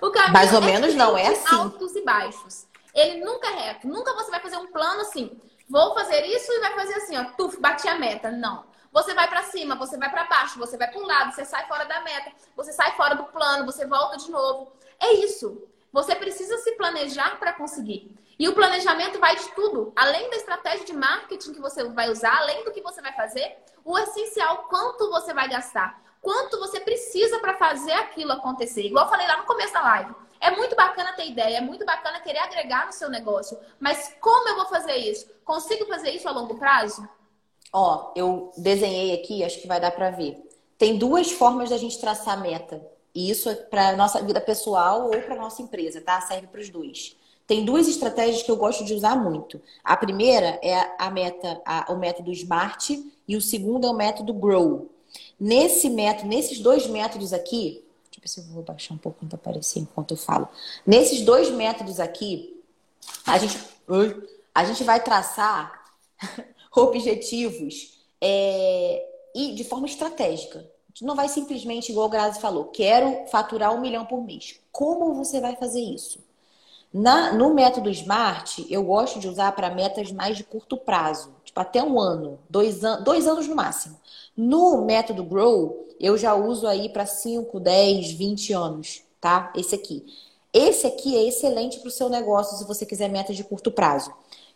o 0.00 0.10
caminho 0.10 0.32
mais 0.32 0.52
ou 0.52 0.62
é 0.62 0.64
menos 0.64 0.94
não 0.94 1.18
é 1.18 1.26
assim. 1.28 1.54
Altos 1.54 1.94
e 1.94 2.02
baixos. 2.02 2.66
Ele 2.94 3.24
nunca 3.24 3.48
é 3.48 3.68
reto. 3.68 3.88
Nunca 3.88 4.14
você 4.14 4.30
vai 4.30 4.40
fazer 4.40 4.56
um 4.56 4.70
plano 4.70 5.00
assim. 5.00 5.40
Vou 5.68 5.94
fazer 5.94 6.24
isso 6.26 6.52
e 6.52 6.60
vai 6.60 6.74
fazer 6.74 6.94
assim, 6.94 7.16
ó. 7.16 7.24
Tuf, 7.36 7.58
bati 7.60 7.88
a 7.88 7.98
meta. 7.98 8.30
Não. 8.30 8.64
Você 8.92 9.14
vai 9.14 9.26
para 9.26 9.42
cima, 9.44 9.74
você 9.74 9.96
vai 9.96 10.10
para 10.10 10.24
baixo, 10.24 10.58
você 10.58 10.76
vai 10.76 10.90
para 10.90 11.00
um 11.00 11.06
lado, 11.06 11.32
você 11.32 11.46
sai 11.46 11.66
fora 11.66 11.84
da 11.84 12.02
meta, 12.02 12.30
você 12.54 12.74
sai 12.74 12.92
fora 12.92 13.14
do 13.14 13.24
plano, 13.24 13.64
você 13.64 13.86
volta 13.86 14.18
de 14.18 14.30
novo. 14.30 14.70
É 15.00 15.14
isso. 15.14 15.66
Você 15.90 16.14
precisa 16.14 16.58
se 16.58 16.72
planejar 16.72 17.38
para 17.38 17.54
conseguir. 17.54 18.14
E 18.38 18.48
o 18.48 18.54
planejamento 18.54 19.18
vai 19.18 19.36
de 19.36 19.48
tudo. 19.52 19.92
Além 19.96 20.28
da 20.28 20.36
estratégia 20.36 20.84
de 20.84 20.92
marketing 20.92 21.52
que 21.52 21.60
você 21.60 21.84
vai 21.84 22.10
usar, 22.10 22.36
além 22.38 22.64
do 22.64 22.72
que 22.72 22.82
você 22.82 23.00
vai 23.00 23.12
fazer, 23.12 23.56
o 23.84 23.98
essencial, 23.98 24.64
quanto 24.68 25.10
você 25.10 25.32
vai 25.32 25.48
gastar. 25.48 26.02
Quanto 26.20 26.58
você 26.58 26.80
precisa 26.80 27.38
para 27.40 27.54
fazer 27.54 27.92
aquilo 27.92 28.32
acontecer. 28.32 28.82
Igual 28.82 29.06
eu 29.06 29.10
falei 29.10 29.26
lá 29.26 29.38
no 29.38 29.44
começo 29.44 29.72
da 29.72 29.82
live. 29.82 30.14
É 30.42 30.50
muito 30.50 30.74
bacana 30.74 31.12
ter 31.12 31.28
ideia, 31.28 31.58
é 31.58 31.60
muito 31.60 31.86
bacana 31.86 32.18
querer 32.18 32.40
agregar 32.40 32.84
no 32.84 32.92
seu 32.92 33.08
negócio. 33.08 33.56
Mas 33.78 34.12
como 34.20 34.48
eu 34.48 34.56
vou 34.56 34.66
fazer 34.66 34.96
isso? 34.96 35.24
Consigo 35.44 35.86
fazer 35.86 36.10
isso 36.10 36.28
a 36.28 36.32
longo 36.32 36.56
prazo? 36.56 37.08
Ó, 37.72 38.10
eu 38.16 38.50
desenhei 38.56 39.14
aqui, 39.14 39.44
acho 39.44 39.60
que 39.60 39.68
vai 39.68 39.80
dar 39.80 39.92
para 39.92 40.10
ver. 40.10 40.42
Tem 40.76 40.98
duas 40.98 41.30
formas 41.30 41.70
da 41.70 41.78
gente 41.78 42.00
traçar 42.00 42.40
meta. 42.40 42.84
E 43.14 43.30
isso 43.30 43.48
é 43.48 43.54
para 43.54 43.96
nossa 43.96 44.20
vida 44.20 44.40
pessoal 44.40 45.04
ou 45.04 45.22
para 45.22 45.36
nossa 45.36 45.62
empresa, 45.62 46.00
tá? 46.00 46.20
Serve 46.20 46.48
para 46.48 46.60
os 46.60 46.68
dois. 46.68 47.16
Tem 47.46 47.64
duas 47.64 47.86
estratégias 47.86 48.42
que 48.42 48.50
eu 48.50 48.56
gosto 48.56 48.84
de 48.84 48.94
usar 48.94 49.14
muito. 49.14 49.62
A 49.84 49.96
primeira 49.96 50.58
é 50.60 50.74
a 50.98 51.08
meta, 51.08 51.62
a, 51.64 51.92
o 51.92 51.96
método 51.96 52.32
SMART 52.32 52.90
e 53.28 53.36
o 53.36 53.40
segundo 53.40 53.86
é 53.86 53.90
o 53.90 53.94
método 53.94 54.34
GROW. 54.34 54.90
Nesse 55.38 55.88
método, 55.88 56.28
nesses 56.28 56.58
dois 56.58 56.88
métodos 56.88 57.32
aqui, 57.32 57.84
deixa 58.12 58.18
eu 58.18 58.22
ver 58.22 58.28
se 58.28 58.40
eu 58.40 58.54
vou 58.54 58.62
baixar 58.62 58.94
um 58.94 58.98
pouco 58.98 59.24
para 59.26 59.36
aparecer 59.36 59.80
enquanto 59.80 60.12
eu 60.12 60.16
falo. 60.16 60.48
Nesses 60.86 61.22
dois 61.22 61.50
métodos 61.50 61.98
aqui, 61.98 62.62
a 63.26 63.38
gente, 63.38 63.58
a 64.54 64.64
gente 64.64 64.84
vai 64.84 65.02
traçar 65.02 65.84
objetivos 66.76 67.98
é, 68.20 69.04
e 69.34 69.54
de 69.54 69.64
forma 69.64 69.86
estratégica 69.86 70.70
não 71.00 71.16
vai 71.16 71.28
simplesmente, 71.28 71.90
igual 71.90 72.06
o 72.06 72.10
Grazi 72.10 72.40
falou, 72.40 72.66
quero 72.66 73.26
faturar 73.28 73.74
um 73.74 73.80
milhão 73.80 74.04
por 74.04 74.22
mês. 74.22 74.60
Como 74.70 75.14
você 75.14 75.40
vai 75.40 75.56
fazer 75.56 75.80
isso? 75.80 76.20
Na, 76.92 77.32
no 77.32 77.54
método 77.54 77.88
SMART, 77.88 78.66
eu 78.68 78.82
gosto 78.84 79.18
de 79.18 79.26
usar 79.26 79.52
para 79.52 79.74
metas 79.74 80.12
mais 80.12 80.36
de 80.36 80.44
curto 80.44 80.76
prazo, 80.76 81.34
tipo 81.52 81.60
até 81.60 81.82
um 81.82 82.00
ano, 82.00 82.38
dois, 82.48 82.82
an 82.82 83.02
dois 83.02 83.26
anos 83.26 83.46
no 83.46 83.54
máximo. 83.54 84.00
No 84.36 84.84
método 84.84 85.22
Grow, 85.22 85.86
eu 86.00 86.16
já 86.16 86.34
uso 86.34 86.66
aí 86.66 86.88
para 86.88 87.04
5, 87.04 87.60
10, 87.60 88.12
20 88.12 88.52
anos, 88.54 89.02
tá? 89.20 89.52
Esse 89.54 89.74
aqui. 89.74 90.04
Esse 90.52 90.86
aqui 90.86 91.16
é 91.16 91.28
excelente 91.28 91.78
para 91.78 91.88
o 91.88 91.90
seu 91.90 92.08
negócio 92.08 92.56
se 92.56 92.64
você 92.64 92.84
quiser 92.86 93.08
metas 93.08 93.36
de 93.36 93.44
curto 93.44 93.70
prazo. 93.70 94.12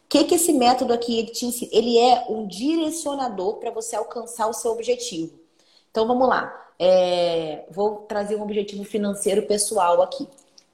que, 0.08 0.24
que 0.24 0.34
esse 0.34 0.52
método 0.52 0.92
aqui 0.92 1.18
ele 1.18 1.30
te 1.30 1.46
ensina? 1.46 1.70
Ele 1.72 1.98
é 1.98 2.26
um 2.28 2.46
direcionador 2.46 3.56
para 3.56 3.70
você 3.70 3.96
alcançar 3.96 4.46
o 4.48 4.52
seu 4.52 4.72
objetivo. 4.72 5.38
Então 5.90 6.06
vamos 6.06 6.28
lá. 6.28 6.52
É, 6.78 7.64
vou 7.70 7.98
trazer 8.08 8.36
um 8.36 8.42
objetivo 8.42 8.84
financeiro 8.84 9.46
pessoal 9.46 10.02
aqui. 10.02 10.28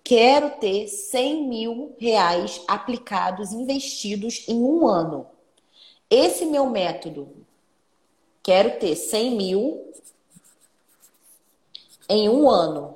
Quero 0.05 0.51
ter 0.59 0.89
100 0.89 1.49
mil 1.49 1.95
reais 1.99 2.61
aplicados, 2.67 3.53
investidos 3.53 4.45
em 4.49 4.61
um 4.61 4.87
ano. 4.87 5.27
Esse 6.15 6.45
meu 6.45 6.67
método, 6.67 7.27
quero 8.43 8.79
ter 8.79 8.95
100 8.95 9.31
mil 9.31 9.93
em 12.07 12.29
um 12.29 12.51
ano. 12.51 12.95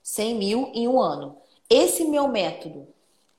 100 0.00 0.34
mil 0.36 0.70
em 0.74 0.86
um 0.86 1.00
ano. 1.00 1.36
Esse 1.68 2.04
meu 2.04 2.28
método, 2.28 2.86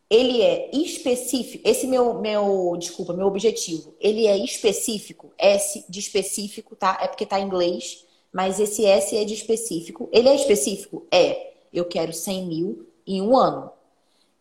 ele 0.09 0.41
é 0.41 0.69
específico. 0.75 1.65
Esse 1.65 1.87
meu, 1.87 2.15
meu, 2.15 2.75
desculpa, 2.77 3.13
meu 3.13 3.27
objetivo, 3.27 3.95
ele 3.97 4.27
é 4.27 4.35
específico. 4.35 5.31
S 5.37 5.85
de 5.87 6.01
específico, 6.01 6.75
tá? 6.75 6.99
É 7.01 7.07
porque 7.07 7.25
tá 7.25 7.39
em 7.39 7.45
inglês, 7.45 8.05
mas 8.29 8.59
esse 8.59 8.85
S 8.85 9.15
é 9.15 9.23
de 9.23 9.35
específico. 9.35 10.09
Ele 10.11 10.27
é 10.27 10.35
específico? 10.35 11.07
É. 11.09 11.53
Eu 11.71 11.85
quero 11.85 12.11
100 12.11 12.45
mil 12.45 12.85
em 13.07 13.21
um 13.21 13.37
ano. 13.37 13.71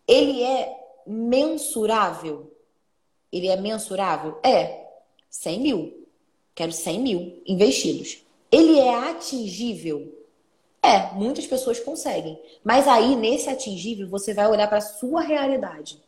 Ele 0.08 0.42
é 0.42 0.76
mensurável? 1.06 2.51
Ele 3.32 3.48
é 3.48 3.56
mensurável? 3.56 4.38
É. 4.42 4.82
100 5.30 5.60
mil. 5.60 6.06
Quero 6.54 6.72
100 6.72 7.00
mil 7.00 7.42
investidos. 7.46 8.22
Ele 8.50 8.78
é 8.78 9.10
atingível? 9.10 10.22
É, 10.82 11.12
muitas 11.14 11.46
pessoas 11.46 11.80
conseguem. 11.80 12.40
Mas 12.62 12.86
aí, 12.86 13.16
nesse 13.16 13.48
atingível, 13.48 14.08
você 14.08 14.34
vai 14.34 14.46
olhar 14.48 14.68
para 14.68 14.78
a 14.78 14.82
sua 14.82 15.22
realidade. 15.22 16.02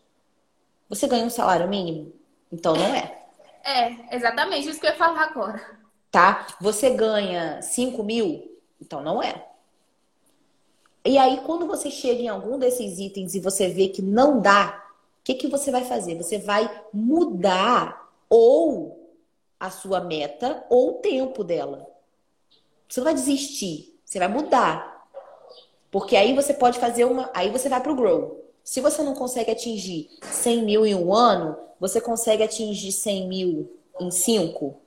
Você 0.88 1.06
ganha 1.06 1.24
um 1.24 1.30
salário 1.30 1.68
mínimo? 1.68 2.12
Então 2.52 2.74
não 2.74 2.94
é. 2.94 3.24
É, 3.64 4.14
exatamente 4.14 4.68
isso 4.68 4.78
que 4.78 4.86
eu 4.86 4.90
ia 4.90 4.96
falar 4.96 5.22
agora. 5.22 5.78
Tá? 6.10 6.46
Você 6.60 6.90
ganha 6.90 7.62
5 7.62 8.02
mil? 8.02 8.60
Então 8.80 9.02
não 9.02 9.22
é. 9.22 9.46
E 11.04 11.18
aí, 11.18 11.40
quando 11.44 11.66
você 11.66 11.90
chega 11.90 12.22
em 12.22 12.28
algum 12.28 12.58
desses 12.58 12.98
itens 12.98 13.34
e 13.34 13.40
você 13.40 13.68
vê 13.68 13.88
que 13.88 14.02
não 14.02 14.40
dá, 14.40 14.83
que, 15.24 15.34
que 15.34 15.48
você 15.48 15.70
vai 15.70 15.84
fazer? 15.84 16.16
Você 16.16 16.38
vai 16.38 16.70
mudar 16.92 18.12
ou 18.28 19.10
a 19.58 19.70
sua 19.70 20.00
meta 20.00 20.64
ou 20.68 20.90
o 20.90 20.92
tempo 20.94 21.42
dela. 21.42 21.88
Você 22.86 23.00
não 23.00 23.06
vai 23.06 23.14
desistir. 23.14 23.98
Você 24.04 24.18
vai 24.18 24.28
mudar. 24.28 25.08
Porque 25.90 26.14
aí 26.14 26.34
você 26.34 26.52
pode 26.52 26.78
fazer 26.78 27.06
uma. 27.06 27.30
Aí 27.32 27.50
você 27.50 27.68
vai 27.70 27.80
para 27.80 27.90
o 27.90 27.96
grow. 27.96 28.44
Se 28.62 28.80
você 28.80 29.02
não 29.02 29.14
consegue 29.14 29.50
atingir 29.50 30.10
100 30.22 30.62
mil 30.62 30.86
em 30.86 30.94
um 30.94 31.14
ano, 31.14 31.56
você 31.80 32.00
consegue 32.00 32.42
atingir 32.42 32.92
100 32.92 33.28
mil 33.28 33.78
em 34.00 34.10
cinco? 34.10 34.78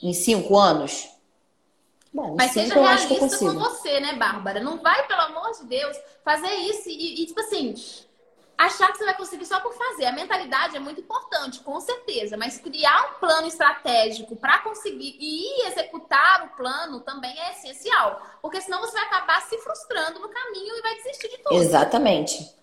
Em 0.00 0.12
cinco 0.12 0.56
anos? 0.56 1.08
Bom, 2.12 2.34
Mas 2.36 2.52
seja 2.52 2.74
realista 2.74 3.38
com 3.38 3.54
você, 3.54 4.00
né, 4.00 4.14
Bárbara? 4.16 4.60
Não 4.60 4.82
vai, 4.82 5.06
pelo 5.06 5.22
amor 5.22 5.50
de 5.52 5.64
Deus, 5.64 5.96
fazer 6.22 6.52
isso 6.52 6.88
e, 6.88 7.22
e 7.22 7.26
tipo 7.26 7.40
assim, 7.40 7.74
achar 8.66 8.92
que 8.92 8.98
você 8.98 9.04
vai 9.04 9.16
conseguir 9.16 9.46
só 9.46 9.60
por 9.60 9.72
fazer. 9.72 10.06
A 10.06 10.12
mentalidade 10.12 10.76
é 10.76 10.80
muito 10.80 11.00
importante, 11.00 11.60
com 11.60 11.80
certeza, 11.80 12.36
mas 12.36 12.58
criar 12.58 13.10
um 13.10 13.20
plano 13.20 13.46
estratégico 13.46 14.36
para 14.36 14.58
conseguir 14.58 15.16
e 15.18 15.66
executar 15.66 16.46
o 16.46 16.56
plano 16.56 17.00
também 17.00 17.36
é 17.38 17.52
essencial, 17.52 18.20
porque 18.40 18.60
senão 18.60 18.80
você 18.80 18.92
vai 18.92 19.04
acabar 19.04 19.40
se 19.42 19.58
frustrando 19.58 20.20
no 20.20 20.28
caminho 20.28 20.76
e 20.76 20.82
vai 20.82 20.94
desistir 20.96 21.28
de 21.28 21.38
tudo. 21.38 21.54
Exatamente. 21.54 22.54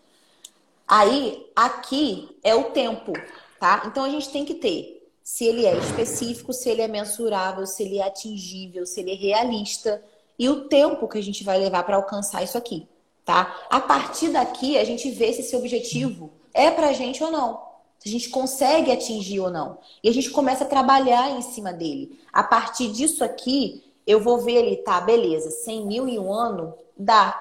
Aí, 0.87 1.51
aqui 1.55 2.37
é 2.43 2.55
o 2.55 2.71
tempo, 2.71 3.13
tá? 3.59 3.83
Então 3.85 4.03
a 4.03 4.09
gente 4.09 4.29
tem 4.31 4.45
que 4.45 4.55
ter 4.55 5.11
se 5.23 5.45
ele 5.45 5.65
é 5.65 5.77
específico, 5.77 6.51
se 6.51 6.69
ele 6.69 6.81
é 6.81 6.87
mensurável, 6.87 7.67
se 7.67 7.83
ele 7.83 7.99
é 7.99 8.07
atingível, 8.07 8.85
se 8.85 8.99
ele 8.99 9.11
é 9.11 9.15
realista 9.15 10.03
e 10.39 10.49
o 10.49 10.67
tempo 10.67 11.07
que 11.07 11.17
a 11.17 11.23
gente 11.23 11.43
vai 11.43 11.59
levar 11.59 11.83
para 11.83 11.97
alcançar 11.97 12.41
isso 12.41 12.57
aqui 12.57 12.87
tá? 13.29 13.67
A 13.69 13.79
partir 13.79 14.29
daqui, 14.29 14.75
a 14.75 14.83
gente 14.83 15.11
vê 15.11 15.31
se 15.31 15.41
esse 15.41 15.55
objetivo 15.55 16.31
é 16.51 16.71
pra 16.71 16.93
gente 16.93 17.23
ou 17.23 17.29
não. 17.29 17.61
Se 17.99 18.09
a 18.09 18.11
gente 18.11 18.29
consegue 18.29 18.91
atingir 18.91 19.39
ou 19.39 19.51
não. 19.51 19.77
E 20.03 20.09
a 20.09 20.11
gente 20.11 20.31
começa 20.31 20.63
a 20.63 20.67
trabalhar 20.67 21.29
em 21.37 21.41
cima 21.43 21.71
dele. 21.71 22.19
A 22.33 22.41
partir 22.41 22.91
disso 22.91 23.23
aqui, 23.23 23.83
eu 24.07 24.19
vou 24.19 24.39
ver 24.39 24.57
ali, 24.57 24.77
tá, 24.77 24.99
beleza, 24.99 25.51
100 25.51 25.85
mil 25.85 26.07
em 26.07 26.17
um 26.17 26.33
ano, 26.33 26.73
dá. 26.97 27.39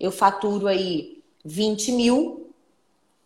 Eu 0.00 0.10
faturo 0.10 0.66
aí 0.66 1.22
20 1.44 1.92
mil, 1.92 2.52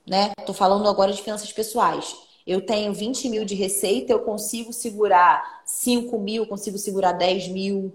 né? 0.07 0.33
Tô 0.45 0.53
falando 0.53 0.87
agora 0.87 1.11
de 1.11 1.23
finanças 1.23 1.51
pessoais. 1.55 2.15
Eu 2.47 2.67
tenho 2.67 2.93
20 2.93 3.31
mil 3.31 3.47
de 3.47 3.55
receita, 3.55 4.13
eu 4.13 4.21
consigo 4.21 4.75
segurar 4.75 5.63
5 5.65 6.19
mil, 6.19 6.47
consigo 6.47 6.77
segurar 6.77 7.13
10 7.13 7.49
mil. 7.49 7.95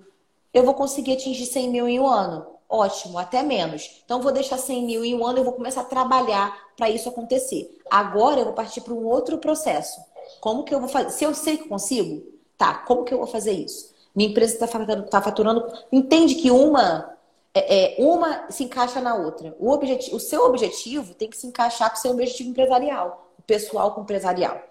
Eu 0.52 0.64
vou 0.64 0.74
conseguir 0.74 1.14
atingir 1.14 1.46
100 1.46 1.70
mil 1.70 1.88
em 1.88 2.00
um 2.00 2.08
ano 2.08 2.57
ótimo, 2.70 3.18
até 3.18 3.44
menos. 3.44 4.02
Então, 4.04 4.22
vou 4.22 4.32
deixar 4.32 4.58
100 4.58 4.86
mil 4.86 5.06
em 5.06 5.16
um 5.16 5.26
ano, 5.26 5.40
eu 5.40 5.44
vou 5.44 5.54
começar 5.54 5.82
a 5.82 5.86
trabalhar 5.86 6.56
para 6.76 6.90
isso 6.90 7.10
acontecer. 7.10 7.78
Agora, 7.90 8.40
eu 8.40 8.46
vou 8.46 8.54
partir 8.54 8.82
para 8.82 8.94
um 8.94 9.06
outro 9.06 9.38
processo. 9.38 10.00
Como 10.40 10.64
que 10.64 10.74
eu 10.74 10.80
vou 10.80 10.90
fazer? 10.90 11.12
Se 11.12 11.24
eu 11.24 11.34
sei 11.34 11.58
que 11.58 11.70
consigo, 11.70 12.24
tá, 12.58 12.74
como 12.74 13.04
que 13.04 13.14
eu 13.14 13.18
vou 13.18 13.28
fazer 13.28 13.54
isso? 13.54 13.96
Minha 14.16 14.30
empresa 14.30 14.54
está 14.54 14.68
faturando, 14.68 15.10
tá 15.10 15.22
faturando, 15.22 15.72
entende 15.92 16.36
que 16.36 16.52
uma 16.52 17.18
é, 17.54 17.96
é, 18.00 18.04
uma 18.04 18.52
se 18.52 18.64
encaixa 18.64 19.02
na 19.02 19.16
outra. 19.16 19.56
O, 19.60 19.72
objetivo, 19.72 20.16
o 20.16 20.20
seu 20.20 20.44
objetivo 20.46 21.14
tem 21.16 21.30
que 21.30 21.38
se 21.38 21.48
encaixar 21.48 21.90
com 21.90 21.98
o 21.98 22.00
seu 22.00 22.12
objetivo 22.12 22.50
empresarial, 22.50 23.32
o 23.38 23.42
pessoal 23.42 23.92
com 23.92 24.02
o 24.02 24.04
empresarial. 24.04 24.62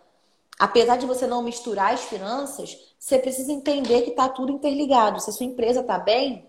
Apesar 0.58 0.96
de 0.96 1.04
você 1.04 1.26
não 1.26 1.42
misturar 1.42 1.92
as 1.92 2.02
finanças, 2.02 2.78
você 2.98 3.18
precisa 3.18 3.52
entender 3.52 4.02
que 4.02 4.10
está 4.10 4.28
tudo 4.28 4.52
interligado. 4.52 5.20
Se 5.20 5.30
a 5.30 5.32
sua 5.32 5.46
empresa 5.46 5.80
está 5.80 5.98
bem, 5.98 6.46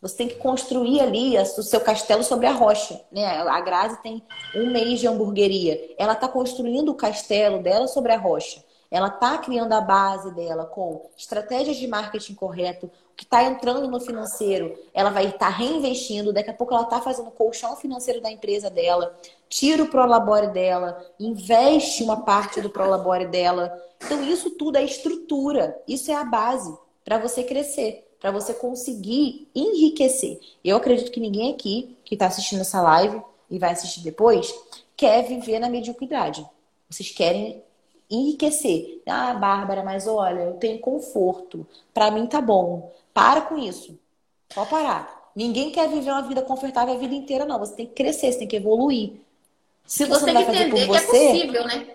você 0.00 0.16
tem 0.16 0.28
que 0.28 0.36
construir 0.36 1.00
ali 1.00 1.36
o 1.36 1.62
seu 1.62 1.80
castelo 1.80 2.22
sobre 2.22 2.46
a 2.46 2.52
rocha. 2.52 3.00
Né? 3.10 3.26
A 3.26 3.60
Grazi 3.60 4.00
tem 4.02 4.22
um 4.54 4.70
mês 4.70 5.00
de 5.00 5.08
hamburgueria. 5.08 5.94
Ela 5.98 6.12
está 6.12 6.28
construindo 6.28 6.90
o 6.90 6.94
castelo 6.94 7.62
dela 7.62 7.88
sobre 7.88 8.12
a 8.12 8.16
rocha. 8.16 8.62
Ela 8.90 9.08
está 9.08 9.36
criando 9.36 9.72
a 9.74 9.82
base 9.82 10.34
dela 10.34 10.64
com 10.64 11.10
estratégias 11.16 11.76
de 11.76 11.86
marketing 11.86 12.34
correto, 12.34 12.86
o 12.86 12.90
que 13.14 13.24
está 13.24 13.42
entrando 13.42 13.86
no 13.86 14.00
financeiro, 14.00 14.78
ela 14.94 15.10
vai 15.10 15.26
estar 15.26 15.38
tá 15.38 15.48
reinvestindo, 15.48 16.32
daqui 16.32 16.48
a 16.48 16.54
pouco 16.54 16.72
ela 16.72 16.84
está 16.84 16.98
fazendo 16.98 17.28
o 17.28 17.32
colchão 17.32 17.76
financeiro 17.76 18.22
da 18.22 18.30
empresa 18.30 18.70
dela, 18.70 19.14
tira 19.46 19.82
o 19.82 19.90
prolabore 19.90 20.46
dela, 20.46 21.04
investe 21.20 22.02
uma 22.02 22.22
parte 22.22 22.62
do 22.62 22.70
prolabore 22.70 23.26
dela. 23.26 23.78
Então, 24.02 24.22
isso 24.22 24.52
tudo 24.52 24.76
é 24.76 24.84
estrutura, 24.84 25.78
isso 25.86 26.10
é 26.10 26.14
a 26.14 26.24
base 26.24 26.74
para 27.04 27.18
você 27.18 27.42
crescer 27.42 28.07
para 28.20 28.30
você 28.30 28.52
conseguir 28.54 29.48
enriquecer. 29.54 30.40
Eu 30.64 30.76
acredito 30.76 31.10
que 31.10 31.20
ninguém 31.20 31.52
aqui 31.52 31.96
que 32.04 32.14
está 32.14 32.26
assistindo 32.26 32.60
essa 32.60 32.80
live 32.80 33.22
e 33.50 33.58
vai 33.58 33.72
assistir 33.72 34.00
depois 34.00 34.52
quer 34.96 35.22
viver 35.22 35.58
na 35.60 35.68
mediocridade. 35.68 36.44
Vocês 36.90 37.10
querem 37.10 37.62
enriquecer. 38.10 39.00
Ah, 39.06 39.34
Bárbara, 39.34 39.84
mas 39.84 40.06
olha, 40.06 40.40
eu 40.40 40.54
tenho 40.54 40.80
conforto. 40.80 41.66
Para 41.94 42.10
mim 42.10 42.26
tá 42.26 42.40
bom. 42.40 42.92
Para 43.14 43.42
com 43.42 43.56
isso. 43.58 43.98
Pode 44.54 44.70
parar. 44.70 45.30
Ninguém 45.36 45.70
quer 45.70 45.88
viver 45.88 46.10
uma 46.10 46.22
vida 46.22 46.42
confortável 46.42 46.94
a 46.94 46.98
vida 46.98 47.14
inteira, 47.14 47.44
não. 47.44 47.58
Você 47.60 47.76
tem 47.76 47.86
que 47.86 47.92
crescer, 47.92 48.32
você 48.32 48.40
tem 48.40 48.48
que 48.48 48.56
evoluir. 48.56 49.12
Se 49.86 50.04
você, 50.04 50.20
você 50.20 50.26
não 50.26 50.34
vai 50.34 50.44
fazer 50.44 50.70
por 50.70 50.86
você. 50.86 51.16
É 51.16 51.32
possível, 51.32 51.66
né? 51.66 51.86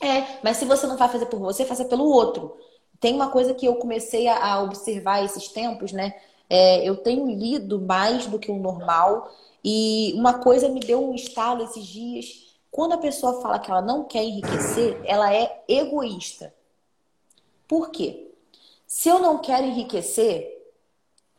É, 0.00 0.38
mas 0.42 0.56
se 0.56 0.64
você 0.64 0.86
não 0.86 0.96
vai 0.96 1.08
fazer 1.08 1.26
por 1.26 1.38
você, 1.38 1.64
faça 1.64 1.84
pelo 1.84 2.04
outro. 2.04 2.56
Tem 3.00 3.14
uma 3.14 3.30
coisa 3.30 3.54
que 3.54 3.66
eu 3.66 3.76
comecei 3.76 4.26
a 4.28 4.62
observar 4.62 5.24
esses 5.24 5.48
tempos, 5.48 5.92
né? 5.92 6.14
É, 6.50 6.88
eu 6.88 6.96
tenho 6.96 7.26
lido 7.26 7.80
mais 7.80 8.26
do 8.26 8.38
que 8.38 8.50
o 8.50 8.58
normal 8.58 9.30
e 9.62 10.12
uma 10.16 10.38
coisa 10.38 10.68
me 10.68 10.80
deu 10.80 11.04
um 11.04 11.14
estalo 11.14 11.64
esses 11.64 11.86
dias. 11.86 12.56
Quando 12.70 12.92
a 12.92 12.98
pessoa 12.98 13.40
fala 13.40 13.58
que 13.58 13.70
ela 13.70 13.82
não 13.82 14.04
quer 14.04 14.24
enriquecer, 14.24 15.00
ela 15.04 15.32
é 15.32 15.62
egoísta. 15.68 16.52
Por 17.66 17.90
quê? 17.90 18.30
Se 18.86 19.08
eu 19.08 19.18
não 19.18 19.38
quero 19.38 19.66
enriquecer, 19.66 20.58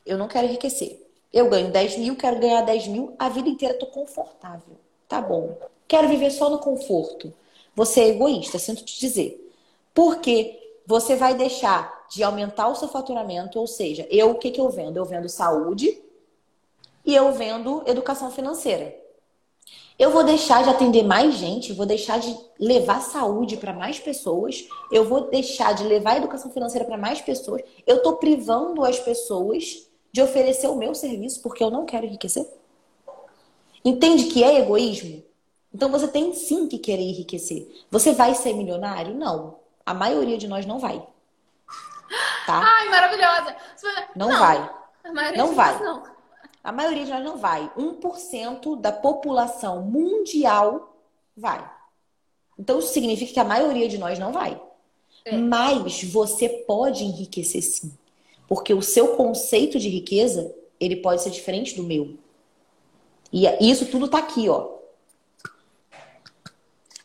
eu 0.05 0.18
não 0.18 0.28
quero 0.28 0.47
enriquecer. 0.47 1.07
Eu 1.32 1.49
ganho 1.49 1.72
10 1.72 1.97
mil, 1.97 2.16
quero 2.16 2.39
ganhar 2.39 2.62
10 2.62 2.88
mil, 2.88 3.16
a 3.18 3.30
vida 3.30 3.49
inteira 3.49 3.74
estou 3.74 3.89
confortável. 3.89 4.78
Tá 5.07 5.22
bom. 5.22 5.57
Quero 5.88 6.07
viver 6.07 6.32
só 6.32 6.49
no 6.49 6.60
conforto. 6.60 7.34
Você 7.76 8.01
é 8.01 8.07
egoísta, 8.10 8.60
sinto 8.60 8.84
te 8.84 8.99
dizer. 8.99 9.51
Por 9.93 10.20
quê? 10.20 10.59
Você 10.89 11.15
vai 11.15 11.35
deixar 11.35 12.07
de 12.09 12.23
aumentar 12.23 12.67
o 12.67 12.73
seu 12.73 12.87
faturamento, 12.87 13.59
ou 13.59 13.67
seja, 13.67 14.07
eu 14.09 14.31
o 14.31 14.35
que, 14.39 14.49
que 14.49 14.59
eu 14.59 14.71
vendo? 14.71 14.97
Eu 14.97 15.05
vendo 15.05 15.29
saúde 15.29 16.01
e 17.05 17.15
eu 17.15 17.31
vendo 17.31 17.83
educação 17.85 18.31
financeira. 18.31 18.99
Eu 19.99 20.09
vou 20.09 20.23
deixar 20.23 20.63
de 20.63 20.69
atender 20.71 21.03
mais 21.03 21.35
gente, 21.35 21.73
vou 21.73 21.85
deixar 21.85 22.19
de 22.19 22.35
levar 22.59 23.01
saúde 23.01 23.55
para 23.55 23.71
mais 23.71 23.99
pessoas, 23.99 24.67
eu 24.91 25.05
vou 25.05 25.29
deixar 25.29 25.75
de 25.75 25.83
levar 25.83 26.17
educação 26.17 26.49
financeira 26.49 26.87
para 26.87 26.97
mais 26.97 27.21
pessoas. 27.21 27.61
Eu 27.85 27.97
estou 27.97 28.15
privando 28.15 28.83
as 28.83 28.99
pessoas 28.99 29.87
de 30.11 30.23
oferecer 30.23 30.69
o 30.69 30.75
meu 30.75 30.95
serviço 30.95 31.39
porque 31.43 31.63
eu 31.63 31.69
não 31.69 31.85
quero 31.85 32.07
enriquecer. 32.07 32.47
Entende 33.85 34.23
que 34.23 34.43
é 34.43 34.57
egoísmo? 34.57 35.21
Então 35.71 35.91
você 35.91 36.07
tem 36.07 36.33
sim 36.33 36.67
que 36.67 36.79
querer 36.79 37.03
enriquecer. 37.03 37.85
Você 37.91 38.11
vai 38.11 38.33
ser 38.33 38.53
milionário? 38.53 39.13
Não. 39.13 39.59
A 39.89 39.93
maioria 39.95 40.37
de 40.37 40.47
nós 40.47 40.67
não 40.67 40.77
vai. 40.77 41.03
Tá? 42.45 42.61
Ai, 42.63 42.89
maravilhosa. 42.89 43.55
Não, 44.15 44.29
não 44.29 44.39
vai. 44.39 44.71
não 45.35 45.55
vai. 45.55 45.83
Não. 45.83 46.03
A 46.63 46.71
maioria 46.71 47.05
de 47.05 47.11
nós 47.11 47.23
não 47.23 47.37
vai. 47.37 47.71
1% 47.75 48.79
da 48.79 48.91
população 48.91 49.81
mundial 49.81 50.95
vai. 51.35 51.67
Então 52.55 52.77
isso 52.77 52.93
significa 52.93 53.33
que 53.33 53.39
a 53.39 53.43
maioria 53.43 53.89
de 53.89 53.97
nós 53.97 54.19
não 54.19 54.31
vai. 54.31 54.61
É. 55.25 55.35
Mas 55.35 56.03
você 56.03 56.47
pode 56.47 57.03
enriquecer 57.03 57.63
sim. 57.63 57.91
Porque 58.47 58.75
o 58.75 58.83
seu 58.83 59.15
conceito 59.15 59.79
de 59.79 59.89
riqueza, 59.89 60.55
ele 60.79 60.97
pode 60.97 61.23
ser 61.23 61.31
diferente 61.31 61.75
do 61.75 61.81
meu. 61.81 62.15
E 63.33 63.47
isso 63.59 63.87
tudo 63.87 64.07
tá 64.07 64.19
aqui, 64.19 64.47
ó. 64.49 64.69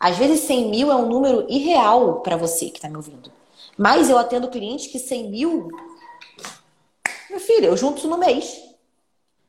Às 0.05 0.19
vezes 0.19 0.41
100 0.41 0.69
mil 0.69 0.93
é 0.93 0.95
um 0.95 1.07
número 1.07 1.47
irreal 1.49 2.21
para 2.21 2.37
você 2.37 2.69
que 2.69 2.77
está 2.77 2.91
me 2.91 2.97
ouvindo. 2.97 3.33
Mas 3.75 4.11
eu 4.11 4.19
atendo 4.19 4.51
clientes 4.51 4.89
que 4.89 4.99
100 4.99 5.31
mil, 5.31 5.69
meu 7.31 7.41
filho, 7.41 7.69
eu 7.69 7.75
junto 7.75 8.07
no 8.07 8.19
mês. 8.19 8.63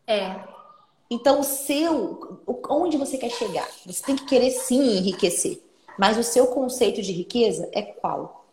É. 0.08 0.40
Então, 1.12 1.42
o 1.42 1.44
seu, 1.44 2.40
onde 2.70 2.96
você 2.96 3.18
quer 3.18 3.32
chegar? 3.32 3.68
Você 3.86 4.02
tem 4.02 4.16
que 4.16 4.24
querer 4.24 4.50
sim 4.50 4.96
enriquecer. 4.96 5.62
Mas 6.00 6.18
o 6.18 6.24
seu 6.24 6.48
conceito 6.48 7.02
de 7.02 7.12
riqueza 7.12 7.70
é 7.74 7.82
qual? 7.82 8.46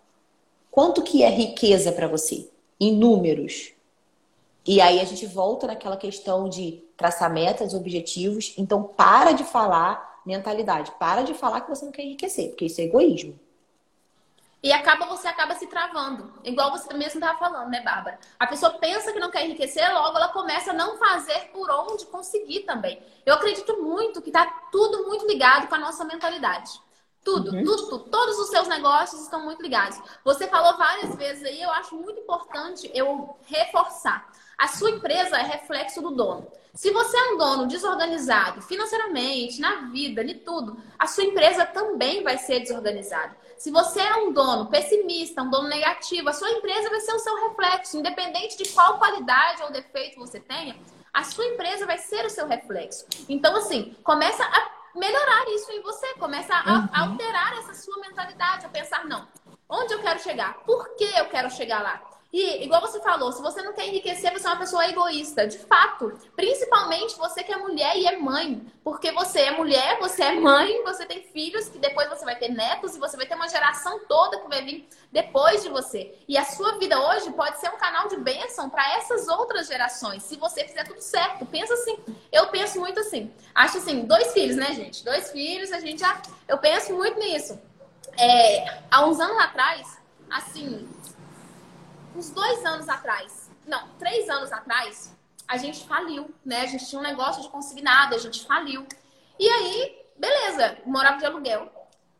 Quanto 0.72 1.02
que 1.02 1.22
é 1.22 1.30
riqueza 1.30 1.92
para 1.92 2.08
você? 2.08 2.48
Em 2.80 2.96
números. 2.96 3.74
E 4.66 4.80
aí 4.80 4.98
a 4.98 5.04
gente 5.04 5.24
volta 5.24 5.68
naquela 5.68 5.96
questão 5.96 6.48
de 6.48 6.82
traçar 6.96 7.32
metas, 7.32 7.74
objetivos. 7.74 8.54
Então, 8.58 8.82
para 8.82 9.30
de 9.30 9.44
falar 9.44 10.11
mentalidade. 10.24 10.92
Para 10.98 11.22
de 11.22 11.34
falar 11.34 11.62
que 11.62 11.70
você 11.70 11.84
não 11.84 11.92
quer 11.92 12.02
enriquecer, 12.02 12.50
porque 12.50 12.66
isso 12.66 12.80
é 12.80 12.84
egoísmo. 12.84 13.38
E 14.62 14.72
acaba 14.72 15.06
você 15.06 15.26
acaba 15.26 15.56
se 15.56 15.66
travando. 15.66 16.32
Igual 16.44 16.70
você 16.70 16.94
mesmo 16.94 17.18
estava 17.18 17.36
falando, 17.36 17.68
né, 17.68 17.80
Bárbara? 17.80 18.18
A 18.38 18.46
pessoa 18.46 18.78
pensa 18.78 19.12
que 19.12 19.18
não 19.18 19.30
quer 19.30 19.44
enriquecer, 19.44 19.92
logo 19.92 20.16
ela 20.16 20.28
começa 20.28 20.70
a 20.70 20.74
não 20.74 20.96
fazer 20.96 21.50
por 21.52 21.68
onde 21.68 22.06
conseguir 22.06 22.60
também. 22.60 23.02
Eu 23.26 23.34
acredito 23.34 23.82
muito 23.82 24.22
que 24.22 24.30
está 24.30 24.46
tudo 24.70 25.04
muito 25.08 25.26
ligado 25.26 25.66
com 25.66 25.74
a 25.74 25.78
nossa 25.78 26.04
mentalidade. 26.04 26.70
Tudo, 27.24 27.52
uhum. 27.52 27.64
tudo, 27.64 27.88
tudo, 27.88 28.04
todos 28.10 28.38
os 28.38 28.50
seus 28.50 28.68
negócios 28.68 29.22
estão 29.22 29.42
muito 29.44 29.62
ligados. 29.62 30.00
Você 30.24 30.46
falou 30.46 30.76
várias 30.76 31.14
vezes 31.16 31.44
aí, 31.44 31.60
eu 31.60 31.70
acho 31.70 31.96
muito 31.96 32.20
importante 32.20 32.88
eu 32.94 33.36
reforçar. 33.46 34.30
A 34.56 34.68
sua 34.68 34.90
empresa 34.90 35.38
é 35.38 35.42
reflexo 35.42 36.00
do 36.00 36.12
dono. 36.12 36.46
Se 36.74 36.90
você 36.90 37.14
é 37.14 37.32
um 37.32 37.36
dono 37.36 37.66
desorganizado 37.66 38.62
financeiramente, 38.62 39.60
na 39.60 39.90
vida, 39.90 40.24
de 40.24 40.36
tudo, 40.36 40.82
a 40.98 41.06
sua 41.06 41.24
empresa 41.24 41.66
também 41.66 42.22
vai 42.22 42.38
ser 42.38 42.60
desorganizada. 42.60 43.36
Se 43.58 43.70
você 43.70 44.00
é 44.00 44.16
um 44.16 44.32
dono 44.32 44.66
pessimista, 44.66 45.42
um 45.42 45.50
dono 45.50 45.68
negativo, 45.68 46.30
a 46.30 46.32
sua 46.32 46.50
empresa 46.50 46.88
vai 46.88 47.00
ser 47.00 47.12
o 47.12 47.18
seu 47.18 47.48
reflexo, 47.48 47.98
independente 47.98 48.56
de 48.56 48.70
qual 48.70 48.98
qualidade 48.98 49.62
ou 49.62 49.70
defeito 49.70 50.18
você 50.18 50.40
tenha, 50.40 50.74
a 51.12 51.22
sua 51.24 51.44
empresa 51.44 51.84
vai 51.84 51.98
ser 51.98 52.24
o 52.24 52.30
seu 52.30 52.48
reflexo. 52.48 53.04
Então, 53.28 53.54
assim, 53.54 53.94
começa 54.02 54.42
a 54.42 54.98
melhorar 54.98 55.44
isso 55.50 55.70
em 55.72 55.82
você, 55.82 56.14
começa 56.14 56.54
a 56.54 56.72
uhum. 56.72 56.88
alterar 56.94 57.58
essa 57.58 57.74
sua 57.74 58.00
mentalidade, 58.00 58.64
a 58.64 58.70
pensar, 58.70 59.04
não, 59.04 59.28
onde 59.68 59.92
eu 59.92 60.00
quero 60.00 60.20
chegar? 60.20 60.54
Por 60.64 60.96
que 60.96 61.04
eu 61.04 61.26
quero 61.26 61.50
chegar 61.50 61.82
lá? 61.82 62.11
E, 62.32 62.64
igual 62.64 62.80
você 62.80 62.98
falou, 63.00 63.30
se 63.30 63.42
você 63.42 63.60
não 63.60 63.74
quer 63.74 63.86
enriquecer, 63.86 64.32
você 64.32 64.46
é 64.46 64.50
uma 64.50 64.58
pessoa 64.58 64.88
egoísta. 64.88 65.46
De 65.46 65.58
fato. 65.58 66.18
Principalmente 66.34 67.18
você 67.18 67.44
que 67.44 67.52
é 67.52 67.56
mulher 67.58 67.94
e 67.96 68.06
é 68.06 68.16
mãe. 68.16 68.64
Porque 68.82 69.12
você 69.12 69.40
é 69.40 69.50
mulher, 69.50 69.98
você 69.98 70.22
é 70.22 70.32
mãe, 70.32 70.82
você 70.82 71.04
tem 71.04 71.22
filhos, 71.22 71.68
que 71.68 71.78
depois 71.78 72.08
você 72.08 72.24
vai 72.24 72.36
ter 72.36 72.48
netos 72.48 72.96
e 72.96 72.98
você 72.98 73.18
vai 73.18 73.26
ter 73.26 73.34
uma 73.34 73.48
geração 73.48 74.00
toda 74.08 74.40
que 74.40 74.48
vai 74.48 74.64
vir 74.64 74.88
depois 75.12 75.62
de 75.62 75.68
você. 75.68 76.14
E 76.26 76.38
a 76.38 76.44
sua 76.44 76.78
vida 76.78 76.98
hoje 76.98 77.30
pode 77.32 77.60
ser 77.60 77.68
um 77.68 77.76
canal 77.76 78.08
de 78.08 78.16
bênção 78.16 78.70
para 78.70 78.96
essas 78.96 79.28
outras 79.28 79.68
gerações, 79.68 80.22
se 80.22 80.36
você 80.36 80.64
fizer 80.64 80.84
tudo 80.84 81.02
certo. 81.02 81.44
Pensa 81.44 81.74
assim. 81.74 81.98
Eu 82.32 82.46
penso 82.48 82.80
muito 82.80 82.98
assim. 82.98 83.30
Acho 83.54 83.76
assim, 83.76 84.06
dois 84.06 84.32
filhos, 84.32 84.56
né, 84.56 84.72
gente? 84.72 85.04
Dois 85.04 85.30
filhos, 85.30 85.70
a 85.70 85.80
gente 85.80 86.00
já. 86.00 86.20
Eu 86.48 86.56
penso 86.56 86.94
muito 86.94 87.18
nisso. 87.18 87.60
É, 88.18 88.80
há 88.90 89.04
uns 89.04 89.20
anos 89.20 89.38
atrás, 89.38 89.98
assim, 90.30 90.88
uns 92.14 92.30
dois 92.30 92.64
anos 92.64 92.88
atrás, 92.88 93.50
não, 93.66 93.88
três 93.98 94.28
anos 94.28 94.52
atrás, 94.52 95.14
a 95.46 95.56
gente 95.56 95.86
faliu, 95.86 96.32
né? 96.44 96.62
A 96.62 96.66
gente 96.66 96.86
tinha 96.86 97.00
um 97.00 97.04
negócio 97.04 97.42
de 97.42 97.48
consignado, 97.48 98.14
a 98.14 98.18
gente 98.18 98.46
faliu. 98.46 98.86
E 99.38 99.48
aí, 99.48 100.06
beleza, 100.16 100.78
morava 100.86 101.18
de 101.18 101.26
aluguel. 101.26 101.70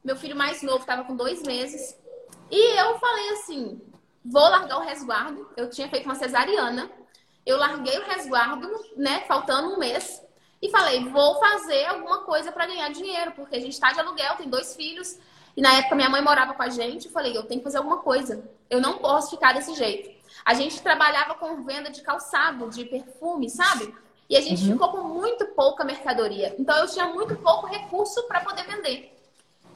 Meu 0.04 0.16
filho 0.16 0.36
mais 0.36 0.62
novo 0.62 0.80
estava 0.80 1.04
com 1.04 1.16
dois 1.16 1.42
meses. 1.42 1.96
E 2.50 2.78
eu 2.78 2.98
falei 2.98 3.30
assim: 3.30 3.80
vou 4.24 4.42
largar 4.42 4.78
o 4.78 4.82
resguardo. 4.82 5.50
Eu 5.56 5.70
tinha 5.70 5.88
feito 5.88 6.04
uma 6.04 6.14
cesariana. 6.14 6.90
Eu 7.44 7.56
larguei 7.56 7.98
o 7.98 8.04
resguardo, 8.04 8.68
né? 8.96 9.20
Faltando 9.26 9.74
um 9.74 9.78
mês. 9.78 10.22
E 10.60 10.70
falei: 10.70 11.08
vou 11.08 11.38
fazer 11.40 11.86
alguma 11.86 12.24
coisa 12.24 12.52
para 12.52 12.66
ganhar 12.66 12.90
dinheiro, 12.90 13.32
porque 13.32 13.56
a 13.56 13.60
gente 13.60 13.72
está 13.72 13.92
de 13.92 14.00
aluguel, 14.00 14.36
tem 14.36 14.48
dois 14.48 14.76
filhos. 14.76 15.18
E 15.56 15.60
na 15.60 15.74
época 15.74 15.94
minha 15.94 16.08
mãe 16.08 16.22
morava 16.22 16.54
com 16.54 16.62
a 16.62 16.68
gente, 16.68 17.06
eu 17.06 17.12
falei, 17.12 17.36
eu 17.36 17.44
tenho 17.44 17.60
que 17.60 17.64
fazer 17.64 17.78
alguma 17.78 17.98
coisa. 17.98 18.42
Eu 18.70 18.80
não 18.80 18.98
posso 18.98 19.30
ficar 19.30 19.52
desse 19.52 19.74
jeito. 19.74 20.10
A 20.44 20.54
gente 20.54 20.80
trabalhava 20.82 21.34
com 21.34 21.62
venda 21.62 21.90
de 21.90 22.02
calçado, 22.02 22.70
de 22.70 22.84
perfume, 22.84 23.50
sabe? 23.50 23.94
E 24.28 24.36
a 24.36 24.40
gente 24.40 24.64
uhum. 24.64 24.72
ficou 24.72 24.88
com 24.88 25.02
muito 25.04 25.46
pouca 25.48 25.84
mercadoria. 25.84 26.54
Então 26.58 26.76
eu 26.78 26.88
tinha 26.88 27.06
muito 27.06 27.36
pouco 27.36 27.66
recurso 27.66 28.22
para 28.24 28.40
poder 28.40 28.64
vender. 28.64 29.12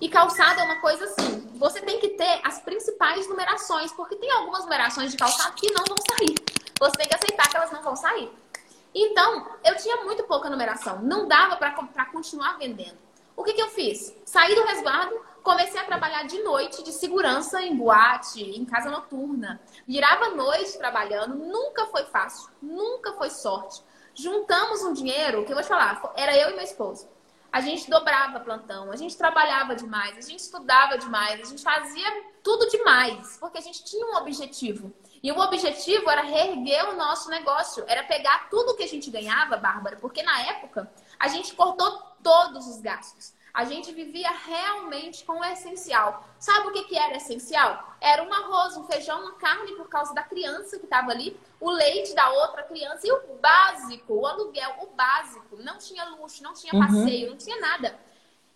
E 0.00 0.08
calçado 0.08 0.60
é 0.60 0.64
uma 0.64 0.80
coisa 0.80 1.04
assim, 1.04 1.48
você 1.56 1.80
tem 1.80 1.98
que 1.98 2.10
ter 2.10 2.40
as 2.44 2.60
principais 2.60 3.28
numerações, 3.28 3.92
porque 3.92 4.16
tem 4.16 4.30
algumas 4.30 4.64
numerações 4.64 5.10
de 5.10 5.16
calçado 5.16 5.54
que 5.54 5.72
não 5.72 5.84
vão 5.84 5.96
sair. 6.10 6.34
Você 6.78 6.96
tem 6.96 7.08
que 7.08 7.14
aceitar 7.14 7.48
que 7.48 7.56
elas 7.56 7.72
não 7.72 7.82
vão 7.82 7.96
sair. 7.96 8.30
Então, 8.94 9.46
eu 9.64 9.76
tinha 9.76 10.04
muito 10.04 10.24
pouca 10.24 10.50
numeração, 10.50 11.00
não 11.02 11.26
dava 11.28 11.56
para 11.56 12.06
continuar 12.06 12.58
vendendo. 12.58 12.96
O 13.34 13.44
que, 13.44 13.52
que 13.52 13.60
eu 13.60 13.68
fiz? 13.68 14.14
Saí 14.24 14.54
do 14.54 14.64
resguardo, 14.64 15.14
Comecei 15.46 15.80
a 15.80 15.84
trabalhar 15.84 16.24
de 16.24 16.42
noite 16.42 16.82
de 16.82 16.90
segurança 16.90 17.62
em 17.62 17.76
boate, 17.76 18.42
em 18.42 18.64
casa 18.64 18.90
noturna. 18.90 19.60
Virava 19.86 20.30
noite 20.30 20.76
trabalhando, 20.76 21.36
nunca 21.36 21.86
foi 21.86 22.02
fácil, 22.06 22.50
nunca 22.60 23.12
foi 23.12 23.30
sorte. 23.30 23.80
Juntamos 24.12 24.82
um 24.82 24.92
dinheiro, 24.92 25.44
que 25.44 25.52
eu 25.52 25.54
vou 25.54 25.62
te 25.62 25.68
falar, 25.68 26.02
era 26.16 26.36
eu 26.36 26.50
e 26.50 26.54
meu 26.54 26.64
esposo. 26.64 27.08
A 27.52 27.60
gente 27.60 27.88
dobrava 27.88 28.40
plantão, 28.40 28.90
a 28.90 28.96
gente 28.96 29.16
trabalhava 29.16 29.76
demais, 29.76 30.18
a 30.18 30.28
gente 30.28 30.40
estudava 30.40 30.98
demais, 30.98 31.40
a 31.40 31.44
gente 31.44 31.62
fazia 31.62 32.24
tudo 32.42 32.68
demais, 32.68 33.36
porque 33.38 33.58
a 33.58 33.62
gente 33.62 33.84
tinha 33.84 34.04
um 34.04 34.16
objetivo. 34.16 34.92
E 35.22 35.30
o 35.30 35.38
objetivo 35.38 36.10
era 36.10 36.22
reerguer 36.22 36.88
o 36.90 36.96
nosso 36.96 37.30
negócio, 37.30 37.84
era 37.86 38.02
pegar 38.02 38.48
tudo 38.50 38.74
que 38.74 38.82
a 38.82 38.88
gente 38.88 39.08
ganhava, 39.12 39.56
Bárbara, 39.56 39.96
porque 39.96 40.24
na 40.24 40.40
época 40.40 40.92
a 41.20 41.28
gente 41.28 41.54
cortou 41.54 42.02
todos 42.20 42.66
os 42.66 42.80
gastos 42.80 43.35
a 43.56 43.64
gente 43.64 43.90
vivia 43.90 44.30
realmente 44.30 45.24
com 45.24 45.40
o 45.40 45.44
essencial. 45.46 46.22
Sabe 46.38 46.68
o 46.68 46.72
que, 46.72 46.84
que 46.84 46.98
era 46.98 47.16
essencial? 47.16 47.96
Era 47.98 48.22
um 48.22 48.30
arroz, 48.30 48.76
um 48.76 48.84
feijão, 48.84 49.18
uma 49.18 49.32
carne 49.36 49.72
por 49.76 49.88
causa 49.88 50.12
da 50.12 50.22
criança 50.22 50.78
que 50.78 50.84
estava 50.84 51.10
ali, 51.10 51.34
o 51.58 51.70
leite 51.70 52.14
da 52.14 52.28
outra 52.28 52.64
criança 52.64 53.06
e 53.06 53.10
o 53.10 53.38
básico, 53.40 54.12
o 54.12 54.26
aluguel, 54.26 54.74
o 54.82 54.88
básico. 54.88 55.56
Não 55.56 55.78
tinha 55.78 56.04
luxo, 56.04 56.42
não 56.42 56.52
tinha 56.52 56.74
uhum. 56.74 56.80
passeio, 56.80 57.24
uhum. 57.24 57.30
não 57.30 57.38
tinha 57.38 57.58
nada. 57.58 57.98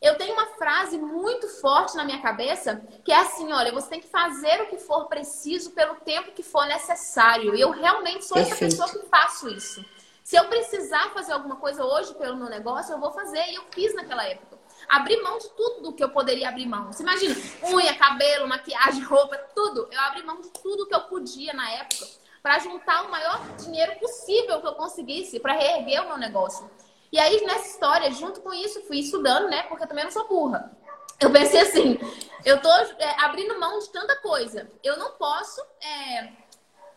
Eu 0.02 0.18
tenho 0.18 0.34
uma 0.34 0.48
frase 0.48 0.98
muito 0.98 1.48
forte 1.48 1.96
na 1.96 2.04
minha 2.04 2.20
cabeça 2.20 2.84
que 3.02 3.10
é 3.10 3.20
assim: 3.20 3.50
olha, 3.54 3.72
você 3.72 3.88
tem 3.88 4.00
que 4.02 4.08
fazer 4.08 4.60
o 4.60 4.66
que 4.66 4.76
for 4.76 5.06
preciso 5.06 5.70
pelo 5.70 5.94
tempo 5.94 6.32
que 6.32 6.42
for 6.42 6.66
necessário. 6.66 7.54
E 7.54 7.60
eu 7.62 7.70
realmente 7.70 8.26
sou 8.26 8.36
Perfeito. 8.36 8.64
essa 8.64 8.84
pessoa 8.84 9.02
que 9.02 9.08
faço 9.08 9.48
isso. 9.48 9.82
Se 10.22 10.36
eu 10.36 10.44
precisar 10.44 11.08
fazer 11.14 11.32
alguma 11.32 11.56
coisa 11.56 11.82
hoje 11.86 12.14
pelo 12.16 12.36
meu 12.36 12.50
negócio, 12.50 12.92
eu 12.92 13.00
vou 13.00 13.12
fazer. 13.12 13.42
E 13.48 13.54
eu 13.54 13.64
fiz 13.70 13.94
naquela 13.94 14.24
época 14.24 14.59
abri 14.90 15.16
mão 15.22 15.38
de 15.38 15.48
tudo 15.50 15.92
que 15.92 16.02
eu 16.02 16.10
poderia 16.10 16.48
abrir 16.48 16.66
mão. 16.66 16.92
Você 16.92 17.04
imagina, 17.04 17.34
unha, 17.72 17.94
cabelo, 17.94 18.48
maquiagem, 18.48 19.02
roupa, 19.04 19.38
tudo. 19.54 19.88
Eu 19.90 20.00
abri 20.00 20.22
mão 20.24 20.40
de 20.40 20.50
tudo 20.50 20.86
que 20.86 20.94
eu 20.94 21.02
podia 21.02 21.52
na 21.52 21.70
época 21.70 22.06
para 22.42 22.58
juntar 22.58 23.04
o 23.04 23.10
maior 23.10 23.40
dinheiro 23.56 23.96
possível 24.00 24.60
que 24.60 24.66
eu 24.66 24.74
conseguisse 24.74 25.38
para 25.38 25.52
reerguer 25.52 26.02
o 26.02 26.08
meu 26.08 26.18
negócio. 26.18 26.68
E 27.12 27.18
aí, 27.18 27.44
nessa 27.46 27.68
história, 27.68 28.10
junto 28.10 28.40
com 28.40 28.52
isso, 28.52 28.82
fui 28.82 28.98
estudando, 28.98 29.48
né? 29.48 29.62
Porque 29.64 29.84
eu 29.84 29.88
também 29.88 30.04
não 30.04 30.10
sou 30.10 30.26
burra. 30.26 30.76
Eu 31.20 31.30
pensei 31.30 31.60
assim, 31.60 31.98
eu 32.44 32.60
tô 32.60 32.70
é, 32.70 33.24
abrindo 33.24 33.60
mão 33.60 33.78
de 33.78 33.90
tanta 33.90 34.16
coisa. 34.16 34.70
Eu 34.82 34.96
não 34.96 35.12
posso. 35.12 35.60
É... 35.80 36.32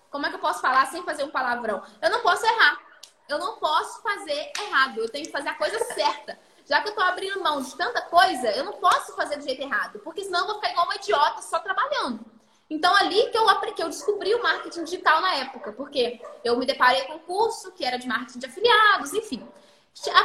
Como 0.09 0.25
é 0.25 0.29
que 0.29 0.35
eu 0.35 0.39
posso 0.39 0.61
falar 0.61 0.85
sem 0.87 1.03
fazer 1.03 1.23
um 1.23 1.29
palavrão? 1.29 1.83
Eu 2.01 2.09
não 2.09 2.21
posso 2.21 2.45
errar. 2.45 2.79
Eu 3.27 3.37
não 3.37 3.57
posso 3.57 4.01
fazer 4.01 4.51
errado. 4.59 4.99
Eu 4.99 5.09
tenho 5.09 5.25
que 5.25 5.31
fazer 5.31 5.49
a 5.49 5.55
coisa 5.55 5.77
certa 5.93 6.39
já 6.65 6.81
que 6.81 6.89
eu 6.89 6.95
tô 6.95 7.01
abrindo 7.01 7.41
mão 7.41 7.61
de 7.61 7.75
tanta 7.75 8.01
coisa, 8.01 8.51
eu 8.51 8.63
não 8.63 8.73
posso 8.73 9.15
fazer 9.15 9.37
do 9.37 9.43
jeito 9.43 9.61
errado, 9.61 9.99
porque 9.99 10.23
senão 10.23 10.41
eu 10.41 10.45
vou 10.47 10.55
ficar 10.55 10.71
igual 10.71 10.85
uma 10.85 10.95
idiota 10.95 11.41
só 11.41 11.59
trabalhando. 11.59 12.25
Então, 12.69 12.95
ali 12.95 13.29
que 13.29 13.37
eu, 13.37 13.45
que 13.75 13.83
eu 13.83 13.89
descobri 13.89 14.33
o 14.33 14.41
marketing 14.41 14.83
digital 14.85 15.21
na 15.21 15.35
época, 15.35 15.73
porque 15.73 16.21
eu 16.43 16.57
me 16.57 16.65
deparei 16.65 17.03
com 17.03 17.13
um 17.13 17.19
curso 17.19 17.71
que 17.71 17.85
era 17.85 17.97
de 17.97 18.07
marketing 18.07 18.39
de 18.39 18.45
afiliados, 18.45 19.13
enfim. 19.13 19.47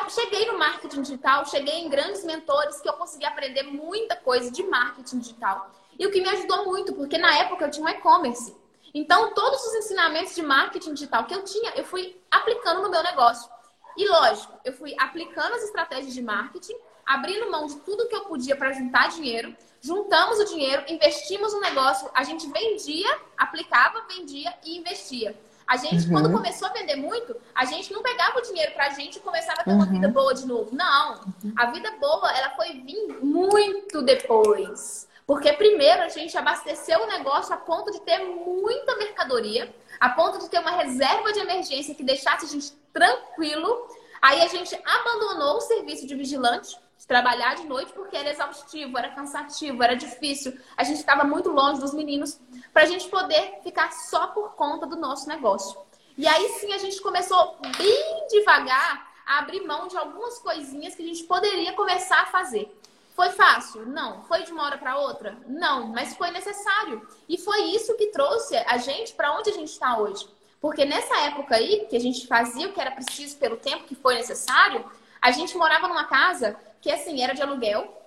Cheguei 0.09 0.47
no 0.47 0.59
marketing 0.59 1.03
digital, 1.03 1.45
cheguei 1.45 1.74
em 1.80 1.91
grandes 1.91 2.24
mentores 2.24 2.80
que 2.80 2.89
eu 2.89 2.95
consegui 2.95 3.26
aprender 3.26 3.64
muita 3.64 4.16
coisa 4.16 4.51
de 4.51 4.62
marketing 4.62 5.18
digital. 5.18 5.70
E 5.99 6.07
o 6.07 6.11
que 6.11 6.22
me 6.22 6.28
ajudou 6.30 6.64
muito, 6.64 6.95
porque 6.95 7.18
na 7.18 7.36
época 7.36 7.66
eu 7.66 7.70
tinha 7.70 7.84
um 7.84 7.89
e-commerce. 7.89 8.57
Então, 8.95 9.34
todos 9.34 9.62
os 9.66 9.74
ensinamentos 9.74 10.34
de 10.34 10.43
marketing 10.43 10.95
digital 10.95 11.24
que 11.26 11.34
eu 11.34 11.45
tinha, 11.45 11.72
eu 11.76 11.84
fui 11.84 12.18
aplicando 12.30 12.82
no 12.82 12.91
meu 12.91 13.03
negócio. 13.03 13.51
E 13.99 14.09
lógico, 14.09 14.53
eu 14.64 14.72
fui 14.72 14.94
aplicando 14.96 15.55
as 15.55 15.64
estratégias 15.64 16.14
de 16.14 16.22
marketing, 16.22 16.76
abrindo 17.05 17.51
mão 17.51 17.66
de 17.66 17.74
tudo 17.80 18.07
que 18.07 18.14
eu 18.14 18.26
podia 18.26 18.55
para 18.55 18.72
juntar 18.72 19.09
dinheiro. 19.09 19.57
Juntamos 19.80 20.38
o 20.38 20.44
dinheiro, 20.44 20.84
investimos 20.86 21.53
no 21.53 21.61
negócio, 21.61 22.09
a 22.14 22.22
gente 22.22 22.46
vendia, 22.49 23.09
aplicava, 23.36 24.05
vendia 24.09 24.55
e 24.64 24.78
investia. 24.78 25.36
A 25.66 25.76
gente, 25.76 26.07
uhum. 26.07 26.12
quando 26.12 26.32
começou 26.32 26.68
a 26.68 26.72
vender 26.72 26.94
muito, 26.94 27.36
a 27.53 27.64
gente 27.64 27.92
não 27.92 28.01
pegava 28.01 28.38
o 28.38 28.42
dinheiro 28.42 28.72
pra 28.72 28.90
gente 28.90 29.16
e 29.16 29.20
começava 29.20 29.61
a 29.61 29.64
ter 29.64 29.72
uma 29.72 29.84
uhum. 29.84 29.90
vida 29.90 30.09
boa 30.09 30.32
de 30.32 30.46
novo. 30.46 30.70
Não. 30.72 31.20
A 31.57 31.66
vida 31.66 31.90
boa, 32.01 32.30
ela 32.30 32.51
foi 32.51 32.74
vir 32.74 33.18
muito 33.20 34.01
depois. 34.01 35.09
Porque 35.26 35.53
primeiro 35.53 36.03
a 36.03 36.09
gente 36.09 36.38
abasteceu 36.38 37.03
o 37.03 37.07
negócio 37.07 37.53
a 37.53 37.57
ponto 37.59 37.90
de 37.90 38.01
ter 38.01 38.18
muita 38.18 38.96
mercadoria, 38.96 39.74
a 40.01 40.09
ponto 40.09 40.38
de 40.38 40.49
ter 40.49 40.59
uma 40.61 40.70
reserva 40.70 41.32
de 41.32 41.40
emergência 41.40 41.94
que 41.94 42.03
deixasse 42.03 42.46
a 42.46 42.49
gente 42.49 42.72
tranquilo. 42.93 43.89
Aí 44.20 44.43
a 44.43 44.49
gente 44.49 44.74
abandonou 44.84 45.57
o 45.57 45.61
serviço 45.61 46.07
de 46.07 46.14
vigilante, 46.14 46.76
de 46.99 47.07
trabalhar 47.07 47.55
de 47.55 47.64
noite, 47.64 47.93
porque 47.93 48.16
era 48.16 48.30
exaustivo, 48.30 48.99
era 48.99 49.11
cansativo, 49.11 49.82
era 49.82 49.95
difícil. 49.95 50.59
A 50.76 50.82
gente 50.82 50.99
estava 50.99 51.24
muito 51.24 51.51
longe 51.51 51.80
dos 51.80 51.95
meninos 51.95 52.41
para 52.72 52.82
a 52.82 52.86
gente 52.86 53.09
poder 53.09 53.61
ficar 53.62 53.93
só 53.93 54.28
por 54.28 54.55
conta 54.55 54.86
do 54.86 54.97
nosso 54.97 55.28
negócio. 55.28 55.80
E 56.16 56.26
aí 56.26 56.49
sim 56.61 56.72
a 56.72 56.78
gente 56.78 57.01
começou 57.01 57.57
bem 57.76 58.26
devagar 58.28 59.09
a 59.24 59.39
abrir 59.39 59.61
mão 59.64 59.86
de 59.86 59.97
algumas 59.97 60.39
coisinhas 60.41 60.95
que 60.95 61.03
a 61.03 61.07
gente 61.07 61.22
poderia 61.24 61.72
começar 61.74 62.22
a 62.22 62.26
fazer. 62.26 62.76
Foi 63.14 63.30
fácil? 63.30 63.84
Não. 63.84 64.22
Foi 64.22 64.43
de 64.45 64.53
uma 64.53 64.64
hora 64.64 64.78
para 64.78 64.97
outra? 64.97 65.36
Não, 65.47 65.89
mas 65.89 66.16
foi 66.16 66.30
necessário. 66.30 67.07
E 67.28 67.36
foi 67.36 67.62
isso 67.62 67.97
que 67.97 68.12
trouxe 68.12 68.57
a 68.57 68.78
gente 68.78 69.12
para 69.12 69.36
onde 69.36 69.51
a 69.51 69.53
gente 69.53 69.70
está 69.70 69.99
hoje. 69.99 70.28
Porque 70.61 70.84
nessa 70.84 71.16
época 71.20 71.56
aí, 71.56 71.86
que 71.88 71.96
a 71.96 72.00
gente 72.00 72.26
fazia 72.26 72.68
o 72.68 72.72
que 72.72 72.80
era 72.80 72.90
preciso 72.90 73.36
pelo 73.36 73.56
tempo 73.56 73.84
que 73.84 73.94
foi 73.94 74.14
necessário, 74.14 74.84
a 75.20 75.30
gente 75.30 75.56
morava 75.56 75.88
numa 75.88 76.04
casa 76.04 76.56
que, 76.80 76.90
assim, 76.90 77.22
era 77.22 77.34
de 77.34 77.42
aluguel, 77.42 78.02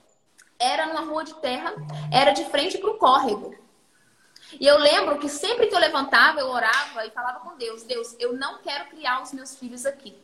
era 0.60 0.86
numa 0.88 1.02
rua 1.02 1.24
de 1.24 1.34
terra, 1.36 1.74
era 2.12 2.32
de 2.32 2.46
frente 2.46 2.78
para 2.78 2.90
o 2.90 2.98
córrego. 2.98 3.56
E 4.60 4.68
eu 4.68 4.78
lembro 4.78 5.18
que 5.18 5.30
sempre 5.30 5.68
que 5.68 5.76
eu 5.76 5.80
levantava, 5.80 6.40
eu 6.40 6.48
orava 6.48 7.06
e 7.06 7.12
falava 7.12 7.40
com 7.40 7.56
Deus: 7.58 7.84
Deus, 7.84 8.16
eu 8.20 8.34
não 8.34 8.60
quero 8.60 8.90
criar 8.90 9.22
os 9.22 9.32
meus 9.32 9.56
filhos 9.56 9.86
aqui. 9.86 10.18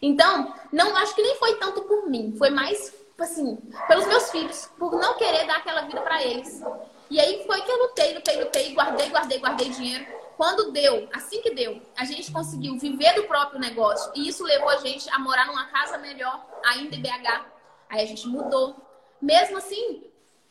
Então, 0.00 0.54
não 0.72 0.96
acho 0.96 1.14
que 1.14 1.22
nem 1.22 1.36
foi 1.36 1.56
tanto 1.56 1.82
por 1.82 2.08
mim, 2.08 2.34
foi 2.38 2.48
mais 2.48 2.98
assim, 3.18 3.56
pelos 3.86 4.06
meus 4.06 4.30
filhos, 4.30 4.70
por 4.78 4.92
não 4.92 5.14
querer 5.18 5.46
dar 5.46 5.58
aquela 5.58 5.82
vida 5.82 6.00
para 6.00 6.22
eles. 6.22 6.62
E 7.10 7.20
aí 7.20 7.44
foi 7.46 7.60
que 7.60 7.70
eu 7.70 7.76
lutei, 7.82 8.14
lutei, 8.14 8.42
lutei, 8.42 8.72
guardei, 8.72 9.10
guardei, 9.10 9.38
guardei 9.38 9.68
dinheiro. 9.68 10.06
Quando 10.40 10.72
deu, 10.72 11.06
assim 11.12 11.42
que 11.42 11.50
deu, 11.50 11.82
a 11.94 12.06
gente 12.06 12.32
conseguiu 12.32 12.78
viver 12.78 13.12
do 13.12 13.24
próprio 13.24 13.60
negócio. 13.60 14.10
E 14.14 14.26
isso 14.26 14.42
levou 14.42 14.70
a 14.70 14.78
gente 14.78 15.06
a 15.10 15.18
morar 15.18 15.46
numa 15.46 15.66
casa 15.66 15.98
melhor, 15.98 16.42
ainda 16.64 16.96
em 16.96 17.02
BH. 17.02 17.44
Aí 17.90 18.00
a 18.02 18.06
gente 18.06 18.26
mudou. 18.26 18.74
Mesmo 19.20 19.58
assim, 19.58 20.02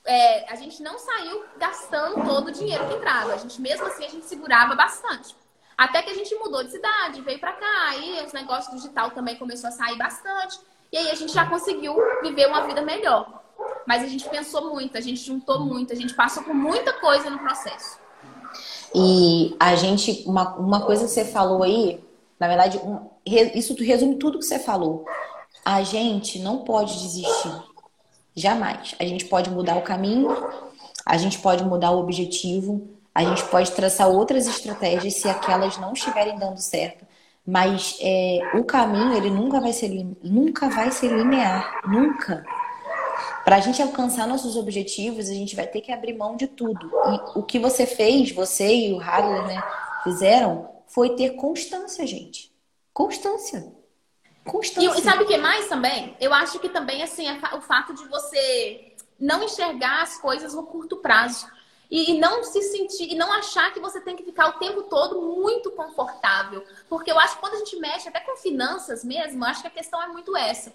é, 0.06 0.48
a 0.48 0.56
gente 0.58 0.84
não 0.84 1.00
saiu 1.00 1.44
gastando 1.58 2.24
todo 2.24 2.50
o 2.50 2.52
dinheiro 2.52 2.88
que 2.88 2.94
entrava. 2.98 3.34
A 3.34 3.38
gente, 3.38 3.60
mesmo 3.60 3.84
assim, 3.88 4.06
a 4.06 4.10
gente 4.10 4.28
segurava 4.28 4.76
bastante. 4.76 5.36
Até 5.76 6.04
que 6.04 6.12
a 6.12 6.14
gente 6.14 6.36
mudou 6.36 6.64
de 6.64 6.70
cidade, 6.70 7.22
veio 7.22 7.40
para 7.40 7.54
cá, 7.54 7.88
aí 7.88 8.24
os 8.24 8.32
negócios 8.32 8.72
digital 8.76 9.10
também 9.10 9.38
começou 9.38 9.70
a 9.70 9.72
sair 9.72 9.98
bastante. 9.98 10.60
E 10.92 11.00
aí 11.00 11.10
a 11.10 11.16
gente 11.16 11.34
já 11.34 11.50
conseguiu 11.50 11.96
viver 12.22 12.46
uma 12.46 12.68
vida 12.68 12.84
melhor. 12.84 13.42
Mas 13.88 14.04
a 14.04 14.08
gente 14.08 14.30
pensou 14.30 14.72
muito, 14.72 14.96
a 14.96 15.02
gente 15.02 15.20
juntou 15.20 15.62
muito, 15.62 15.94
a 15.94 15.96
gente 15.96 16.14
passou 16.14 16.44
por 16.44 16.54
muita 16.54 16.94
coisa 16.94 17.28
no 17.32 17.40
processo. 17.40 17.98
E 18.94 19.56
a 19.60 19.76
gente, 19.76 20.24
uma, 20.26 20.56
uma 20.56 20.82
coisa 20.82 21.06
que 21.06 21.12
você 21.12 21.26
falou 21.26 21.64
aí, 21.64 22.04
na 22.40 22.48
verdade, 22.48 22.78
um, 22.80 23.00
isso 23.26 23.76
resume 23.76 24.16
tudo 24.16 24.40
que 24.40 24.46
você 24.46 24.60
falou. 24.60 25.06
A 25.64 25.84
gente 25.84 26.40
não 26.40 26.60
pode 26.60 27.00
desistir. 27.00 27.54
Jamais. 28.36 28.96
A 29.00 29.04
gente 29.04 29.26
pode 29.26 29.50
mudar 29.50 29.78
o 29.78 29.82
caminho, 29.82 30.36
a 31.06 31.18
gente 31.18 31.40
pode 31.40 31.64
mudar 31.64 31.92
o 31.92 32.00
objetivo, 32.00 32.88
a 33.14 33.24
gente 33.24 33.44
pode 33.46 33.72
traçar 33.72 34.08
outras 34.08 34.48
estratégias 34.48 35.16
se 35.16 35.28
aquelas 35.28 35.78
não 35.78 35.94
estiverem 35.94 36.38
dando 36.38 36.60
certo. 36.60 37.06
Mas 37.46 37.98
é, 38.00 38.40
o 38.54 38.64
caminho, 38.64 39.14
ele 39.14 39.30
nunca 39.30 39.60
vai 39.60 39.74
ser, 39.74 39.90
nunca 40.24 40.70
vai 40.70 40.92
ser 40.92 41.12
linear. 41.12 41.82
Nunca. 41.88 42.46
Para 43.50 43.56
a 43.56 43.62
gente 43.62 43.82
alcançar 43.82 44.28
nossos 44.28 44.56
objetivos, 44.56 45.28
a 45.28 45.34
gente 45.34 45.56
vai 45.56 45.66
ter 45.66 45.82
que 45.82 45.92
abrir 45.92 46.14
mão 46.14 46.36
de 46.36 46.46
tudo. 46.46 46.86
E 46.86 47.40
o 47.40 47.42
que 47.42 47.58
você 47.58 47.84
fez, 47.84 48.32
você 48.32 48.72
e 48.72 48.94
o 48.94 49.02
Hadley, 49.02 49.42
né, 49.48 49.64
fizeram, 50.04 50.70
foi 50.86 51.16
ter 51.16 51.32
constância, 51.32 52.06
gente. 52.06 52.56
Constância. 52.94 53.74
Constância. 54.46 54.88
E, 54.96 55.00
e 55.00 55.02
sabe 55.02 55.24
o 55.24 55.26
que 55.26 55.36
mais 55.38 55.68
também? 55.68 56.16
Eu 56.22 56.32
acho 56.32 56.60
que 56.60 56.70
também, 56.70 57.02
assim, 57.02 57.28
é 57.28 57.56
o 57.56 57.62
fato 57.62 57.96
de 57.96 58.08
você 58.08 58.94
não 59.20 59.42
enxergar 59.42 60.04
as 60.04 60.18
coisas 60.18 60.54
no 60.54 60.68
curto 60.68 60.98
prazo. 60.98 61.48
E, 61.90 62.12
e, 62.12 62.20
não 62.20 62.44
se 62.44 62.62
sentir, 62.62 63.12
e 63.12 63.16
não 63.16 63.34
achar 63.34 63.74
que 63.74 63.80
você 63.80 64.00
tem 64.00 64.16
que 64.16 64.22
ficar 64.22 64.50
o 64.50 64.60
tempo 64.60 64.84
todo 64.84 65.24
muito 65.24 65.72
confortável. 65.72 66.64
Porque 66.88 67.12
eu 67.12 67.18
acho 67.18 67.34
que 67.34 67.42
quando 67.42 67.56
a 67.56 67.58
gente 67.66 67.80
mexe, 67.80 68.10
até 68.10 68.20
com 68.20 68.38
finanças 68.38 69.04
mesmo, 69.04 69.44
eu 69.44 69.50
acho 69.50 69.62
que 69.62 69.68
a 69.68 69.72
questão 69.72 70.00
é 70.04 70.08
muito 70.08 70.38
essa. 70.38 70.72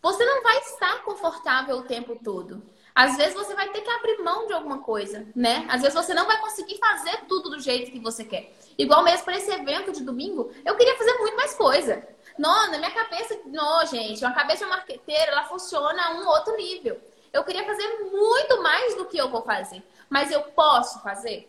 Você 0.00 0.24
não 0.24 0.42
vai 0.42 0.58
estar 0.58 1.02
confortável 1.02 1.76
o 1.76 1.82
tempo 1.82 2.16
todo. 2.22 2.62
Às 2.94 3.16
vezes 3.16 3.34
você 3.34 3.54
vai 3.54 3.68
ter 3.68 3.80
que 3.80 3.90
abrir 3.90 4.18
mão 4.22 4.46
de 4.46 4.52
alguma 4.52 4.78
coisa, 4.78 5.26
né? 5.34 5.66
Às 5.68 5.82
vezes 5.82 5.94
você 5.94 6.12
não 6.14 6.26
vai 6.26 6.40
conseguir 6.40 6.78
fazer 6.78 7.26
tudo 7.28 7.50
do 7.50 7.60
jeito 7.60 7.92
que 7.92 8.00
você 8.00 8.24
quer. 8.24 8.52
Igual 8.76 9.04
mesmo 9.04 9.24
para 9.24 9.36
esse 9.36 9.50
evento 9.50 9.92
de 9.92 10.02
domingo, 10.02 10.50
eu 10.64 10.76
queria 10.76 10.96
fazer 10.96 11.12
muito 11.14 11.36
mais 11.36 11.54
coisa. 11.54 12.06
Não, 12.36 12.70
na 12.70 12.78
minha 12.78 12.90
cabeça, 12.90 13.38
não, 13.46 13.86
gente, 13.86 14.24
uma 14.24 14.34
cabeça 14.34 14.64
de 14.64 14.70
marqueteira, 14.70 15.32
ela 15.32 15.44
funciona 15.44 16.06
a 16.06 16.12
um 16.14 16.26
outro 16.26 16.56
nível. 16.56 17.00
Eu 17.32 17.44
queria 17.44 17.64
fazer 17.64 17.86
muito 18.10 18.62
mais 18.62 18.96
do 18.96 19.04
que 19.06 19.18
eu 19.18 19.28
vou 19.28 19.42
fazer. 19.42 19.82
Mas 20.08 20.30
eu 20.30 20.42
posso 20.42 21.00
fazer? 21.00 21.48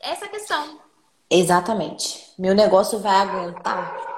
Essa 0.00 0.26
é 0.26 0.28
questão. 0.28 0.78
Exatamente. 1.30 2.34
Meu 2.38 2.54
negócio 2.54 2.98
vai 2.98 3.16
aguentar. 3.16 4.13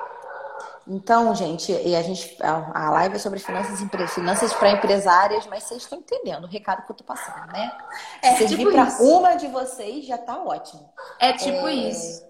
Então, 0.89 1.35
gente, 1.35 1.73
e 1.73 1.97
a 1.97 2.03
gente 2.03 2.37
a 2.41 2.91
live 2.91 3.17
é 3.17 3.19
sobre 3.19 3.41
finanças 3.41 3.81
finanças 4.15 4.53
para 4.53 4.71
empresárias, 4.71 5.45
mas 5.47 5.65
vocês 5.65 5.83
estão 5.83 5.99
entendendo 5.99 6.45
o 6.45 6.47
recado 6.47 6.87
que 6.87 6.93
eu 6.93 6.97
tô 6.97 7.03
passando, 7.03 7.53
né? 7.53 7.77
É, 8.23 8.37
Se 8.37 8.47
tipo 8.47 8.71
para 8.71 8.97
uma 9.01 9.35
de 9.35 9.49
vocês 9.49 10.07
já 10.07 10.17
tá 10.17 10.41
ótimo. 10.41 10.89
É 11.19 11.33
tipo 11.33 11.67
é, 11.67 11.75
isso. 11.75 12.25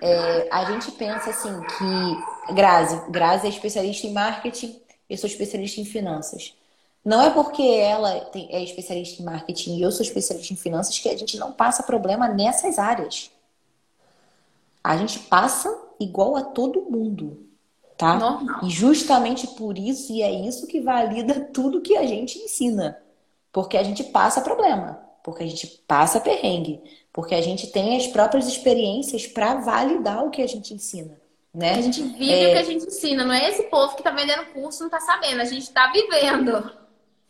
É, 0.00 0.48
a 0.50 0.64
gente 0.66 0.92
pensa 0.92 1.30
assim 1.30 1.60
que 1.60 2.54
Grazi, 2.54 3.02
Grazi 3.10 3.46
é 3.46 3.50
especialista 3.50 4.06
em 4.06 4.12
marketing, 4.12 4.80
eu 5.10 5.18
sou 5.18 5.28
especialista 5.28 5.80
em 5.80 5.84
finanças. 5.84 6.54
Não 7.04 7.20
é 7.20 7.30
porque 7.30 7.62
ela 7.62 8.20
tem, 8.26 8.48
é 8.52 8.62
especialista 8.62 9.20
em 9.20 9.24
marketing 9.24 9.76
e 9.76 9.82
eu 9.82 9.90
sou 9.90 10.02
especialista 10.02 10.52
em 10.52 10.56
finanças 10.56 10.98
que 10.98 11.08
a 11.08 11.16
gente 11.16 11.36
não 11.36 11.52
passa 11.52 11.82
problema 11.82 12.28
nessas 12.28 12.78
áreas. 12.78 13.30
A 14.84 14.96
gente 14.96 15.18
passa 15.20 15.74
igual 15.98 16.36
a 16.36 16.42
todo 16.42 16.82
mundo, 16.82 17.47
tá? 17.98 18.16
Normal. 18.16 18.60
E 18.62 18.70
justamente 18.70 19.46
por 19.48 19.76
isso, 19.76 20.12
e 20.12 20.22
é 20.22 20.30
isso 20.30 20.66
que 20.68 20.80
valida 20.80 21.40
tudo 21.52 21.82
que 21.82 21.96
a 21.96 22.06
gente 22.06 22.38
ensina. 22.38 22.96
Porque 23.52 23.76
a 23.76 23.82
gente 23.82 24.04
passa 24.04 24.40
problema, 24.40 25.00
porque 25.22 25.42
a 25.42 25.46
gente 25.46 25.66
passa 25.86 26.20
perrengue, 26.20 26.80
porque 27.12 27.34
a 27.34 27.42
gente 27.42 27.66
tem 27.66 27.96
as 27.96 28.06
próprias 28.06 28.46
experiências 28.46 29.26
para 29.26 29.56
validar 29.56 30.24
o 30.24 30.30
que 30.30 30.40
a 30.40 30.46
gente 30.46 30.72
ensina. 30.72 31.18
Né? 31.52 31.74
A 31.74 31.80
gente 31.80 32.02
vive 32.02 32.32
é... 32.32 32.48
o 32.48 32.52
que 32.52 32.58
a 32.58 32.62
gente 32.62 32.86
ensina, 32.86 33.24
não 33.24 33.34
é 33.34 33.50
esse 33.50 33.64
povo 33.64 33.94
que 33.94 34.00
está 34.00 34.12
vendendo 34.12 34.44
curso 34.52 34.80
não 34.80 34.86
está 34.86 35.00
sabendo, 35.00 35.40
a 35.40 35.44
gente 35.44 35.64
está 35.64 35.90
vivendo. 35.90 36.70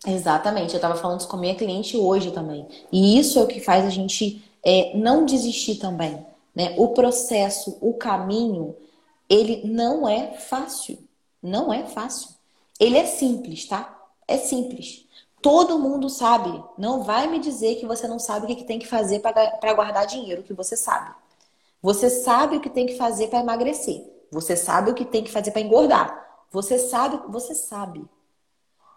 Exatamente, 0.06 0.74
eu 0.74 0.78
estava 0.78 0.96
falando 0.96 1.20
isso 1.20 1.28
com 1.28 1.36
a 1.36 1.40
minha 1.40 1.54
cliente 1.54 1.96
hoje 1.96 2.30
também. 2.30 2.66
E 2.92 3.18
isso 3.18 3.38
é 3.38 3.42
o 3.42 3.46
que 3.46 3.60
faz 3.60 3.86
a 3.86 3.90
gente 3.90 4.42
é, 4.62 4.92
não 4.94 5.24
desistir 5.24 5.76
também. 5.76 6.24
Né? 6.54 6.74
O 6.76 6.88
processo, 6.88 7.78
o 7.80 7.94
caminho, 7.94 8.76
ele 9.28 9.62
não 9.64 10.08
é 10.08 10.32
fácil. 10.32 10.98
Não 11.42 11.72
é 11.72 11.84
fácil. 11.84 12.30
Ele 12.80 12.96
é 12.96 13.04
simples, 13.04 13.66
tá? 13.66 13.96
É 14.26 14.36
simples. 14.36 15.06
Todo 15.40 15.78
mundo 15.78 16.08
sabe. 16.08 16.62
Não 16.76 17.02
vai 17.02 17.28
me 17.28 17.38
dizer 17.38 17.76
que 17.76 17.86
você 17.86 18.08
não 18.08 18.18
sabe 18.18 18.46
o 18.46 18.56
que 18.56 18.64
tem 18.64 18.78
que 18.78 18.86
fazer 18.86 19.20
para 19.20 19.74
guardar 19.74 20.06
dinheiro, 20.06 20.42
que 20.42 20.52
você 20.52 20.76
sabe. 20.76 21.14
Você 21.80 22.10
sabe 22.10 22.56
o 22.56 22.60
que 22.60 22.70
tem 22.70 22.86
que 22.86 22.96
fazer 22.96 23.28
para 23.28 23.40
emagrecer. 23.40 24.04
Você 24.30 24.56
sabe 24.56 24.90
o 24.90 24.94
que 24.94 25.04
tem 25.04 25.22
que 25.22 25.30
fazer 25.30 25.52
para 25.52 25.60
engordar. 25.60 26.44
Você 26.50 26.78
sabe, 26.78 27.20
você 27.30 27.54
sabe. 27.54 28.04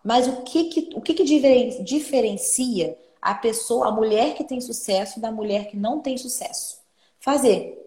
Mas 0.03 0.27
o 0.27 0.41
que, 0.43 0.65
que, 0.65 0.89
o 0.95 1.01
que, 1.01 1.13
que 1.13 1.84
diferencia 1.84 2.97
a 3.21 3.36
pessoa, 3.36 3.88
a 3.88 3.91
mulher 3.91 4.34
que 4.34 4.43
tem 4.43 4.59
sucesso, 4.59 5.19
da 5.19 5.32
mulher 5.32 5.67
que 5.69 5.77
não 5.77 5.99
tem 5.99 6.17
sucesso? 6.17 6.79
Fazer. 7.19 7.77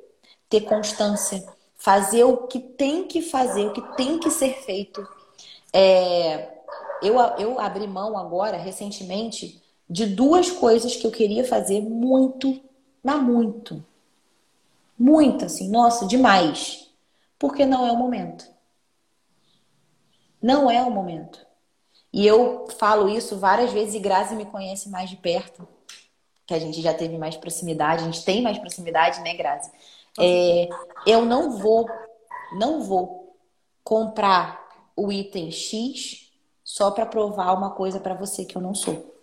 Ter 0.49 0.61
constância. 0.61 1.45
Fazer 1.85 2.25
o 2.25 2.47
que 2.47 2.59
tem 2.59 3.07
que 3.07 3.21
fazer, 3.21 3.67
o 3.67 3.73
que 3.75 3.83
tem 3.95 4.19
que 4.19 4.31
ser 4.31 4.55
feito. 4.63 5.07
É, 5.71 6.63
eu, 7.03 7.19
eu 7.39 7.61
abri 7.61 7.87
mão 7.87 8.17
agora, 8.17 8.57
recentemente, 8.57 9.63
de 9.89 10.07
duas 10.07 10.51
coisas 10.51 10.97
que 10.97 11.07
eu 11.07 11.11
queria 11.11 11.45
fazer 11.45 11.83
muito, 11.83 12.59
mas 13.03 13.23
muito. 13.23 13.85
Muito, 14.99 15.45
assim, 15.45 15.69
nossa, 15.69 16.07
demais. 16.07 16.91
Porque 17.39 17.67
não 17.67 17.87
é 17.87 17.93
o 17.93 17.99
momento. 17.99 18.51
Não 20.41 20.71
é 20.71 20.83
o 20.83 20.91
momento. 20.91 21.47
E 22.11 22.27
eu 22.27 22.67
falo 22.79 23.11
isso 23.11 23.37
várias 23.37 23.73
vezes 23.73 23.95
e 23.95 23.99
Grazi 23.99 24.35
me 24.35 24.47
conhece 24.47 24.89
mais 24.89 25.11
de 25.11 25.17
perto. 25.17 25.69
Que 26.47 26.55
a 26.55 26.59
gente 26.59 26.81
já 26.81 26.95
teve 26.95 27.19
mais 27.19 27.37
proximidade, 27.37 28.05
a 28.05 28.07
gente 28.07 28.25
tem 28.25 28.41
mais 28.41 28.57
proximidade, 28.57 29.21
né, 29.21 29.35
Grazi? 29.35 29.71
É, 30.19 30.69
eu 31.07 31.25
não 31.25 31.59
vou, 31.59 31.89
não 32.53 32.83
vou 32.83 33.37
comprar 33.83 34.65
o 34.97 35.11
item 35.11 35.51
X 35.51 36.33
só 36.63 36.91
para 36.91 37.07
provar 37.07 37.53
uma 37.53 37.71
coisa 37.71 38.01
para 38.01 38.15
você 38.15 38.45
que 38.45 38.57
eu 38.57 38.63
não 38.63 38.75
sou. 38.75 39.15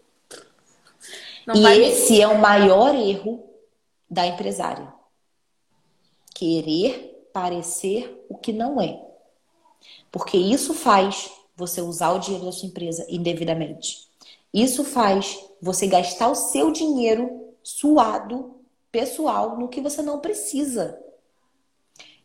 Não 1.46 1.56
e 1.56 1.82
esse 1.82 2.22
é 2.22 2.28
o 2.28 2.40
maior 2.40 2.94
erro 2.94 3.44
da 4.10 4.28
empresária. 4.28 4.94
Querer 6.36 7.30
parecer 7.34 8.26
o 8.30 8.38
que 8.38 8.54
não 8.54 8.80
é. 8.80 9.02
Porque 10.12 10.38
isso 10.38 10.74
faz 10.74 11.32
você 11.56 11.82
usar 11.82 12.12
o 12.12 12.20
dinheiro 12.20 12.46
da 12.46 12.52
sua 12.52 12.68
empresa 12.68 13.06
indevidamente. 13.10 14.08
Isso 14.54 14.84
faz 14.84 15.40
você 15.62 15.88
gastar 15.88 16.30
o 16.30 16.36
seu 16.36 16.72
dinheiro 16.72 17.54
suado, 17.64 18.61
pessoal, 18.92 19.58
no 19.58 19.68
que 19.68 19.82
você 19.82 20.02
não 20.02 20.20
precisa. 20.20 21.00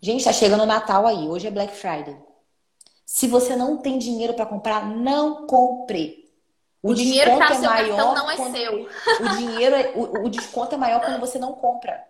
Gente, 0.01 0.25
tá 0.25 0.33
chegando 0.33 0.63
o 0.63 0.67
Natal 0.67 1.07
aí. 1.07 1.29
Hoje 1.29 1.47
é 1.47 1.51
Black 1.51 1.75
Friday. 1.75 2.17
Se 3.05 3.27
você 3.29 3.55
não 3.55 3.79
tem 3.79 3.99
dinheiro 3.99 4.35
para 4.35 4.47
comprar, 4.47 4.87
não 4.87 5.47
compre. 5.47 6.27
O, 6.83 6.91
o 6.91 6.95
dinheiro 6.95 7.31
é 7.31 7.55
seu 7.55 7.63
maior 7.63 8.15
não 8.15 8.31
é 8.31 8.37
quando... 8.37 8.57
seu. 8.57 8.89
O 9.21 9.29
dinheiro, 9.37 9.75
é... 9.75 9.93
o, 9.95 10.27
o 10.27 10.29
desconto 10.29 10.75
é 10.75 10.79
maior 10.79 11.01
quando 11.01 11.21
você 11.21 11.39
não 11.39 11.53
compra. 11.53 12.05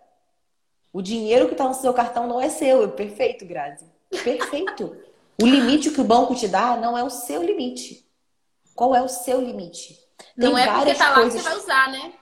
O 0.91 1.01
dinheiro 1.01 1.47
que 1.47 1.53
está 1.53 1.67
no 1.67 1.73
seu 1.73 1.93
cartão 1.93 2.27
não 2.27 2.41
é 2.41 2.49
seu. 2.49 2.89
Perfeito, 2.89 3.45
Grazi. 3.45 3.85
Perfeito. 4.23 4.97
O 5.41 5.45
limite 5.45 5.91
que 5.91 6.01
o 6.01 6.03
banco 6.03 6.33
te 6.33 6.47
dá 6.47 6.75
não 6.75 6.97
é 6.97 7.03
o 7.03 7.09
seu 7.09 7.43
limite. 7.43 8.07
Qual 8.73 8.95
é 8.95 9.01
o 9.01 9.07
seu 9.07 9.39
limite? 9.39 9.99
Tem 10.35 10.49
não 10.49 10.57
é 10.57 10.71
porque 10.71 10.95
tá 10.95 11.09
lá 11.09 11.15
coisas... 11.15 11.33
que 11.35 11.41
você 11.41 11.49
vai 11.49 11.57
usar, 11.57 11.91
né? 11.91 12.13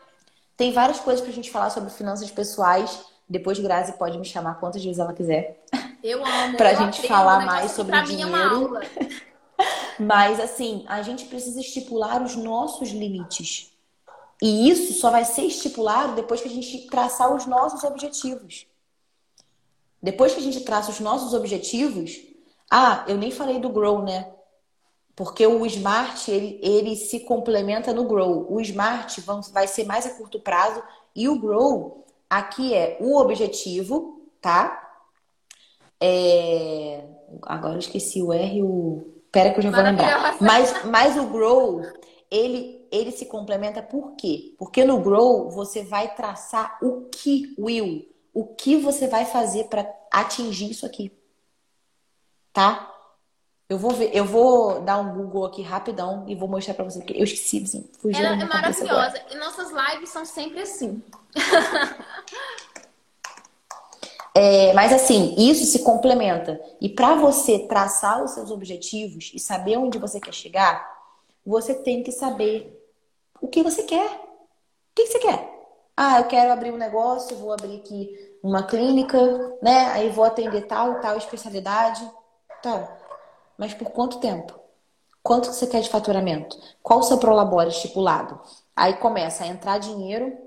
Tem 0.57 0.71
várias 0.71 0.99
coisas 0.99 1.23
pra 1.23 1.33
gente 1.33 1.51
falar 1.51 1.69
sobre 1.69 1.89
finanças 1.89 2.31
pessoais. 2.31 3.05
Depois 3.27 3.59
Grazi 3.59 3.93
pode 3.93 4.17
me 4.17 4.25
chamar 4.25 4.59
quantas 4.59 4.83
vezes 4.83 4.99
ela 4.99 5.13
quiser. 5.13 5.63
Eu 6.03 6.23
amo. 6.23 6.55
pra 6.55 6.73
eu 6.73 6.77
gente 6.77 6.99
aprendo, 6.99 7.07
falar 7.07 7.45
mais 7.45 7.71
sobre 7.71 7.99
dinheiro. 8.03 8.77
É 8.77 9.25
Mas 9.99 10.39
assim, 10.39 10.85
a 10.87 11.01
gente 11.01 11.25
precisa 11.25 11.59
estipular 11.59 12.21
os 12.21 12.35
nossos 12.35 12.89
limites. 12.89 13.71
E 14.41 14.69
isso 14.69 14.99
só 14.99 15.09
vai 15.09 15.25
ser 15.25 15.43
estipulado 15.43 16.13
depois 16.13 16.41
que 16.41 16.47
a 16.47 16.51
gente 16.51 16.87
traçar 16.87 17.33
os 17.33 17.45
nossos 17.45 17.83
objetivos. 17.83 18.67
Depois 20.01 20.33
que 20.33 20.39
a 20.39 20.43
gente 20.43 20.59
traça 20.61 20.91
os 20.91 20.99
nossos 20.99 21.33
objetivos, 21.33 22.17
ah, 22.69 23.03
eu 23.07 23.17
nem 23.17 23.31
falei 23.31 23.59
do 23.59 23.69
Grow, 23.69 24.03
né? 24.03 24.34
Porque 25.15 25.47
o 25.47 25.65
Smart, 25.65 26.29
ele, 26.29 26.59
ele 26.61 26.95
se 26.95 27.21
complementa 27.21 27.93
no 27.93 28.05
Grow. 28.05 28.51
O 28.51 28.59
Smart 28.61 29.21
vai 29.51 29.67
ser 29.67 29.85
mais 29.85 30.05
a 30.05 30.09
curto 30.11 30.39
prazo 30.39 30.83
e 31.15 31.29
o 31.29 31.39
Grow, 31.39 32.05
aqui 32.29 32.73
é 32.73 32.97
o 32.99 33.17
objetivo, 33.17 34.29
tá? 34.41 34.81
É... 36.01 37.05
Agora 37.43 37.75
eu 37.75 37.79
esqueci 37.79 38.21
o 38.21 38.33
R 38.33 38.57
e 38.57 38.63
o... 38.63 39.13
Pera 39.31 39.51
que 39.51 39.59
eu 39.59 39.63
já 39.63 39.71
vou 39.71 39.81
lembrar. 39.81 40.37
Mas, 40.41 40.85
mas 40.85 41.17
o 41.17 41.27
Grow, 41.27 41.81
ele, 42.29 42.85
ele 42.91 43.11
se 43.11 43.25
complementa 43.25 43.81
por 43.81 44.15
quê? 44.15 44.53
Porque 44.57 44.83
no 44.83 44.99
Grow 44.99 45.49
você 45.49 45.83
vai 45.83 46.13
traçar 46.13 46.77
o 46.81 47.09
que, 47.09 47.53
Will, 47.57 48.05
o 48.33 48.45
que 48.45 48.77
você 48.77 49.07
vai 49.07 49.25
fazer 49.25 49.65
para 49.65 49.89
atingir 50.11 50.71
isso 50.71 50.85
aqui 50.85 51.11
tá? 52.55 52.94
Eu 53.67 53.79
vou 53.79 53.91
ver, 53.91 54.11
eu 54.13 54.23
vou 54.23 54.81
dar 54.81 54.99
um 54.99 55.15
Google 55.15 55.45
aqui 55.45 55.63
rapidão 55.63 56.23
e 56.27 56.35
vou 56.35 56.47
mostrar 56.47 56.75
para 56.75 56.83
você, 56.83 56.99
porque 56.99 57.19
eu 57.19 57.23
esqueci, 57.23 57.63
assim, 57.63 57.89
fugiu 57.99 58.23
Ela 58.23 58.39
é 58.39 58.45
maravilhosa. 58.45 59.19
E 59.31 59.37
nossas 59.37 59.71
lives 59.71 60.09
são 60.09 60.23
sempre 60.23 60.61
assim. 60.61 61.01
é, 64.35 64.71
mas 64.73 64.93
assim, 64.93 65.33
isso 65.35 65.65
se 65.65 65.79
complementa. 65.79 66.61
E 66.79 66.89
para 66.89 67.15
você 67.15 67.67
traçar 67.67 68.23
os 68.23 68.31
seus 68.31 68.51
objetivos 68.51 69.31
e 69.33 69.39
saber 69.39 69.77
onde 69.77 69.97
você 69.97 70.19
quer 70.19 70.33
chegar, 70.33 70.87
você 71.43 71.73
tem 71.73 72.03
que 72.03 72.11
saber 72.11 72.71
o 73.41 73.47
que 73.47 73.63
você 73.63 73.81
quer. 73.81 74.11
O 74.11 74.95
que 74.95 75.07
você 75.07 75.17
quer? 75.17 75.55
Ah, 75.97 76.19
eu 76.19 76.25
quero 76.25 76.51
abrir 76.51 76.71
um 76.71 76.77
negócio, 76.77 77.35
vou 77.37 77.51
abrir 77.51 77.77
aqui 77.77 78.37
uma 78.43 78.61
clínica, 78.61 79.17
né? 79.59 79.87
Aí 79.87 80.09
vou 80.09 80.23
atender 80.23 80.67
tal, 80.67 81.01
tal 81.01 81.17
especialidade. 81.17 82.07
Tá. 82.61 83.04
Mas 83.57 83.73
por 83.73 83.89
quanto 83.91 84.19
tempo? 84.19 84.59
Quanto 85.23 85.47
você 85.47 85.65
quer 85.67 85.81
de 85.81 85.89
faturamento? 85.89 86.57
Qual 86.83 86.99
o 86.99 87.03
seu 87.03 87.17
prolabore 87.17 87.69
estipulado? 87.69 88.39
Aí 88.75 88.93
começa 88.93 89.43
a 89.43 89.47
entrar 89.47 89.79
dinheiro 89.79 90.37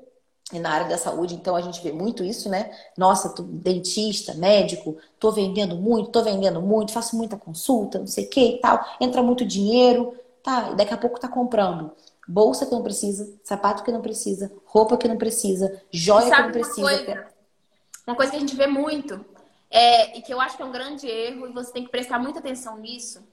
e 0.53 0.59
na 0.59 0.71
área 0.71 0.89
da 0.89 0.97
saúde, 0.97 1.35
então 1.35 1.55
a 1.55 1.61
gente 1.61 1.83
vê 1.83 1.93
muito 1.93 2.25
isso, 2.25 2.49
né? 2.49 2.71
Nossa, 2.97 3.29
tô 3.29 3.43
dentista, 3.43 4.33
médico, 4.35 4.97
tô 5.19 5.31
vendendo 5.31 5.77
muito, 5.77 6.11
tô 6.11 6.23
vendendo 6.23 6.63
muito, 6.63 6.93
faço 6.93 7.17
muita 7.17 7.37
consulta, 7.37 7.99
não 7.99 8.07
sei 8.07 8.25
o 8.25 8.31
que 8.31 8.57
e 8.57 8.61
tal. 8.61 8.83
Entra 9.01 9.23
muito 9.23 9.45
dinheiro, 9.45 10.17
tá? 10.43 10.71
E 10.71 10.77
daqui 10.77 10.95
a 10.95 10.97
pouco 10.97 11.21
tá 11.21 11.29
comprando 11.29 11.91
bolsa 12.27 12.67
que 12.67 12.73
não 12.73 12.83
precisa, 12.83 13.31
sapato 13.43 13.83
que 13.83 13.91
não 13.91 14.03
precisa, 14.03 14.53
roupa 14.67 14.99
que 14.99 15.09
não 15.09 15.17
precisa, 15.17 15.83
joia 15.91 16.31
que 16.31 16.43
não 16.43 16.53
precisa. 16.53 16.81
Uma 16.81 16.97
coisa, 16.97 17.27
uma 18.07 18.17
coisa 18.17 18.31
que 18.31 18.37
a 18.37 18.41
gente 18.41 18.55
vê 18.55 18.67
muito 18.67 19.25
é, 19.71 20.16
e 20.16 20.23
que 20.23 20.33
eu 20.33 20.41
acho 20.41 20.57
que 20.57 20.62
é 20.62 20.66
um 20.66 20.73
grande 20.73 21.07
erro 21.07 21.47
e 21.47 21.53
você 21.53 21.73
tem 21.73 21.85
que 21.85 21.91
prestar 21.91 22.19
muita 22.19 22.39
atenção 22.39 22.79
nisso, 22.79 23.27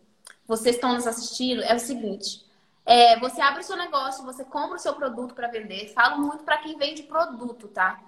vocês 0.47 0.75
estão 0.75 0.93
nos 0.93 1.07
assistindo, 1.07 1.63
é 1.63 1.73
o 1.73 1.79
seguinte. 1.79 2.45
É, 2.86 3.17
você 3.19 3.41
abre 3.41 3.61
o 3.61 3.63
seu 3.63 3.75
negócio, 3.75 4.23
você 4.23 4.43
compra 4.43 4.75
o 4.75 4.79
seu 4.79 4.93
produto 4.93 5.33
para 5.33 5.47
vender. 5.47 5.91
Falo 5.93 6.21
muito 6.21 6.43
para 6.43 6.59
quem 6.59 6.77
vende 6.77 7.03
produto, 7.03 7.67
tá? 7.67 7.99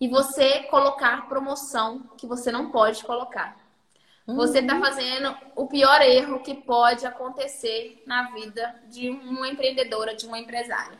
E 0.00 0.08
você 0.08 0.64
colocar 0.64 1.28
promoção 1.28 2.02
que 2.16 2.26
você 2.26 2.50
não 2.50 2.70
pode 2.70 3.04
colocar. 3.04 3.56
Uhum. 4.26 4.34
Você 4.34 4.58
está 4.58 4.80
fazendo 4.80 5.36
o 5.54 5.66
pior 5.68 6.00
erro 6.02 6.40
que 6.40 6.54
pode 6.54 7.06
acontecer 7.06 8.02
na 8.06 8.30
vida 8.32 8.74
de 8.88 9.08
uma 9.08 9.48
empreendedora, 9.48 10.16
de 10.16 10.26
uma 10.26 10.38
empresária. 10.38 10.98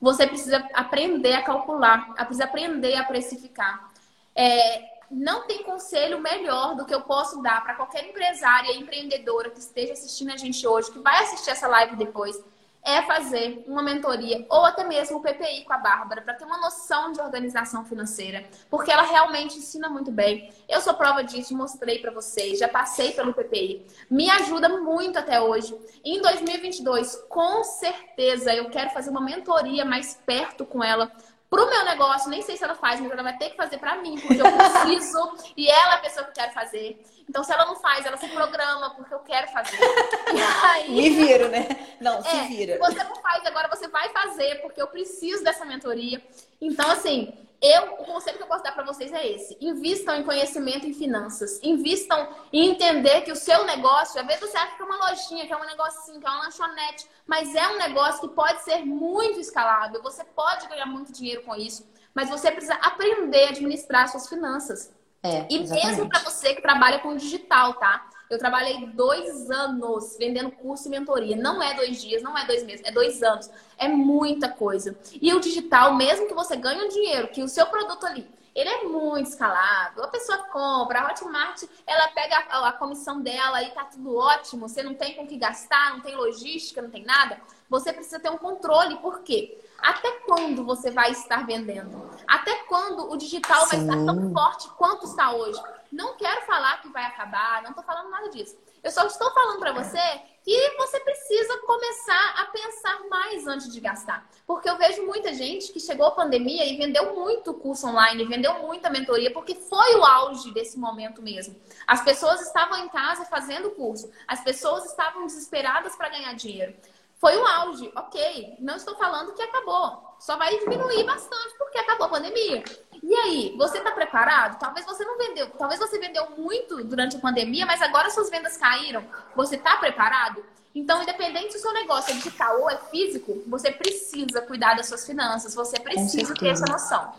Você 0.00 0.26
precisa 0.26 0.66
aprender 0.72 1.34
a 1.34 1.42
calcular, 1.42 2.14
precisa 2.14 2.44
aprender 2.44 2.94
a 2.96 3.04
precificar. 3.04 3.92
É, 4.34 4.99
não 5.10 5.46
tem 5.46 5.62
conselho 5.64 6.20
melhor 6.20 6.76
do 6.76 6.84
que 6.84 6.94
eu 6.94 7.00
posso 7.00 7.42
dar 7.42 7.62
para 7.62 7.74
qualquer 7.74 8.06
empresária, 8.06 8.76
empreendedora 8.76 9.50
que 9.50 9.58
esteja 9.58 9.92
assistindo 9.92 10.30
a 10.30 10.36
gente 10.36 10.64
hoje, 10.66 10.92
que 10.92 11.00
vai 11.00 11.22
assistir 11.22 11.50
essa 11.50 11.66
live 11.66 11.96
depois, 11.96 12.40
é 12.82 13.02
fazer 13.02 13.62
uma 13.66 13.82
mentoria 13.82 14.46
ou 14.48 14.64
até 14.64 14.84
mesmo 14.84 15.18
o 15.18 15.20
PPI 15.20 15.64
com 15.64 15.72
a 15.72 15.78
Bárbara 15.78 16.22
para 16.22 16.34
ter 16.34 16.44
uma 16.44 16.58
noção 16.58 17.12
de 17.12 17.20
organização 17.20 17.84
financeira, 17.84 18.44
porque 18.70 18.90
ela 18.90 19.02
realmente 19.02 19.58
ensina 19.58 19.88
muito 19.88 20.10
bem. 20.10 20.50
Eu 20.68 20.80
sou 20.80 20.94
prova 20.94 21.22
disso, 21.22 21.56
mostrei 21.56 21.98
para 21.98 22.10
vocês, 22.10 22.58
já 22.58 22.68
passei 22.68 23.12
pelo 23.12 23.34
PPI. 23.34 23.86
Me 24.10 24.30
ajuda 24.30 24.68
muito 24.68 25.18
até 25.18 25.40
hoje. 25.40 25.78
Em 26.04 26.20
2022, 26.20 27.16
com 27.28 27.62
certeza 27.64 28.54
eu 28.54 28.70
quero 28.70 28.90
fazer 28.90 29.10
uma 29.10 29.20
mentoria 29.20 29.84
mais 29.84 30.14
perto 30.24 30.64
com 30.64 30.82
ela 30.82 31.12
Pro 31.50 31.68
meu 31.68 31.84
negócio, 31.84 32.30
nem 32.30 32.42
sei 32.42 32.56
se 32.56 32.62
ela 32.62 32.76
faz, 32.76 33.00
mas 33.00 33.10
ela 33.10 33.24
vai 33.24 33.36
ter 33.36 33.50
que 33.50 33.56
fazer 33.56 33.76
para 33.78 33.96
mim, 33.96 34.16
porque 34.20 34.40
eu 34.40 34.46
preciso 34.52 35.36
e 35.56 35.68
ela 35.68 35.94
é 35.94 35.96
a 35.96 36.00
pessoa 36.00 36.22
que 36.22 36.30
eu 36.30 36.34
quero 36.34 36.52
fazer. 36.52 37.04
Então, 37.28 37.42
se 37.42 37.52
ela 37.52 37.66
não 37.66 37.74
faz, 37.74 38.06
ela 38.06 38.16
se 38.16 38.28
programa, 38.28 38.94
porque 38.94 39.12
eu 39.12 39.18
quero 39.18 39.48
fazer. 39.48 39.76
Aí... 40.70 40.90
Me 40.92 41.10
viro, 41.10 41.48
né? 41.48 41.66
Não, 42.00 42.22
se 42.22 42.36
é, 42.36 42.44
vira. 42.44 42.78
Você 42.78 43.02
não 43.02 43.16
faz, 43.16 43.44
agora 43.44 43.68
você 43.68 43.88
vai 43.88 44.08
fazer, 44.10 44.62
porque 44.62 44.80
eu 44.80 44.86
preciso 44.86 45.42
dessa 45.42 45.64
mentoria. 45.64 46.22
Então, 46.60 46.88
assim, 46.88 47.36
eu, 47.62 47.94
o 47.94 48.04
conselho 48.04 48.38
que 48.38 48.42
eu 48.42 48.46
posso 48.46 48.64
dar 48.64 48.72
para 48.72 48.84
vocês 48.84 49.12
é 49.12 49.26
esse: 49.26 49.56
invistam 49.60 50.16
em 50.16 50.24
conhecimento 50.24 50.86
em 50.86 50.94
finanças, 50.94 51.60
invistam 51.62 52.28
em 52.52 52.70
entender 52.70 53.20
que 53.20 53.32
o 53.32 53.36
seu 53.36 53.64
negócio, 53.64 54.18
às 54.18 54.26
vezes 54.26 54.40
você 54.40 54.56
acha 54.56 54.76
que 54.76 54.82
é 54.82 54.84
uma 54.84 55.10
lojinha, 55.10 55.46
que 55.46 55.52
é 55.52 55.56
um 55.56 55.66
negocinho, 55.66 56.20
que 56.20 56.26
é 56.26 56.30
uma 56.30 56.44
lanchonete, 56.44 57.06
mas 57.26 57.54
é 57.54 57.68
um 57.68 57.76
negócio 57.76 58.28
que 58.28 58.34
pode 58.34 58.62
ser 58.62 58.84
muito 58.84 59.38
escalável, 59.38 60.02
você 60.02 60.24
pode 60.24 60.66
ganhar 60.68 60.86
muito 60.86 61.12
dinheiro 61.12 61.42
com 61.42 61.54
isso, 61.54 61.86
mas 62.14 62.30
você 62.30 62.50
precisa 62.50 62.74
aprender 62.74 63.48
a 63.48 63.50
administrar 63.50 64.08
suas 64.08 64.28
finanças. 64.28 64.92
É, 65.22 65.46
e 65.50 65.58
mesmo 65.68 66.08
para 66.08 66.20
você 66.20 66.54
que 66.54 66.62
trabalha 66.62 67.00
com 67.00 67.14
digital, 67.14 67.74
tá? 67.74 68.08
Eu 68.30 68.38
trabalhei 68.38 68.86
dois 68.86 69.50
anos 69.50 70.16
vendendo 70.16 70.52
curso 70.52 70.86
e 70.86 70.90
mentoria. 70.90 71.36
Não 71.36 71.60
é 71.60 71.74
dois 71.74 72.00
dias, 72.00 72.22
não 72.22 72.38
é 72.38 72.46
dois 72.46 72.62
meses, 72.62 72.80
é 72.86 72.92
dois 72.92 73.22
anos. 73.22 73.50
É 73.76 73.88
muita 73.88 74.48
coisa. 74.48 74.96
E 75.20 75.34
o 75.34 75.40
digital, 75.40 75.96
mesmo 75.96 76.28
que 76.28 76.34
você 76.34 76.56
ganhe 76.56 76.80
o 76.80 76.88
dinheiro, 76.88 77.28
que 77.28 77.42
o 77.42 77.48
seu 77.48 77.66
produto 77.66 78.06
ali 78.06 78.26
ele 78.54 78.68
é 78.68 78.82
muito 78.84 79.28
escalável. 79.28 80.02
A 80.04 80.08
pessoa 80.08 80.38
compra, 80.44 81.00
a 81.00 81.06
Hotmart, 81.06 81.62
ela 81.86 82.08
pega 82.08 82.36
a, 82.50 82.68
a, 82.68 82.72
comissão 82.72 83.20
dela 83.20 83.62
e 83.62 83.70
tá 83.70 83.84
tudo 83.84 84.16
ótimo. 84.16 84.68
Você 84.68 84.82
não 84.82 84.94
tem 84.94 85.14
com 85.14 85.26
que 85.26 85.36
gastar, 85.36 85.92
não 85.92 86.00
tem 86.00 86.16
logística, 86.16 86.82
não 86.82 86.90
tem 86.90 87.04
nada. 87.04 87.40
Você 87.68 87.92
precisa 87.92 88.18
ter 88.18 88.30
um 88.30 88.38
controle. 88.38 88.96
Por 88.96 89.20
quê? 89.20 89.58
Até 89.82 90.10
quando 90.26 90.64
você 90.64 90.90
vai 90.90 91.10
estar 91.10 91.46
vendendo? 91.46 92.10
Até 92.26 92.54
quando 92.64 93.10
o 93.10 93.16
digital 93.16 93.66
Sim. 93.66 93.86
vai 93.86 93.96
estar 93.96 94.12
tão 94.12 94.32
forte 94.32 94.68
quanto 94.76 95.06
está 95.06 95.32
hoje? 95.32 95.60
Não 95.90 96.16
quero 96.16 96.42
falar 96.42 96.80
que 96.80 96.88
vai 96.88 97.04
acabar, 97.04 97.62
não 97.62 97.70
estou 97.70 97.82
falando 97.84 98.10
nada 98.10 98.28
disso. 98.28 98.56
Eu 98.82 98.90
só 98.90 99.06
estou 99.06 99.30
falando 99.32 99.58
para 99.58 99.72
você 99.72 99.98
que 100.42 100.76
você 100.76 101.00
precisa 101.00 101.58
começar 101.58 102.34
a 102.38 102.44
pensar 102.46 103.00
mais 103.08 103.46
antes 103.46 103.72
de 103.72 103.80
gastar. 103.80 104.26
Porque 104.46 104.70
eu 104.70 104.78
vejo 104.78 105.04
muita 105.04 105.34
gente 105.34 105.72
que 105.72 105.80
chegou 105.80 106.06
a 106.06 106.12
pandemia 106.12 106.64
e 106.64 106.76
vendeu 106.76 107.14
muito 107.14 107.52
curso 107.52 107.86
online, 107.88 108.24
vendeu 108.24 108.54
muita 108.60 108.88
mentoria, 108.88 109.32
porque 109.32 109.54
foi 109.54 109.96
o 109.96 110.04
auge 110.04 110.50
desse 110.52 110.78
momento 110.78 111.20
mesmo. 111.20 111.54
As 111.86 112.02
pessoas 112.02 112.40
estavam 112.40 112.78
em 112.78 112.88
casa 112.88 113.24
fazendo 113.26 113.70
curso, 113.72 114.10
as 114.26 114.42
pessoas 114.42 114.86
estavam 114.86 115.26
desesperadas 115.26 115.94
para 115.96 116.08
ganhar 116.08 116.32
dinheiro. 116.34 116.74
Foi 117.20 117.36
o 117.36 117.46
auge, 117.46 117.92
ok. 117.94 118.56
Não 118.60 118.76
estou 118.76 118.96
falando 118.96 119.34
que 119.34 119.42
acabou. 119.42 120.16
Só 120.18 120.38
vai 120.38 120.58
diminuir 120.58 121.04
bastante 121.04 121.54
porque 121.58 121.78
acabou 121.78 122.06
a 122.06 122.10
pandemia. 122.10 122.64
E 123.02 123.14
aí, 123.14 123.54
você 123.58 123.78
está 123.78 123.90
preparado? 123.90 124.58
Talvez 124.58 124.86
você 124.86 125.04
não 125.04 125.18
vendeu, 125.18 125.50
talvez 125.50 125.78
você 125.78 125.98
vendeu 125.98 126.30
muito 126.36 126.82
durante 126.84 127.16
a 127.16 127.20
pandemia, 127.20 127.66
mas 127.66 127.80
agora 127.82 128.10
suas 128.10 128.30
vendas 128.30 128.56
caíram. 128.56 129.04
Você 129.36 129.56
está 129.56 129.76
preparado? 129.76 130.44
Então, 130.74 131.02
independente 131.02 131.52
se 131.52 131.58
o 131.58 131.60
seu 131.60 131.72
negócio 131.72 132.12
é 132.12 132.14
digital 132.14 132.60
ou 132.60 132.70
é 132.70 132.76
físico, 132.76 133.42
você 133.46 133.70
precisa 133.70 134.40
cuidar 134.42 134.74
das 134.74 134.86
suas 134.86 135.04
finanças, 135.04 135.54
você 135.54 135.78
precisa 135.80 136.32
ter 136.34 136.48
essa 136.48 136.64
noção. 136.66 137.12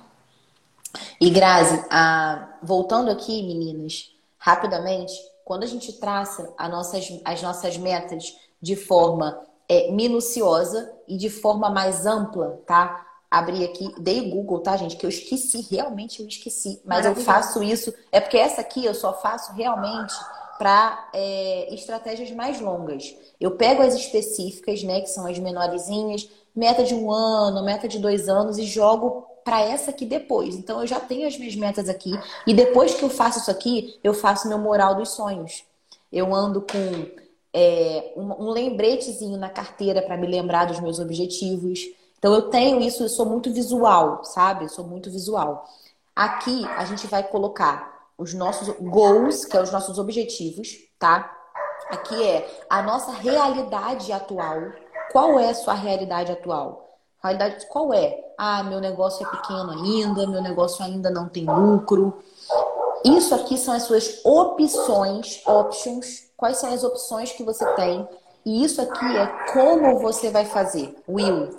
E 1.20 1.30
Grazi, 1.30 1.84
voltando 2.62 3.12
aqui, 3.12 3.43
meninas, 3.43 4.16
rapidamente, 4.38 5.14
quando 5.43 5.64
a 5.64 5.68
gente 5.68 5.93
traça 5.99 6.54
nossas, 6.70 7.08
as 7.26 7.41
nossas 7.41 7.78
metas 7.78 8.36
de 8.62 8.76
forma 8.76 9.45
é, 9.72 9.89
minuciosa 9.89 10.91
e 11.07 11.15
de 11.15 11.30
forma 11.30 11.69
mais 11.69 12.05
ampla, 12.05 12.61
tá? 12.67 13.07
abri 13.32 13.63
aqui, 13.63 13.95
dei 13.97 14.30
Google, 14.30 14.59
tá, 14.59 14.76
gente? 14.76 14.97
Que 14.97 15.05
eu 15.05 15.09
esqueci, 15.09 15.65
realmente 15.72 16.22
eu 16.22 16.28
esqueci. 16.28 16.82
Mas 16.84 17.05
eu 17.05 17.15
faço 17.15 17.63
isso, 17.63 17.93
é 18.11 18.19
porque 18.19 18.38
essa 18.38 18.59
aqui 18.59 18.84
eu 18.84 18.93
só 18.93 19.13
faço 19.13 19.53
realmente 19.53 20.13
para 20.59 21.09
é, 21.13 21.74
estratégias 21.74 22.30
mais 22.32 22.59
longas. 22.59 23.15
Eu 23.39 23.51
pego 23.51 23.82
as 23.82 23.95
específicas, 23.95 24.84
né, 24.84 24.99
que 24.99 25.07
são 25.07 25.26
as 25.26 25.39
menorzinhas, 25.39 26.30
meta 26.53 26.84
de 26.84 26.93
um 26.93 27.09
ano, 27.09 27.63
meta 27.63 27.88
de 27.88 27.99
dois 27.99 28.28
anos, 28.28 28.57
e 28.57 28.63
jogo 28.63 29.26
para 29.45 29.61
essa 29.61 29.91
aqui 29.91 30.05
depois. 30.05 30.53
Então 30.53 30.82
eu 30.82 30.88
já 30.88 30.99
tenho 30.99 31.26
as 31.26 31.38
minhas 31.38 31.55
metas 31.55 31.88
aqui, 31.88 32.11
e 32.45 32.53
depois 32.53 32.93
que 32.93 33.03
eu 33.03 33.09
faço 33.09 33.39
isso 33.39 33.49
aqui, 33.49 33.97
eu 34.03 34.13
faço 34.13 34.49
meu 34.49 34.57
moral 34.57 34.95
dos 34.95 35.11
sonhos. 35.11 35.63
Eu 36.11 36.36
ando 36.36 36.61
com 36.61 37.22
é, 37.54 38.14
um, 38.16 38.45
um 38.45 38.49
lembretezinho 38.49 39.38
na 39.38 39.49
carteira 39.49 40.02
para 40.02 40.18
me 40.18 40.28
lembrar 40.28 40.66
dos 40.66 40.80
meus 40.80 40.99
objetivos. 40.99 41.80
Então 42.18 42.34
eu 42.34 42.43
tenho 42.49 42.80
isso, 42.82 43.04
eu 43.04 43.10
sou 43.10 43.26
muito 43.26 43.52
visual, 43.52 44.24
sabe? 44.24 44.66
Eu 44.66 44.70
sou 44.70 44.86
muito 44.86 45.10
visual. 45.10 45.66
Aqui 46.16 46.66
a 46.78 46.86
gente 46.86 47.08
vai 47.08 47.24
colocar 47.24 47.91
os 48.18 48.34
nossos 48.34 48.70
goals, 48.80 49.45
que 49.45 49.58
é 49.58 49.62
os 49.62 49.72
nossos 49.72 49.97
objetivos, 49.97 50.78
tá? 50.99 51.36
Aqui 51.89 52.24
é 52.24 52.66
a 52.70 52.82
nossa 52.82 53.12
realidade 53.12 54.12
atual. 54.12 54.58
Qual 55.12 55.39
é 55.39 55.49
a 55.49 55.56
sua 55.56 55.74
realidade 55.74 56.32
atual? 56.32 56.99
Realidade 57.22 57.66
qual 57.68 57.93
é? 57.93 58.18
Ah, 58.38 58.64
meu 58.64 58.80
negócio 58.80 59.26
é 59.26 59.30
pequeno 59.30 59.72
ainda, 59.72 60.28
meu 60.28 60.41
negócio 60.41 60.84
ainda 60.84 61.10
não 61.10 61.28
tem 61.28 61.45
lucro. 61.45 62.22
Isso 63.04 63.34
aqui 63.34 63.58
são 63.58 63.74
as 63.74 63.84
suas 63.84 64.22
opções, 64.24 65.41
options. 65.45 66.30
Quais 66.42 66.58
são 66.58 66.74
as 66.74 66.84
opções 66.84 67.32
que 67.32 67.44
você 67.44 67.64
tem? 67.76 68.10
E 68.44 68.64
isso 68.64 68.82
aqui 68.82 69.06
é 69.16 69.28
como 69.54 70.00
você 70.00 70.32
vai 70.32 70.44
fazer. 70.44 70.96
Will, 71.08 71.52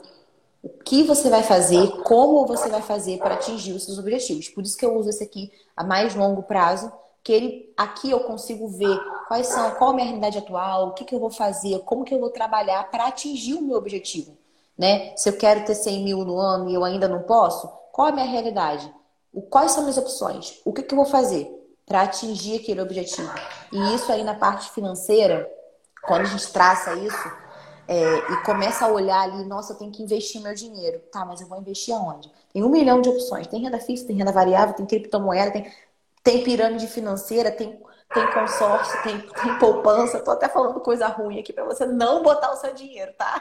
o 0.61 0.69
que 0.71 1.05
você 1.05 1.31
vai 1.31 1.45
fazer, 1.45 1.89
como 2.03 2.45
você 2.49 2.69
vai 2.69 2.83
fazer 2.83 3.19
para 3.19 3.35
atingir 3.35 3.75
os 3.75 3.85
seus 3.85 3.97
objetivos. 3.97 4.49
Por 4.49 4.65
isso 4.65 4.77
que 4.77 4.85
eu 4.85 4.97
uso 4.97 5.09
esse 5.09 5.23
aqui 5.23 5.53
a 5.77 5.85
mais 5.85 6.17
longo 6.17 6.43
prazo, 6.43 6.91
que 7.23 7.33
ele 7.33 7.73
aqui 7.77 8.11
eu 8.11 8.25
consigo 8.25 8.67
ver 8.71 8.99
quais 9.29 9.47
são, 9.47 9.71
qual 9.77 9.91
é 9.91 9.93
a 9.93 9.95
minha 9.95 10.07
realidade 10.09 10.39
atual, 10.39 10.89
o 10.89 10.95
que, 10.95 11.05
que 11.05 11.15
eu 11.15 11.21
vou 11.21 11.31
fazer, 11.31 11.79
como 11.85 12.05
que 12.05 12.13
eu 12.13 12.19
vou 12.19 12.31
trabalhar 12.31 12.91
para 12.91 13.07
atingir 13.07 13.55
o 13.55 13.63
meu 13.63 13.77
objetivo. 13.77 14.37
Né? 14.77 15.17
Se 15.17 15.29
eu 15.29 15.37
quero 15.37 15.65
ter 15.65 15.77
100 15.77 16.03
mil 16.03 16.25
no 16.25 16.37
ano 16.41 16.69
e 16.69 16.75
eu 16.75 16.83
ainda 16.83 17.07
não 17.07 17.23
posso, 17.23 17.69
qual 17.93 18.09
é 18.09 18.11
a 18.11 18.15
minha 18.15 18.27
realidade? 18.27 18.93
Quais 19.49 19.71
são 19.71 19.85
minhas 19.85 19.97
opções? 19.97 20.61
O 20.65 20.73
que, 20.73 20.83
que 20.83 20.93
eu 20.93 20.97
vou 20.97 21.07
fazer 21.07 21.62
para 21.93 22.01
atingir 22.01 22.59
aquele 22.59 22.81
objetivo? 22.81 23.31
E 23.71 23.95
isso 23.95 24.11
aí 24.11 24.25
na 24.25 24.35
parte 24.35 24.71
financeira, 24.71 25.47
quando 26.03 26.23
a 26.23 26.25
gente 26.25 26.51
traça 26.51 26.95
isso, 26.95 27.33
é, 27.87 28.33
e 28.33 28.37
começa 28.45 28.87
a 28.87 28.89
olhar 28.89 29.21
ali, 29.21 29.45
nossa, 29.45 29.75
eu 29.75 29.77
tenho 29.77 29.93
que 29.93 30.03
investir 30.03 30.41
meu 30.41 30.55
dinheiro. 30.55 31.01
Tá, 31.13 31.23
mas 31.27 31.43
eu 31.43 31.47
vou 31.47 31.59
investir 31.59 31.95
aonde? 31.95 32.33
Tem 32.51 32.65
um 32.65 32.71
milhão 32.71 33.03
de 33.03 33.11
opções. 33.11 33.47
Tem 33.47 33.61
renda 33.61 33.79
fixa, 33.79 34.07
tem 34.07 34.17
renda 34.17 34.33
variável, 34.33 34.75
tem 34.75 34.87
criptomoeda, 34.87 35.51
tem, 35.51 35.71
tem 36.25 36.43
pirâmide 36.43 36.87
financeira, 36.87 37.51
tem, 37.51 37.79
tem 38.15 38.33
consórcio, 38.33 39.03
tem, 39.03 39.21
tem 39.21 39.59
poupança. 39.59 40.19
Tô 40.21 40.31
até 40.31 40.49
falando 40.49 40.81
coisa 40.81 41.09
ruim 41.09 41.41
aqui 41.41 41.53
para 41.53 41.65
você 41.65 41.85
não 41.85 42.23
botar 42.23 42.53
o 42.53 42.57
seu 42.57 42.73
dinheiro, 42.73 43.13
tá? 43.19 43.39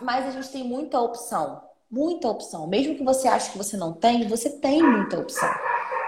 Mas 0.00 0.26
a 0.26 0.30
gente 0.30 0.48
tem 0.48 0.64
muita 0.64 0.98
opção. 0.98 1.60
Muita 1.90 2.26
opção. 2.28 2.66
Mesmo 2.66 2.94
que 2.94 3.04
você 3.04 3.28
ache 3.28 3.50
que 3.50 3.58
você 3.58 3.76
não 3.76 3.92
tem, 3.92 4.26
você 4.26 4.48
tem 4.48 4.82
muita 4.82 5.18
opção. 5.18 5.52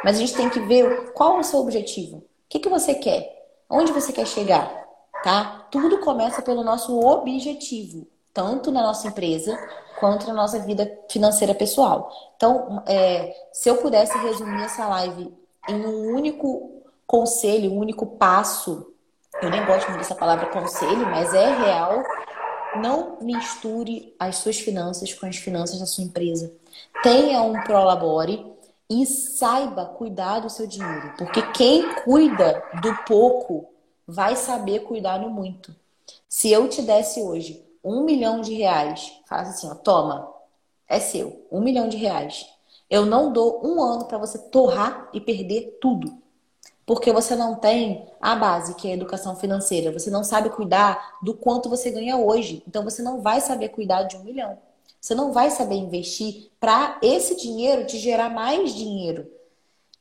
Mas 0.05 0.17
a 0.17 0.21
gente 0.21 0.35
tem 0.35 0.49
que 0.49 0.61
ver 0.61 1.13
qual 1.13 1.37
é 1.37 1.41
o 1.41 1.45
seu 1.45 1.61
objetivo. 1.61 2.19
O 2.19 2.25
que, 2.49 2.59
que 2.59 2.69
você 2.69 2.95
quer? 2.95 3.39
Onde 3.69 3.93
você 3.93 4.13
quer 4.13 4.27
chegar? 4.27 4.81
tá? 5.23 5.67
Tudo 5.71 5.99
começa 5.99 6.43
pelo 6.43 6.63
nosso 6.63 6.99
objetivo, 6.99 8.07
tanto 8.33 8.71
na 8.71 8.83
nossa 8.83 9.09
empresa 9.09 9.59
quanto 9.99 10.27
na 10.27 10.35
nossa 10.35 10.59
vida 10.61 10.91
financeira 11.11 11.55
pessoal. 11.55 12.11
Então, 12.37 12.83
é, 12.87 13.35
se 13.53 13.69
eu 13.69 13.77
pudesse 13.77 14.17
resumir 14.19 14.63
essa 14.63 14.87
live 14.89 15.33
em 15.69 15.87
um 15.87 16.15
único 16.15 16.83
conselho, 17.07 17.73
um 17.73 17.79
único 17.79 18.07
passo, 18.07 18.93
eu 19.43 19.51
nem 19.51 19.65
gosto 19.65 19.89
muito 19.89 20.01
dessa 20.01 20.15
palavra 20.15 20.47
conselho, 20.47 21.07
mas 21.07 21.35
é 21.35 21.55
real. 21.55 22.03
Não 22.77 23.19
misture 23.21 24.15
as 24.19 24.37
suas 24.37 24.59
finanças 24.61 25.13
com 25.13 25.27
as 25.27 25.37
finanças 25.37 25.81
da 25.81 25.87
sua 25.87 26.05
empresa. 26.05 26.53
Tenha 27.03 27.43
um 27.43 27.61
prolabore 27.63 28.47
e 28.91 29.07
saiba 29.07 29.87
cuidar 29.87 30.41
do 30.41 30.51
seu 30.51 30.67
dinheiro, 30.67 31.15
porque 31.17 31.41
quem 31.53 31.95
cuida 32.03 32.61
do 32.83 32.93
pouco 33.07 33.71
vai 34.07 34.35
saber 34.35 34.81
cuidar 34.81 35.21
no 35.21 35.31
muito. 35.31 35.75
Se 36.29 36.51
eu 36.51 36.69
te 36.69 36.83
desse 36.83 37.23
hoje 37.23 37.65
um 37.85 38.03
milhão 38.03 38.41
de 38.41 38.53
reais, 38.53 39.13
faz 39.27 39.49
assim, 39.49 39.71
ó, 39.71 39.75
toma, 39.77 40.29
é 40.89 40.99
seu, 40.99 41.47
um 41.53 41.61
milhão 41.61 41.89
de 41.89 41.97
reais. 41.97 42.47
Eu 42.91 43.07
não 43.07 43.33
dou 43.33 43.65
um 43.65 43.81
ano 43.81 44.07
para 44.07 44.19
você 44.19 44.37
torrar 44.37 45.09
e 45.15 45.21
perder 45.21 45.79
tudo. 45.81 46.19
Porque 46.85 47.13
você 47.13 47.37
não 47.37 47.55
tem 47.55 48.09
a 48.21 48.35
base, 48.35 48.75
que 48.75 48.89
é 48.89 48.91
a 48.91 48.95
educação 48.95 49.37
financeira. 49.37 49.93
Você 49.93 50.11
não 50.11 50.25
sabe 50.25 50.51
cuidar 50.51 51.19
do 51.23 51.33
quanto 51.33 51.69
você 51.69 51.89
ganha 51.89 52.17
hoje. 52.17 52.65
Então 52.67 52.83
você 52.83 53.01
não 53.01 53.21
vai 53.21 53.41
saber 53.41 53.69
cuidar 53.69 54.03
de 54.03 54.17
um 54.17 54.25
milhão. 54.25 54.59
Você 55.01 55.15
não 55.15 55.33
vai 55.33 55.51
saber 55.51 55.77
investir 55.77 56.51
para 56.61 56.99
esse 57.03 57.35
dinheiro 57.37 57.87
te 57.87 57.99
gerar 57.99 58.29
mais 58.29 58.75
dinheiro. 58.75 59.27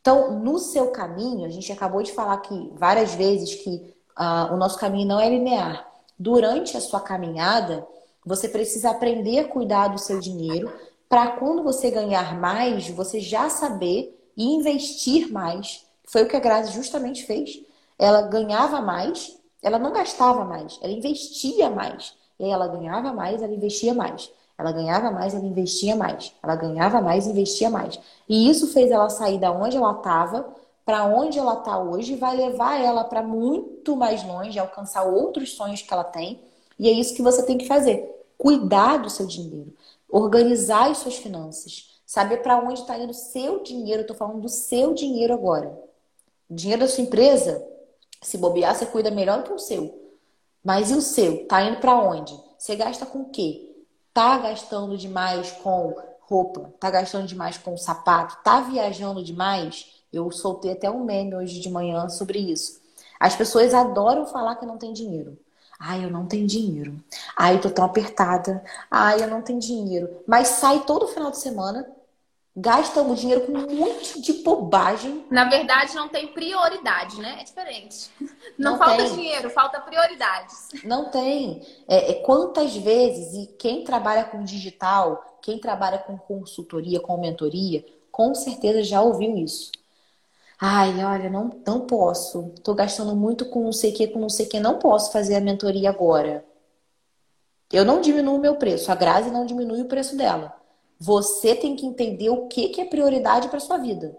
Então, 0.01 0.39
no 0.39 0.59
seu 0.59 0.91
caminho, 0.91 1.45
a 1.45 1.49
gente 1.49 1.71
acabou 1.71 2.03
de 2.03 2.11
falar 2.11 2.33
aqui 2.33 2.71
várias 2.75 3.13
vezes 3.13 3.55
que 3.55 3.93
uh, 4.17 4.53
o 4.53 4.57
nosso 4.57 4.77
caminho 4.77 5.07
não 5.07 5.19
é 5.19 5.29
linear. 5.29 5.87
Durante 6.17 6.75
a 6.75 6.81
sua 6.81 6.99
caminhada, 6.99 7.87
você 8.25 8.49
precisa 8.49 8.89
aprender 8.89 9.39
a 9.39 9.47
cuidar 9.47 9.87
do 9.87 9.97
seu 9.97 10.19
dinheiro 10.19 10.71
para 11.07 11.31
quando 11.31 11.63
você 11.63 11.89
ganhar 11.89 12.39
mais, 12.39 12.89
você 12.89 13.19
já 13.19 13.49
saber 13.49 14.15
e 14.35 14.43
investir 14.45 15.31
mais. 15.31 15.85
Foi 16.05 16.23
o 16.23 16.27
que 16.27 16.35
a 16.35 16.39
Grazi 16.39 16.73
justamente 16.73 17.25
fez. 17.25 17.61
Ela 17.97 18.21
ganhava 18.23 18.81
mais, 18.81 19.37
ela 19.61 19.79
não 19.79 19.91
gastava 19.91 20.45
mais, 20.45 20.79
ela 20.81 20.93
investia 20.93 21.69
mais. 21.69 22.15
E 22.39 22.45
ela 22.45 22.67
ganhava 22.67 23.11
mais, 23.11 23.41
ela 23.41 23.53
investia 23.53 23.93
mais. 23.93 24.31
Ela 24.59 24.73
ganhava 24.73 25.09
mais, 25.09 25.33
ela 25.33 25.45
investia 25.45 25.95
mais. 25.95 26.35
Ela 26.43 26.55
ganhava 26.57 27.01
mais, 27.01 27.25
investia 27.25 27.69
mais. 27.69 27.99
E 28.27 28.49
isso 28.49 28.67
fez 28.73 28.91
ela 28.91 29.09
sair 29.09 29.39
da 29.39 29.51
onde 29.53 29.77
ela 29.77 29.93
estava 29.93 30.53
para 30.85 31.05
onde 31.05 31.39
ela 31.39 31.53
está 31.53 31.79
hoje, 31.79 32.15
vai 32.15 32.35
levar 32.35 32.81
ela 32.81 33.03
para 33.03 33.23
muito 33.23 33.95
mais 33.95 34.23
longe, 34.23 34.59
alcançar 34.59 35.03
outros 35.03 35.53
sonhos 35.53 35.81
que 35.83 35.93
ela 35.93 36.03
tem. 36.03 36.41
E 36.79 36.89
é 36.89 36.91
isso 36.91 37.15
que 37.15 37.21
você 37.21 37.43
tem 37.45 37.57
que 37.57 37.67
fazer: 37.67 38.09
cuidar 38.37 38.97
do 38.97 39.09
seu 39.09 39.27
dinheiro, 39.27 39.73
organizar 40.09 40.89
as 40.91 40.97
suas 40.97 41.15
finanças, 41.15 42.01
saber 42.05 42.37
para 42.41 42.57
onde 42.59 42.81
está 42.81 42.97
indo 42.97 43.11
o 43.11 43.13
seu 43.13 43.63
dinheiro. 43.63 44.01
Estou 44.01 44.15
falando 44.17 44.41
do 44.41 44.49
seu 44.49 44.93
dinheiro 44.93 45.33
agora. 45.33 45.69
O 46.49 46.55
dinheiro 46.55 46.81
da 46.81 46.87
sua 46.87 47.03
empresa, 47.03 47.65
Se 48.21 48.37
bobear, 48.37 48.75
você 48.75 48.85
cuida 48.85 49.11
melhor 49.11 49.43
que 49.43 49.53
o 49.53 49.59
seu. 49.59 49.97
Mas 50.63 50.91
e 50.91 50.95
o 50.95 51.01
seu? 51.01 51.47
Tá 51.47 51.61
indo 51.63 51.79
para 51.79 51.97
onde? 51.97 52.37
Você 52.57 52.75
gasta 52.75 53.05
com 53.05 53.21
o 53.21 53.29
quê? 53.29 53.68
Tá 54.19 54.37
gastando 54.37 54.97
demais 54.97 55.49
com 55.63 55.95
roupa? 56.23 56.73
Tá 56.77 56.91
gastando 56.91 57.25
demais 57.25 57.57
com 57.57 57.77
sapato? 57.77 58.43
Tá 58.43 58.59
viajando 58.59 59.23
demais? 59.23 60.03
Eu 60.11 60.29
soltei 60.29 60.73
até 60.73 60.91
um 60.91 61.05
meme 61.05 61.35
hoje 61.35 61.61
de 61.61 61.69
manhã 61.69 62.09
sobre 62.09 62.37
isso. 62.37 62.81
As 63.17 63.33
pessoas 63.33 63.73
adoram 63.73 64.25
falar 64.25 64.57
que 64.57 64.65
não 64.65 64.77
tem 64.77 64.91
dinheiro. 64.91 65.39
Ai, 65.79 66.03
eu 66.03 66.09
não 66.11 66.25
tenho 66.25 66.45
dinheiro. 66.45 67.01
Ai, 67.33 67.55
eu 67.55 67.61
tô 67.61 67.69
tão 67.69 67.85
apertada. 67.85 68.61
Ai, 68.91 69.23
eu 69.23 69.27
não 69.29 69.41
tenho 69.41 69.57
dinheiro. 69.57 70.09
Mas 70.27 70.49
sai 70.49 70.81
todo 70.81 71.07
final 71.07 71.31
de 71.31 71.37
semana, 71.37 71.89
gasta 72.59 73.01
o 73.01 73.15
dinheiro 73.15 73.45
com 73.45 73.53
um 73.53 73.75
monte 73.75 74.21
de 74.21 74.33
bobagem. 74.33 75.25
Na 75.29 75.45
verdade, 75.45 75.95
não 75.95 76.07
tem 76.07 76.27
prioridade, 76.27 77.19
né? 77.19 77.37
É 77.39 77.43
diferente. 77.43 78.09
Não, 78.57 78.71
não 78.71 78.77
falta 78.77 78.97
tem. 78.97 79.13
dinheiro, 79.13 79.49
falta 79.49 79.79
prioridades. 79.79 80.69
Não 80.83 81.09
tem. 81.09 81.61
É, 81.87 82.11
é, 82.11 82.13
quantas 82.15 82.75
vezes, 82.75 83.33
e 83.33 83.47
quem 83.53 83.83
trabalha 83.83 84.25
com 84.25 84.43
digital, 84.43 85.39
quem 85.41 85.59
trabalha 85.59 85.97
com 85.97 86.17
consultoria, 86.17 86.99
com 86.99 87.19
mentoria, 87.19 87.85
com 88.11 88.35
certeza 88.35 88.83
já 88.83 89.01
ouviu 89.01 89.37
isso. 89.37 89.71
Ai, 90.59 91.03
olha, 91.05 91.29
não, 91.29 91.49
não 91.65 91.81
posso. 91.81 92.53
Tô 92.61 92.73
gastando 92.73 93.15
muito 93.15 93.45
com 93.45 93.63
não 93.63 93.71
sei 93.71 93.91
o 93.91 93.95
que, 93.95 94.07
com 94.07 94.19
não 94.19 94.29
sei 94.29 94.45
o 94.45 94.49
que. 94.49 94.59
Não 94.59 94.77
posso 94.77 95.11
fazer 95.11 95.35
a 95.35 95.41
mentoria 95.41 95.89
agora. 95.89 96.43
Eu 97.71 97.85
não 97.85 98.01
diminuo 98.01 98.35
o 98.35 98.41
meu 98.41 98.55
preço. 98.55 98.91
A 98.91 98.95
Grazi 98.95 99.31
não 99.31 99.45
diminui 99.45 99.81
o 99.81 99.85
preço 99.85 100.17
dela. 100.17 100.58
Você 100.99 101.55
tem 101.55 101.75
que 101.75 101.85
entender 101.85 102.29
o 102.29 102.47
que, 102.47 102.69
que 102.69 102.81
é 102.81 102.85
prioridade 102.85 103.47
para 103.47 103.59
sua 103.59 103.77
vida. 103.77 104.17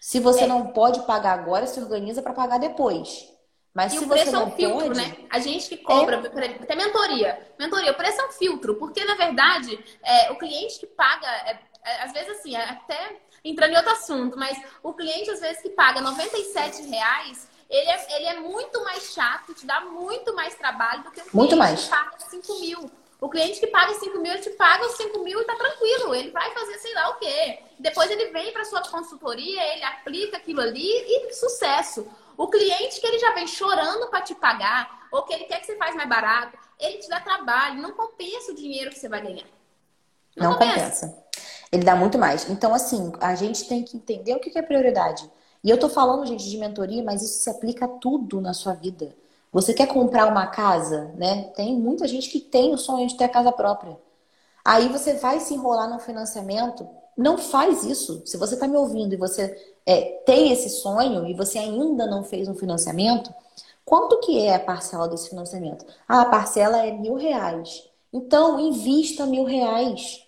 Se 0.00 0.18
você 0.18 0.44
é. 0.44 0.46
não 0.46 0.68
pode 0.68 1.06
pagar 1.06 1.38
agora, 1.38 1.66
se 1.66 1.78
organiza 1.78 2.22
para 2.22 2.32
pagar 2.32 2.58
depois. 2.58 3.28
Mas 3.72 3.92
e 3.92 3.98
se 3.98 4.04
o 4.04 4.08
preço 4.08 4.30
você 4.30 4.36
é 4.36 4.38
um 4.38 4.50
filtro, 4.50 4.86
pode... 4.88 4.98
né? 4.98 5.16
A 5.30 5.38
gente 5.38 5.68
que 5.68 5.76
cobra, 5.76 6.16
é... 6.16 6.62
até 6.62 6.74
mentoria. 6.74 7.38
Mentoria, 7.58 7.92
o 7.92 7.94
preço 7.94 8.20
é 8.20 8.26
um 8.26 8.32
filtro, 8.32 8.74
porque 8.76 9.04
na 9.04 9.14
verdade 9.14 9.78
é, 10.02 10.32
o 10.32 10.36
cliente 10.36 10.80
que 10.80 10.86
paga, 10.86 11.28
é, 11.28 11.60
é, 11.84 12.02
às 12.02 12.12
vezes 12.12 12.38
assim, 12.38 12.56
é 12.56 12.64
até 12.64 13.20
entrando 13.44 13.72
em 13.72 13.76
outro 13.76 13.92
assunto, 13.92 14.38
mas 14.38 14.60
o 14.82 14.92
cliente, 14.92 15.30
às 15.30 15.40
vezes, 15.40 15.62
que 15.62 15.70
paga 15.70 16.00
97 16.00 16.82
reais, 16.88 17.48
ele 17.68 17.88
é, 17.88 18.16
ele 18.16 18.26
é 18.26 18.40
muito 18.40 18.82
mais 18.82 19.12
chato, 19.12 19.54
te 19.54 19.64
dá 19.64 19.80
muito 19.80 20.34
mais 20.34 20.54
trabalho 20.56 21.04
do 21.04 21.10
que 21.10 21.20
o 21.20 21.24
cliente 21.24 21.36
muito 21.36 21.56
mais. 21.56 21.84
que 21.84 21.90
paga 21.90 22.18
5 22.18 22.60
mil. 22.60 22.90
O 23.20 23.28
cliente 23.28 23.60
que 23.60 23.66
paga 23.66 23.92
5 23.92 24.18
mil, 24.18 24.32
ele 24.32 24.40
te 24.40 24.50
paga 24.50 24.86
os 24.86 24.96
5 24.96 25.18
mil 25.22 25.40
e 25.42 25.44
tá 25.44 25.54
tranquilo. 25.54 26.14
Ele 26.14 26.30
vai 26.30 26.50
fazer 26.52 26.78
sei 26.78 26.94
lá 26.94 27.10
o 27.10 27.18
quê. 27.18 27.58
Depois 27.78 28.10
ele 28.10 28.30
vem 28.30 28.52
para 28.52 28.64
sua 28.64 28.80
consultoria, 28.82 29.74
ele 29.74 29.84
aplica 29.84 30.38
aquilo 30.38 30.60
ali 30.60 30.86
e 30.86 31.32
sucesso. 31.34 32.06
O 32.36 32.48
cliente 32.48 33.00
que 33.00 33.06
ele 33.06 33.18
já 33.18 33.34
vem 33.34 33.46
chorando 33.46 34.08
para 34.08 34.22
te 34.22 34.34
pagar, 34.34 35.08
ou 35.12 35.24
que 35.24 35.34
ele 35.34 35.44
quer 35.44 35.60
que 35.60 35.66
você 35.66 35.76
faça 35.76 35.94
mais 35.94 36.08
barato, 36.08 36.56
ele 36.78 36.96
te 36.96 37.08
dá 37.08 37.20
trabalho, 37.20 37.82
não 37.82 37.92
compensa 37.92 38.52
o 38.52 38.54
dinheiro 38.54 38.90
que 38.90 38.98
você 38.98 39.08
vai 39.08 39.20
ganhar. 39.20 39.46
Não, 40.34 40.52
não 40.52 40.58
compensa. 40.58 41.06
compensa. 41.06 41.24
Ele 41.70 41.84
dá 41.84 41.94
muito 41.94 42.18
mais. 42.18 42.48
Então, 42.48 42.74
assim, 42.74 43.12
a 43.20 43.34
gente 43.34 43.68
tem 43.68 43.82
que 43.82 43.96
entender 43.96 44.34
o 44.34 44.40
que 44.40 44.58
é 44.58 44.62
prioridade. 44.62 45.30
E 45.62 45.68
eu 45.68 45.78
tô 45.78 45.88
falando, 45.88 46.26
gente, 46.26 46.48
de 46.48 46.56
mentoria, 46.56 47.02
mas 47.02 47.22
isso 47.22 47.42
se 47.42 47.50
aplica 47.50 47.84
a 47.84 47.88
tudo 47.88 48.40
na 48.40 48.54
sua 48.54 48.72
vida. 48.72 49.14
Você 49.52 49.74
quer 49.74 49.86
comprar 49.86 50.26
uma 50.26 50.46
casa, 50.46 51.12
né? 51.16 51.44
Tem 51.56 51.76
muita 51.76 52.06
gente 52.06 52.28
que 52.28 52.40
tem 52.40 52.72
o 52.72 52.78
sonho 52.78 53.08
de 53.08 53.16
ter 53.16 53.24
a 53.24 53.28
casa 53.28 53.50
própria. 53.50 53.98
Aí 54.64 54.88
você 54.88 55.14
vai 55.14 55.40
se 55.40 55.54
enrolar 55.54 55.90
no 55.90 55.98
financiamento. 55.98 56.88
Não 57.16 57.36
faz 57.36 57.84
isso. 57.84 58.22
Se 58.26 58.36
você 58.36 58.54
está 58.54 58.68
me 58.68 58.76
ouvindo 58.76 59.12
e 59.12 59.16
você 59.16 59.56
é, 59.84 60.22
tem 60.24 60.52
esse 60.52 60.70
sonho 60.70 61.26
e 61.26 61.34
você 61.34 61.58
ainda 61.58 62.06
não 62.06 62.22
fez 62.22 62.46
um 62.48 62.54
financiamento, 62.54 63.32
quanto 63.84 64.20
que 64.20 64.38
é 64.38 64.54
a 64.54 64.60
parcela 64.60 65.08
desse 65.08 65.30
financiamento? 65.30 65.84
Ah, 66.06 66.22
a 66.22 66.26
parcela 66.26 66.86
é 66.86 66.92
mil 66.92 67.14
reais. 67.14 67.88
Então, 68.12 68.58
invista 68.60 69.26
mil 69.26 69.44
reais. 69.44 70.24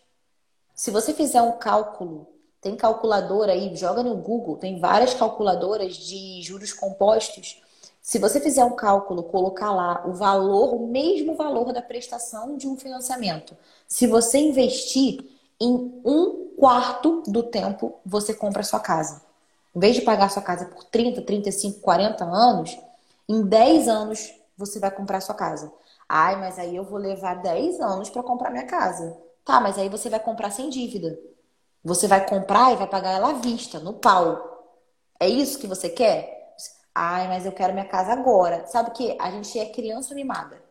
Se 0.74 0.90
você 0.90 1.14
fizer 1.14 1.42
um 1.42 1.58
cálculo, 1.58 2.26
tem 2.60 2.76
calculadora 2.76 3.52
aí, 3.52 3.74
joga 3.76 4.02
no 4.02 4.16
Google, 4.16 4.56
tem 4.56 4.80
várias 4.80 5.14
calculadoras 5.14 5.96
de 5.96 6.42
juros 6.42 6.72
compostos. 6.72 7.60
Se 8.02 8.18
você 8.18 8.40
fizer 8.40 8.64
um 8.64 8.74
cálculo, 8.74 9.22
colocar 9.22 9.70
lá 9.72 10.04
o 10.04 10.12
valor, 10.12 10.74
o 10.74 10.88
mesmo 10.88 11.36
valor 11.36 11.72
da 11.72 11.80
prestação 11.80 12.56
de 12.56 12.66
um 12.66 12.76
financiamento, 12.76 13.56
se 13.86 14.08
você 14.08 14.38
investir 14.38 15.24
em 15.60 16.00
um 16.04 16.52
quarto 16.58 17.22
do 17.28 17.44
tempo, 17.44 17.94
você 18.04 18.34
compra 18.34 18.60
a 18.62 18.64
sua 18.64 18.80
casa. 18.80 19.22
Em 19.74 19.78
vez 19.78 19.94
de 19.94 20.02
pagar 20.02 20.24
a 20.26 20.28
sua 20.28 20.42
casa 20.42 20.66
por 20.66 20.82
30, 20.84 21.22
35, 21.22 21.80
40 21.80 22.24
anos, 22.24 22.76
em 23.28 23.46
10 23.46 23.86
anos 23.86 24.34
você 24.56 24.80
vai 24.80 24.90
comprar 24.90 25.18
a 25.18 25.20
sua 25.20 25.36
casa. 25.36 25.72
Ai, 26.08 26.36
mas 26.40 26.58
aí 26.58 26.74
eu 26.74 26.84
vou 26.84 26.98
levar 26.98 27.34
10 27.34 27.80
anos 27.80 28.10
para 28.10 28.22
comprar 28.24 28.50
minha 28.50 28.66
casa. 28.66 29.16
Tá, 29.44 29.60
mas 29.60 29.78
aí 29.78 29.88
você 29.88 30.10
vai 30.10 30.18
comprar 30.18 30.50
sem 30.50 30.68
dívida. 30.68 31.16
Você 31.84 32.08
vai 32.08 32.26
comprar 32.28 32.72
e 32.72 32.76
vai 32.76 32.88
pagar 32.88 33.12
ela 33.12 33.30
à 33.30 33.32
vista, 33.34 33.78
no 33.78 33.94
pau. 33.94 34.74
É 35.20 35.28
isso 35.28 35.58
que 35.58 35.68
você 35.68 35.88
quer? 35.88 36.41
Ai, 36.94 37.28
mas 37.28 37.46
eu 37.46 37.52
quero 37.52 37.72
minha 37.72 37.86
casa 37.86 38.12
agora. 38.12 38.66
Sabe 38.66 38.90
o 38.90 38.92
que? 38.92 39.16
A 39.20 39.30
gente 39.30 39.58
é 39.58 39.66
criança 39.66 40.14
mimada. 40.14 40.62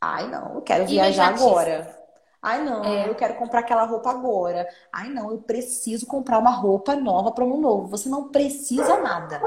Ai, 0.00 0.28
não, 0.28 0.54
eu 0.54 0.62
quero 0.62 0.86
viajar 0.86 1.28
agora. 1.28 1.94
Ai, 2.40 2.62
não, 2.62 2.84
é. 2.84 3.08
eu 3.08 3.14
quero 3.14 3.34
comprar 3.34 3.60
aquela 3.60 3.84
roupa 3.84 4.10
agora. 4.10 4.68
Ai, 4.92 5.08
não, 5.08 5.32
eu 5.32 5.38
preciso 5.38 6.06
comprar 6.06 6.38
uma 6.38 6.50
roupa 6.50 6.94
nova 6.94 7.32
para 7.32 7.44
um 7.44 7.60
novo. 7.60 7.88
Você 7.88 8.08
não 8.08 8.28
precisa 8.28 8.98
nada. 8.98 9.40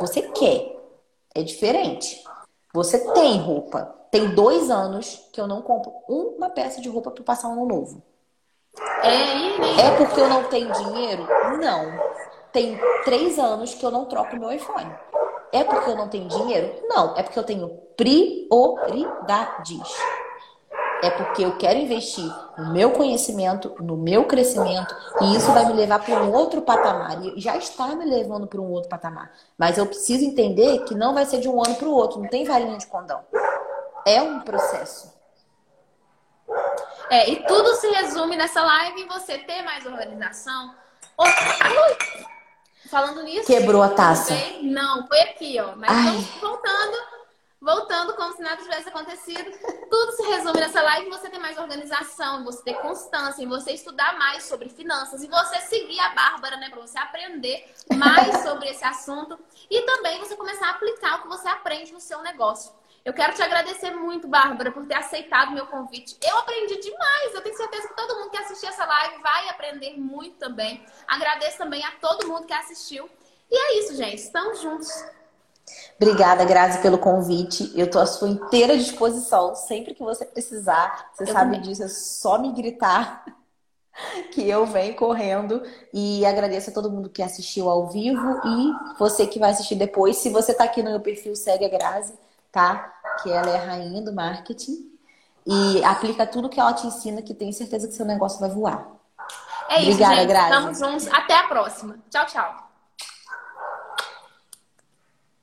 Você 0.00 0.22
quer. 0.22 0.76
É 1.34 1.42
diferente. 1.42 2.24
Você 2.72 3.12
tem 3.12 3.38
roupa. 3.38 3.94
Tem 4.10 4.34
dois 4.34 4.70
anos 4.70 5.28
que 5.32 5.40
eu 5.40 5.46
não 5.46 5.62
compro 5.62 5.92
uma 6.08 6.50
peça 6.50 6.80
de 6.80 6.88
roupa 6.88 7.10
para 7.10 7.24
passar 7.24 7.48
um 7.48 7.52
ano 7.52 7.66
novo. 7.66 8.02
É, 9.02 9.86
é 9.86 9.96
porque 9.96 10.20
eu 10.20 10.28
não 10.28 10.44
tenho 10.44 10.72
dinheiro? 10.72 11.26
Não. 11.60 12.12
Tem 12.52 12.78
três 13.04 13.38
anos 13.38 13.74
que 13.74 13.84
eu 13.84 13.90
não 13.90 14.06
troco 14.06 14.36
meu 14.36 14.52
iPhone. 14.52 14.90
É 15.52 15.62
porque 15.62 15.90
eu 15.90 15.96
não 15.96 16.08
tenho 16.08 16.26
dinheiro? 16.28 16.74
Não. 16.88 17.14
É 17.16 17.22
porque 17.22 17.38
eu 17.38 17.44
tenho 17.44 17.68
prioridades. 17.96 19.80
É 21.02 21.10
porque 21.10 21.44
eu 21.44 21.58
quero 21.58 21.80
investir 21.80 22.24
no 22.56 22.72
meu 22.72 22.92
conhecimento, 22.92 23.74
no 23.80 23.96
meu 23.96 24.24
crescimento, 24.24 24.94
e 25.20 25.34
isso 25.36 25.50
vai 25.50 25.66
me 25.66 25.72
levar 25.72 25.98
para 25.98 26.22
um 26.22 26.32
outro 26.32 26.62
patamar. 26.62 27.20
E 27.24 27.40
já 27.40 27.56
está 27.56 27.88
me 27.88 28.04
levando 28.04 28.46
para 28.46 28.60
um 28.60 28.70
outro 28.70 28.88
patamar. 28.88 29.32
Mas 29.58 29.76
eu 29.76 29.86
preciso 29.86 30.24
entender 30.24 30.84
que 30.84 30.94
não 30.94 31.12
vai 31.12 31.26
ser 31.26 31.40
de 31.40 31.48
um 31.48 31.60
ano 31.60 31.74
para 31.74 31.88
o 31.88 31.92
outro, 31.92 32.20
não 32.20 32.28
tem 32.28 32.44
varinha 32.44 32.78
de 32.78 32.86
condão. 32.86 33.20
É 34.06 34.22
um 34.22 34.40
processo. 34.40 35.12
É, 37.10 37.28
e 37.28 37.44
tudo 37.46 37.74
se 37.74 37.90
resume 37.90 38.36
nessa 38.36 38.62
live 38.62 39.02
em 39.02 39.08
você 39.08 39.38
ter 39.38 39.62
mais 39.62 39.84
organização. 39.84 40.72
Oh, 41.18 41.24
falando 42.88 43.22
nisso. 43.22 43.46
Quebrou 43.46 43.82
a 43.82 43.90
taça. 43.90 44.34
Não, 44.62 45.06
foi 45.06 45.20
aqui, 45.20 45.58
ó. 45.60 45.74
Mas 45.76 45.90
Ai. 45.90 46.40
voltando, 46.40 46.96
voltando 47.60 48.14
como 48.14 48.34
se 48.34 48.42
nada 48.42 48.62
tivesse 48.62 48.88
acontecido. 48.88 49.50
Tudo 49.90 50.12
se 50.12 50.22
resume 50.24 50.60
nessa 50.60 50.82
live 50.82 51.10
você 51.10 51.28
ter 51.28 51.38
mais 51.38 51.58
organização, 51.58 52.44
você 52.44 52.62
ter 52.62 52.74
constância, 52.74 53.42
em 53.42 53.48
você 53.48 53.72
estudar 53.72 54.18
mais 54.18 54.44
sobre 54.44 54.68
finanças 54.68 55.22
e 55.22 55.28
você 55.28 55.58
seguir 55.60 56.00
a 56.00 56.10
Bárbara, 56.10 56.56
né? 56.56 56.68
Para 56.70 56.80
você 56.80 56.98
aprender 56.98 57.72
mais 57.94 58.42
sobre 58.42 58.68
esse 58.68 58.84
assunto 58.84 59.38
e 59.70 59.82
também 59.82 60.18
você 60.18 60.36
começar 60.36 60.66
a 60.66 60.70
aplicar 60.70 61.18
o 61.18 61.22
que 61.22 61.28
você 61.28 61.48
aprende 61.48 61.92
no 61.92 62.00
seu 62.00 62.22
negócio. 62.22 62.72
Eu 63.04 63.12
quero 63.12 63.34
te 63.34 63.42
agradecer 63.42 63.90
muito, 63.90 64.28
Bárbara, 64.28 64.70
por 64.70 64.86
ter 64.86 64.94
aceitado 64.94 65.50
o 65.50 65.54
meu 65.54 65.66
convite. 65.66 66.16
Eu 66.22 66.38
aprendi 66.38 66.80
demais. 66.80 67.34
Eu 67.34 67.40
tenho 67.40 67.56
certeza 67.56 67.88
que 67.88 67.96
todo 67.96 68.16
mundo 68.16 68.30
que 68.30 68.36
assistiu 68.36 68.68
essa 68.68 68.84
live 68.84 69.20
vai 69.20 69.48
aprender 69.48 69.98
muito 69.98 70.36
também. 70.36 70.84
Agradeço 71.08 71.58
também 71.58 71.84
a 71.84 71.90
todo 72.00 72.28
mundo 72.28 72.46
que 72.46 72.52
assistiu. 72.52 73.08
E 73.50 73.56
é 73.56 73.78
isso, 73.80 73.96
gente. 73.96 74.18
Estamos 74.22 74.60
juntos. 74.60 74.88
Obrigada, 76.00 76.44
Grazi, 76.44 76.80
pelo 76.80 76.96
convite. 76.96 77.72
Eu 77.74 77.86
estou 77.86 78.00
à 78.00 78.06
sua 78.06 78.28
inteira 78.28 78.78
disposição. 78.78 79.56
Sempre 79.56 79.94
que 79.94 80.02
você 80.02 80.24
precisar, 80.24 81.10
você 81.12 81.24
eu 81.24 81.26
sabe 81.26 81.56
também. 81.56 81.60
disso, 81.60 81.82
é 81.82 81.88
só 81.88 82.38
me 82.38 82.52
gritar 82.52 83.24
que 84.30 84.48
eu 84.48 84.64
venho 84.64 84.94
correndo. 84.94 85.60
E 85.92 86.24
agradeço 86.24 86.70
a 86.70 86.72
todo 86.72 86.90
mundo 86.90 87.10
que 87.10 87.20
assistiu 87.20 87.68
ao 87.68 87.88
vivo 87.88 88.40
e 88.46 88.96
você 88.96 89.26
que 89.26 89.40
vai 89.40 89.50
assistir 89.50 89.74
depois. 89.74 90.18
Se 90.18 90.30
você 90.30 90.52
está 90.52 90.62
aqui 90.62 90.84
no 90.84 90.90
meu 90.90 91.00
perfil, 91.00 91.34
segue 91.34 91.64
a 91.64 91.68
Grazi 91.68 92.14
tá? 92.52 92.92
Que 93.22 93.30
ela 93.30 93.48
é 93.48 93.56
a 93.56 93.64
rainha 93.64 94.02
do 94.02 94.12
marketing 94.12 94.92
e 95.46 95.82
aplica 95.84 96.26
tudo 96.26 96.48
que 96.48 96.60
ela 96.60 96.72
te 96.72 96.86
ensina, 96.86 97.22
que 97.22 97.34
tenho 97.34 97.52
certeza 97.52 97.88
que 97.88 97.94
seu 97.94 98.06
negócio 98.06 98.38
vai 98.38 98.50
voar. 98.50 98.86
É 99.68 99.80
isso, 99.80 99.90
Obrigada, 99.92 100.16
gente. 100.16 100.28
Grazi. 100.28 100.52
Estamos 100.52 100.78
juntos. 100.78 101.08
Até 101.08 101.34
a 101.34 101.48
próxima. 101.48 101.98
Tchau, 102.10 102.26
tchau. 102.26 102.71